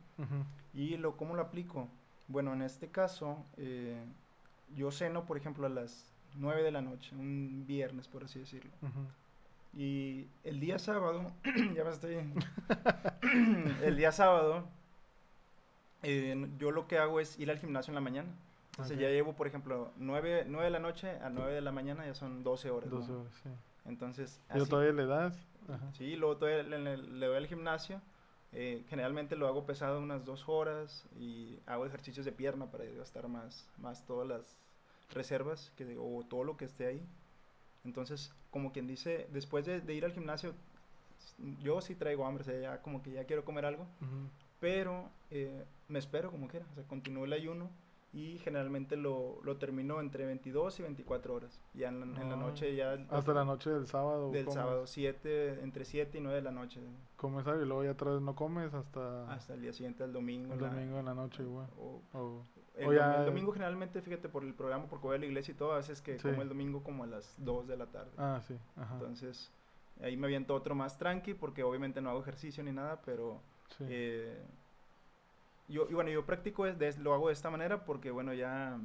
¿Y 0.74 0.98
lo, 0.98 1.18
cómo 1.18 1.36
lo 1.36 1.42
aplico? 1.44 1.90
Bueno, 2.30 2.54
en 2.54 2.62
este 2.62 2.88
caso, 2.90 3.46
eh, 3.58 4.02
yo 4.76 4.92
ceno, 4.92 5.26
por 5.26 5.36
ejemplo, 5.36 5.66
a 5.66 5.70
las 5.70 6.06
9 6.36 6.64
de 6.64 6.72
la 6.72 6.82
noche, 6.82 7.16
un 7.16 7.66
viernes, 7.68 8.08
por 8.08 8.24
así 8.24 8.40
decirlo. 8.40 8.72
ujú. 8.82 9.02
Y 9.74 10.28
el 10.44 10.60
día 10.60 10.80
sábado, 10.80 11.32
ya 11.76 11.84
me 11.84 11.90
estoy... 11.92 12.18
el 13.84 13.98
día 13.98 14.12
sábado, 14.12 14.64
eh, 16.04 16.48
yo 16.58 16.72
lo 16.72 16.88
que 16.88 16.98
hago 16.98 17.20
es 17.20 17.38
ir 17.40 17.50
al 17.52 17.60
gimnasio 17.60 17.92
en 17.92 17.96
la 17.96 18.02
mañana. 18.02 18.30
Entonces 18.72 18.96
Ok. 18.98 19.02
ya 19.02 19.10
llevo, 19.10 19.34
por 19.34 19.48
ejemplo, 19.48 19.92
9, 19.98 20.46
9 20.48 20.66
de 20.66 20.72
la 20.72 20.80
noche 20.80 21.10
a 21.22 21.30
9 21.30 21.54
de 21.54 21.62
la 21.62 21.72
mañana, 21.72 22.06
ya 22.06 22.14
son 22.14 22.44
12 22.44 22.70
horas. 22.70 22.90
¿no? 22.90 22.98
12 23.00 23.12
horas, 23.12 23.34
sí. 23.44 23.50
Entonces, 23.86 24.40
¿Y 24.54 24.60
así- 24.60 24.70
todavía 24.70 24.94
le 24.94 25.06
das? 25.06 25.36
Ajá. 25.68 25.92
Sí, 25.94 26.16
luego 26.16 26.38
todavía 26.38 26.64
le, 26.64 26.80
le- 26.80 26.98
le 26.98 27.26
doy 27.26 27.38
al 27.38 27.48
gimnasio. 27.48 28.02
Eh, 28.52 28.84
generalmente 28.90 29.36
lo 29.36 29.48
hago 29.48 29.66
pesado 29.66 30.00
unas 30.00 30.26
dos 30.26 30.50
horas 30.50 31.06
y 31.20 31.60
hago 31.66 31.86
ejercicios 31.86 32.26
de 32.26 32.32
pierna 32.32 32.72
para 32.72 32.86
gastar 32.86 33.28
más, 33.28 33.68
más 33.78 34.06
todas 34.06 34.28
las 34.28 34.58
reservas 35.12 35.72
que, 35.78 35.98
o 36.00 36.24
todo 36.28 36.44
lo 36.44 36.58
que 36.58 36.66
esté 36.66 36.88
ahí. 36.88 37.06
Entonces, 37.86 38.32
como 38.52 38.72
quien 38.72 38.88
dice, 38.88 39.28
después 39.32 39.66
de, 39.66 39.82
de 39.82 39.94
ir 39.94 40.06
al 40.06 40.14
gimnasio, 40.14 40.54
yo 41.62 41.82
sí 41.82 41.96
traigo 41.96 42.26
hambre, 42.26 42.42
o 42.42 42.46
sea, 42.46 42.60
ya 42.60 42.82
como 42.82 43.02
que 43.02 43.12
ya 43.12 43.26
quiero 43.26 43.46
comer 43.46 43.66
algo, 43.66 43.86
pero 44.60 45.10
eh, 45.32 45.64
me 45.88 46.00
espero 46.00 46.32
como 46.32 46.48
quiera, 46.48 46.66
o 46.72 46.76
sea, 46.76 46.84
continúo 46.84 47.26
el 47.26 47.34
ayuno 47.34 47.70
y 48.12 48.40
generalmente 48.40 48.98
lo, 48.98 49.40
lo 49.44 49.58
termino 49.58 50.00
entre 50.00 50.26
22 50.26 50.80
y 50.80 50.84
24 50.84 51.34
horas. 51.34 51.60
Ya 51.76 51.90
en 51.90 52.00
la, 52.00 52.06
en 52.22 52.30
la 52.30 52.36
Ah, 52.36 52.38
noche 52.38 52.76
ya... 52.76 52.94
Hasta 53.10 53.34
la 53.34 53.46
noche 53.46 53.70
del 53.70 53.86
sábado. 53.86 54.32
Del 54.32 54.46
comes, 54.46 54.56
sábado, 54.60 54.88
siete, 54.88 55.62
entre 55.62 55.86
7 55.86 56.18
y 56.18 56.22
9 56.22 56.38
de 56.38 56.42
la 56.42 56.52
noche. 56.52 56.82
Comes 57.18 57.46
algo 57.46 57.62
y 57.62 57.66
luego 57.68 57.84
ya 57.84 57.92
otra 57.92 58.12
vez 58.14 58.22
no 58.22 58.36
comes 58.36 58.74
hasta, 58.74 59.32
Hasta 59.32 59.54
el 59.54 59.62
día 59.62 59.74
siguiente, 59.74 60.04
el 60.04 60.12
domingo. 60.14 60.54
el 60.56 60.62
la- 60.62 60.70
domingo 60.70 61.00
en 61.00 61.06
la 61.06 61.14
noche 61.14 61.44
igual. 61.44 61.68
o- 61.78 62.02
O- 62.14 62.44
el, 62.76 62.88
o 62.88 62.94
ya- 62.94 63.20
el 63.20 63.26
domingo 63.26 63.52
generalmente, 63.52 64.02
fíjate, 64.02 64.28
por 64.30 64.44
el 64.44 64.54
programa, 64.56 64.86
porque 64.88 65.06
voy 65.06 65.16
a 65.18 65.20
la 65.20 65.26
iglesia 65.28 65.52
y 65.52 65.56
todo, 65.58 65.74
a 65.74 65.78
veces 65.78 66.02
que 66.02 66.18
Sí. 66.18 66.28
como 66.30 66.42
el 66.42 66.50
domingo 66.50 66.82
como 66.82 67.04
a 67.04 67.08
las 67.08 67.36
2 67.38 67.68
de 67.68 67.78
la 67.78 67.86
tarde. 67.88 68.12
ah, 68.18 68.42
sí. 68.48 68.56
Ajá. 68.76 68.94
Entonces, 68.96 69.52
ahí 70.02 70.18
me 70.18 70.26
aviento 70.28 70.56
otro 70.56 70.74
más 70.76 70.98
tranqui, 70.98 71.34
porque 71.36 71.62
obviamente 71.64 72.02
no 72.02 72.10
hago 72.10 72.22
ejercicio 72.22 72.64
ni 72.64 72.72
nada, 72.72 73.02
pero 73.06 73.42
sí. 73.78 73.84
eh, 73.88 74.42
yo, 75.70 75.88
y 75.90 75.94
bueno, 75.94 76.10
yo 76.12 76.26
practico, 76.26 76.66
es 76.66 76.78
de- 76.80 76.98
lo 77.00 77.14
hago 77.14 77.28
de 77.28 77.34
esta 77.34 77.50
manera 77.50 77.86
porque, 77.86 78.12
bueno, 78.12 78.34
ya, 78.34 78.80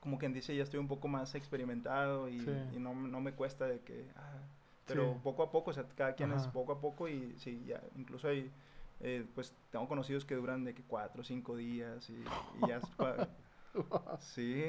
como 0.00 0.18
quien 0.18 0.32
dice, 0.34 0.54
ya 0.54 0.62
estoy 0.62 0.80
un 0.80 0.88
poco 0.88 1.08
más 1.08 1.34
experimentado 1.34 2.28
y, 2.28 2.38
Sí. 2.40 2.50
y 2.72 2.78
no, 2.78 2.94
no 2.94 3.20
me 3.20 3.32
cuesta 3.32 3.66
de 3.66 3.80
que... 3.80 4.06
ah, 4.16 4.38
pero 4.86 5.14
Sí. 5.14 5.20
poco 5.22 5.42
a 5.42 5.50
poco, 5.50 5.70
o 5.70 5.72
sea, 5.74 5.84
cada 5.96 6.14
quien 6.14 6.30
es 6.32 6.46
poco 6.48 6.72
a 6.72 6.80
poco 6.80 7.08
y 7.08 7.34
sí, 7.38 7.64
ya, 7.66 7.82
incluso 7.96 8.28
hay, 8.28 8.50
eh, 9.00 9.24
pues, 9.34 9.54
tengo 9.70 9.88
conocidos 9.88 10.24
que 10.26 10.34
duran 10.34 10.62
de 10.64 10.74
que 10.74 10.82
cuatro 10.82 11.22
o 11.22 11.24
cinco 11.24 11.56
días 11.56 12.10
y, 12.10 12.14
y 12.62 12.66
ya 12.68 12.76
es 12.76 12.84
Sí, 14.20 14.64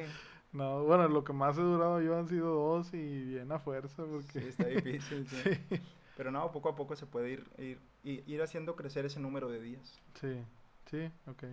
No, 0.54 0.84
bueno, 0.86 1.08
lo 1.10 1.24
que 1.24 1.34
más 1.34 1.58
he 1.58 1.62
durado 1.62 2.02
yo 2.02 2.18
han 2.18 2.28
sido 2.28 2.54
dos 2.54 2.94
y 2.94 3.26
bien 3.26 3.52
a 3.52 3.60
fuerza 3.60 4.04
sí, 4.06 4.10
porque... 4.12 4.48
está 4.48 4.68
difícil, 4.68 5.28
sí. 5.30 5.36
Sí, 5.44 5.80
Pero 6.16 6.32
no, 6.32 6.52
poco 6.52 6.70
a 6.70 6.76
poco 6.76 6.96
se 6.96 7.06
puede 7.06 7.32
ir, 7.32 7.48
ir, 7.58 8.24
ir 8.28 8.42
haciendo 8.42 8.76
crecer 8.76 9.06
ese 9.06 9.20
número 9.20 9.50
de 9.50 9.60
días. 9.62 10.02
sí, 10.14 10.44
sí, 10.90 11.12
ok. 11.28 11.44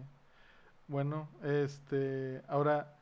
Bueno, 0.89 1.29
este, 1.43 2.43
ahora, 2.49 2.97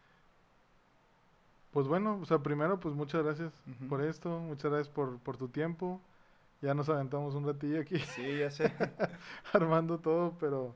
pues 1.72 1.86
bueno, 1.86 2.18
o 2.20 2.24
sea, 2.26 2.38
primero, 2.40 2.80
pues 2.80 2.94
muchas 2.94 3.22
gracias 3.24 3.52
por 3.88 4.02
esto, 4.02 4.40
muchas 4.40 4.72
gracias 4.72 4.88
por, 4.92 5.18
por 5.20 5.36
tu 5.36 5.48
tiempo. 5.48 6.00
Ya 6.62 6.74
nos 6.74 6.88
aventamos 6.88 7.34
un 7.34 7.46
ratillo 7.46 7.80
aquí 7.80 7.98
Sí, 8.00 8.38
ya 8.38 8.50
sé. 8.50 8.72
armando 9.52 9.98
todo, 9.98 10.36
pero 10.40 10.74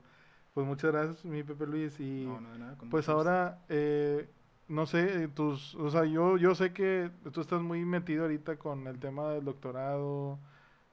pues 0.53 0.67
muchas 0.67 0.91
gracias, 0.91 1.25
mi 1.25 1.43
Pepe 1.43 1.67
Luis. 1.67 1.99
Y 1.99 2.25
No, 2.25 2.41
no, 2.41 2.51
de 2.51 2.59
nada, 2.59 2.77
pues 2.89 3.09
ahora, 3.09 3.59
eh, 3.69 4.29
no 4.67 4.85
sé, 4.85 5.25
eh, 5.25 5.27
tus, 5.29 5.75
o 5.75 5.89
sea, 5.91 6.05
yo, 6.05 6.37
yo 6.37 6.55
sé 6.55 6.73
que 6.73 7.11
tú 7.33 7.41
estás 7.41 7.61
muy 7.61 7.85
metido 7.85 8.23
ahorita 8.23 8.57
con 8.57 8.87
el 8.87 8.99
tema 8.99 9.29
del 9.31 9.45
doctorado 9.45 10.39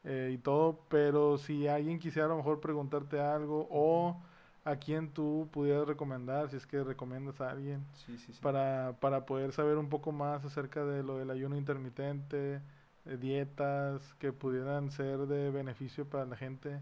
eh, 0.04 0.32
y 0.34 0.38
todo, 0.38 0.80
pero 0.88 1.38
si 1.38 1.68
alguien 1.68 1.98
quisiera 1.98 2.26
a 2.26 2.30
lo 2.30 2.36
mejor 2.38 2.60
preguntarte 2.60 3.20
algo 3.20 3.68
o 3.70 4.22
a 4.64 4.76
quién 4.76 5.10
tú 5.12 5.48
pudieras 5.52 5.86
recomendar, 5.88 6.48
si 6.50 6.56
es 6.56 6.66
que 6.66 6.82
recomiendas 6.84 7.40
a 7.40 7.50
alguien, 7.50 7.84
Sí, 7.94 8.18
sí, 8.18 8.32
sí. 8.32 8.40
para, 8.40 8.96
para 9.00 9.26
poder 9.26 9.52
saber 9.52 9.78
un 9.78 9.88
poco 9.88 10.12
más 10.12 10.44
acerca 10.44 10.84
de 10.84 11.02
lo 11.02 11.18
del 11.18 11.30
ayuno 11.30 11.56
intermitente, 11.56 12.60
eh, 13.06 13.16
dietas 13.18 14.14
que 14.18 14.32
pudieran 14.32 14.90
ser 14.90 15.18
de 15.26 15.50
beneficio 15.50 16.06
para 16.08 16.26
la 16.26 16.36
gente. 16.36 16.80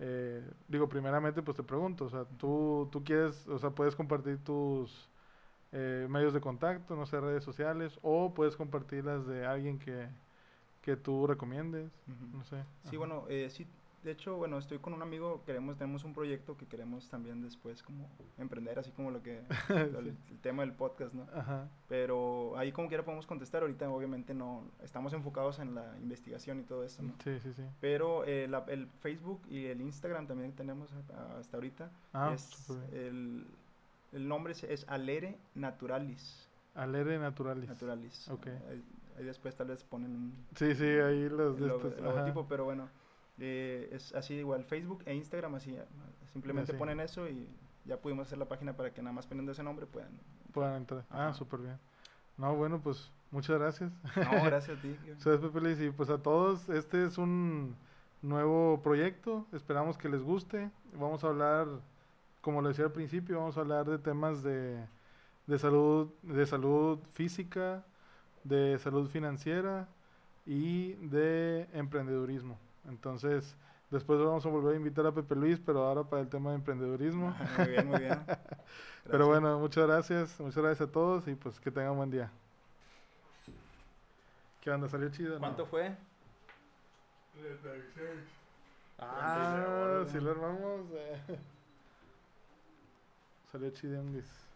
Eh, 0.00 0.42
digo, 0.68 0.88
primeramente, 0.88 1.42
pues 1.42 1.56
te 1.56 1.62
pregunto, 1.64 2.06
o 2.06 2.10
sea, 2.10 2.24
tú, 2.38 2.88
tú 2.92 3.02
quieres, 3.04 3.46
o 3.48 3.58
sea, 3.58 3.70
puedes 3.70 3.96
compartir 3.96 4.38
tus 4.44 5.10
eh, 5.72 6.06
medios 6.10 6.34
de 6.34 6.40
contacto, 6.40 6.96
no 6.96 7.06
sé, 7.06 7.20
redes 7.20 7.44
sociales, 7.44 7.98
o 8.02 8.34
puedes 8.34 8.56
compartirlas 8.56 9.26
de 9.26 9.46
alguien 9.46 9.78
que, 9.78 10.08
que 10.82 10.96
tú 10.96 11.26
recomiendes, 11.26 11.90
no 12.32 12.44
sé. 12.44 12.64
Sí, 12.84 12.96
ajá. 12.96 12.96
bueno, 12.96 13.24
eh, 13.28 13.50
sí, 13.50 13.66
de 14.04 14.12
hecho, 14.12 14.36
bueno, 14.36 14.58
estoy 14.58 14.78
con 14.78 14.92
un 14.94 15.02
amigo, 15.02 15.42
queremos, 15.44 15.76
tenemos 15.76 16.04
un 16.04 16.14
proyecto 16.14 16.56
que 16.56 16.66
queremos 16.66 17.08
también 17.08 17.42
después 17.42 17.82
como 17.82 18.08
emprender, 18.38 18.78
así 18.78 18.90
como 18.92 19.10
lo 19.10 19.22
que, 19.22 19.42
el, 19.68 20.14
el 20.30 20.38
tema 20.40 20.62
del 20.62 20.72
podcast, 20.72 21.14
¿no? 21.14 21.26
Ajá, 21.34 21.68
Pero 21.88 22.56
ahí 22.56 22.72
como 22.72 22.88
quiera 22.88 23.04
podemos 23.04 23.26
contestar, 23.26 23.62
ahorita 23.62 23.88
obviamente 23.90 24.34
no, 24.34 24.62
estamos 24.82 25.12
enfocados 25.12 25.58
en 25.58 25.74
la 25.74 25.96
investigación 26.00 26.60
y 26.60 26.62
todo 26.62 26.84
eso, 26.84 27.02
¿no? 27.02 27.12
sí, 27.22 27.38
sí, 27.40 27.52
sí. 27.54 27.62
Pero 27.80 28.24
eh, 28.24 28.46
la- 28.48 28.64
el 28.68 28.86
Facebook 29.00 29.42
y 29.48 29.66
el 29.66 29.80
Instagram 29.80 30.26
también 30.26 30.52
tenemos 30.52 30.92
hasta 31.38 31.56
ahorita, 31.56 31.90
Ah, 32.12 32.32
es, 32.34 32.70
el, 32.92 33.46
el 34.12 34.28
nombre 34.28 34.52
es, 34.52 34.62
es 34.64 34.84
Alere 34.88 35.36
Naturalis. 35.54 36.48
Alere 36.74 37.18
Naturalis. 37.18 37.68
Naturalis. 37.68 38.28
Ok. 38.28 38.46
ahí 39.18 39.24
después 39.24 39.56
tal 39.56 39.66
vez 39.66 39.82
ponen 39.82 40.12
un 40.14 40.32
Sí, 40.54 40.74
sí, 40.76 40.84
ahí 40.84 41.28
los 41.28 41.56
el 41.58 41.68
de 41.68 41.74
estos, 41.74 41.92
el 41.98 42.04
logotipo, 42.04 42.40
ajá. 42.40 42.48
pero 42.48 42.64
bueno, 42.64 42.88
eh, 43.38 43.88
es 43.92 44.14
así 44.14 44.34
igual, 44.34 44.64
Facebook 44.64 45.02
e 45.06 45.14
Instagram 45.14 45.54
así, 45.54 45.76
simplemente 46.32 46.72
Así. 46.72 46.78
ponen 46.78 47.00
eso 47.00 47.28
y 47.28 47.48
ya 47.84 47.96
pudimos 47.98 48.26
hacer 48.26 48.38
la 48.38 48.46
página 48.48 48.74
para 48.76 48.92
que 48.92 49.02
nada 49.02 49.12
más 49.14 49.26
poniendo 49.26 49.52
ese 49.52 49.62
nombre 49.62 49.86
puedan. 49.86 50.10
Puedan 50.52 50.74
entrar. 50.76 51.04
Ah, 51.10 51.32
súper 51.32 51.60
bien. 51.60 51.78
No, 52.36 52.54
bueno, 52.54 52.80
pues 52.80 53.10
muchas 53.30 53.58
gracias. 53.58 53.90
No, 54.16 54.44
gracias 54.44 54.78
a 54.78 54.82
ti. 54.82 54.96
Soy 55.18 55.38
Pepe 55.38 55.60
Luis 55.60 55.80
y 55.80 55.90
pues 55.90 56.10
a 56.10 56.18
todos, 56.18 56.68
este 56.68 57.04
es 57.04 57.18
un 57.18 57.76
nuevo 58.22 58.80
proyecto, 58.82 59.46
esperamos 59.52 59.96
que 59.96 60.08
les 60.08 60.22
guste. 60.22 60.70
Vamos 60.94 61.24
a 61.24 61.28
hablar, 61.28 61.66
como 62.40 62.60
lo 62.62 62.68
decía 62.68 62.86
al 62.86 62.92
principio, 62.92 63.38
vamos 63.38 63.56
a 63.56 63.60
hablar 63.60 63.86
de 63.86 63.98
temas 63.98 64.42
de, 64.42 64.84
de 65.46 65.58
salud, 65.58 66.10
de 66.22 66.46
salud 66.46 66.98
física, 67.12 67.84
de 68.44 68.78
salud 68.78 69.08
financiera 69.08 69.88
y 70.46 70.92
de 70.94 71.68
emprendedurismo. 71.72 72.58
Entonces, 72.88 73.56
después 73.90 74.18
vamos 74.18 74.44
a 74.44 74.48
volver 74.48 74.74
a 74.74 74.76
invitar 74.76 75.06
a 75.06 75.12
Pepe 75.12 75.34
Luis, 75.34 75.60
pero 75.64 75.84
ahora 75.84 76.04
para 76.04 76.22
el 76.22 76.28
tema 76.28 76.50
de 76.50 76.56
emprendedurismo. 76.56 77.34
Muy 77.58 77.68
bien, 77.68 77.86
muy 77.88 77.98
bien. 78.00 78.24
Pero 79.10 79.26
bueno, 79.26 79.58
muchas 79.58 79.86
gracias, 79.86 80.38
muchas 80.38 80.62
gracias 80.62 80.86
a 80.88 80.92
todos 80.92 81.26
y 81.28 81.34
pues 81.34 81.58
que 81.60 81.70
tengan 81.70 81.96
buen 81.96 82.10
día. 82.10 82.30
¿Qué 84.60 84.70
onda? 84.70 84.86
¿Salió 84.86 85.08
chido? 85.08 85.34
no? 85.34 85.40
¿Cuánto 85.40 85.64
fue? 85.64 85.96
Ah, 88.98 90.04
si 90.10 90.20
lo 90.20 90.30
armamos. 90.32 90.86
eh. 90.92 91.20
Salió 93.52 93.70
chidonguis. 93.70 94.47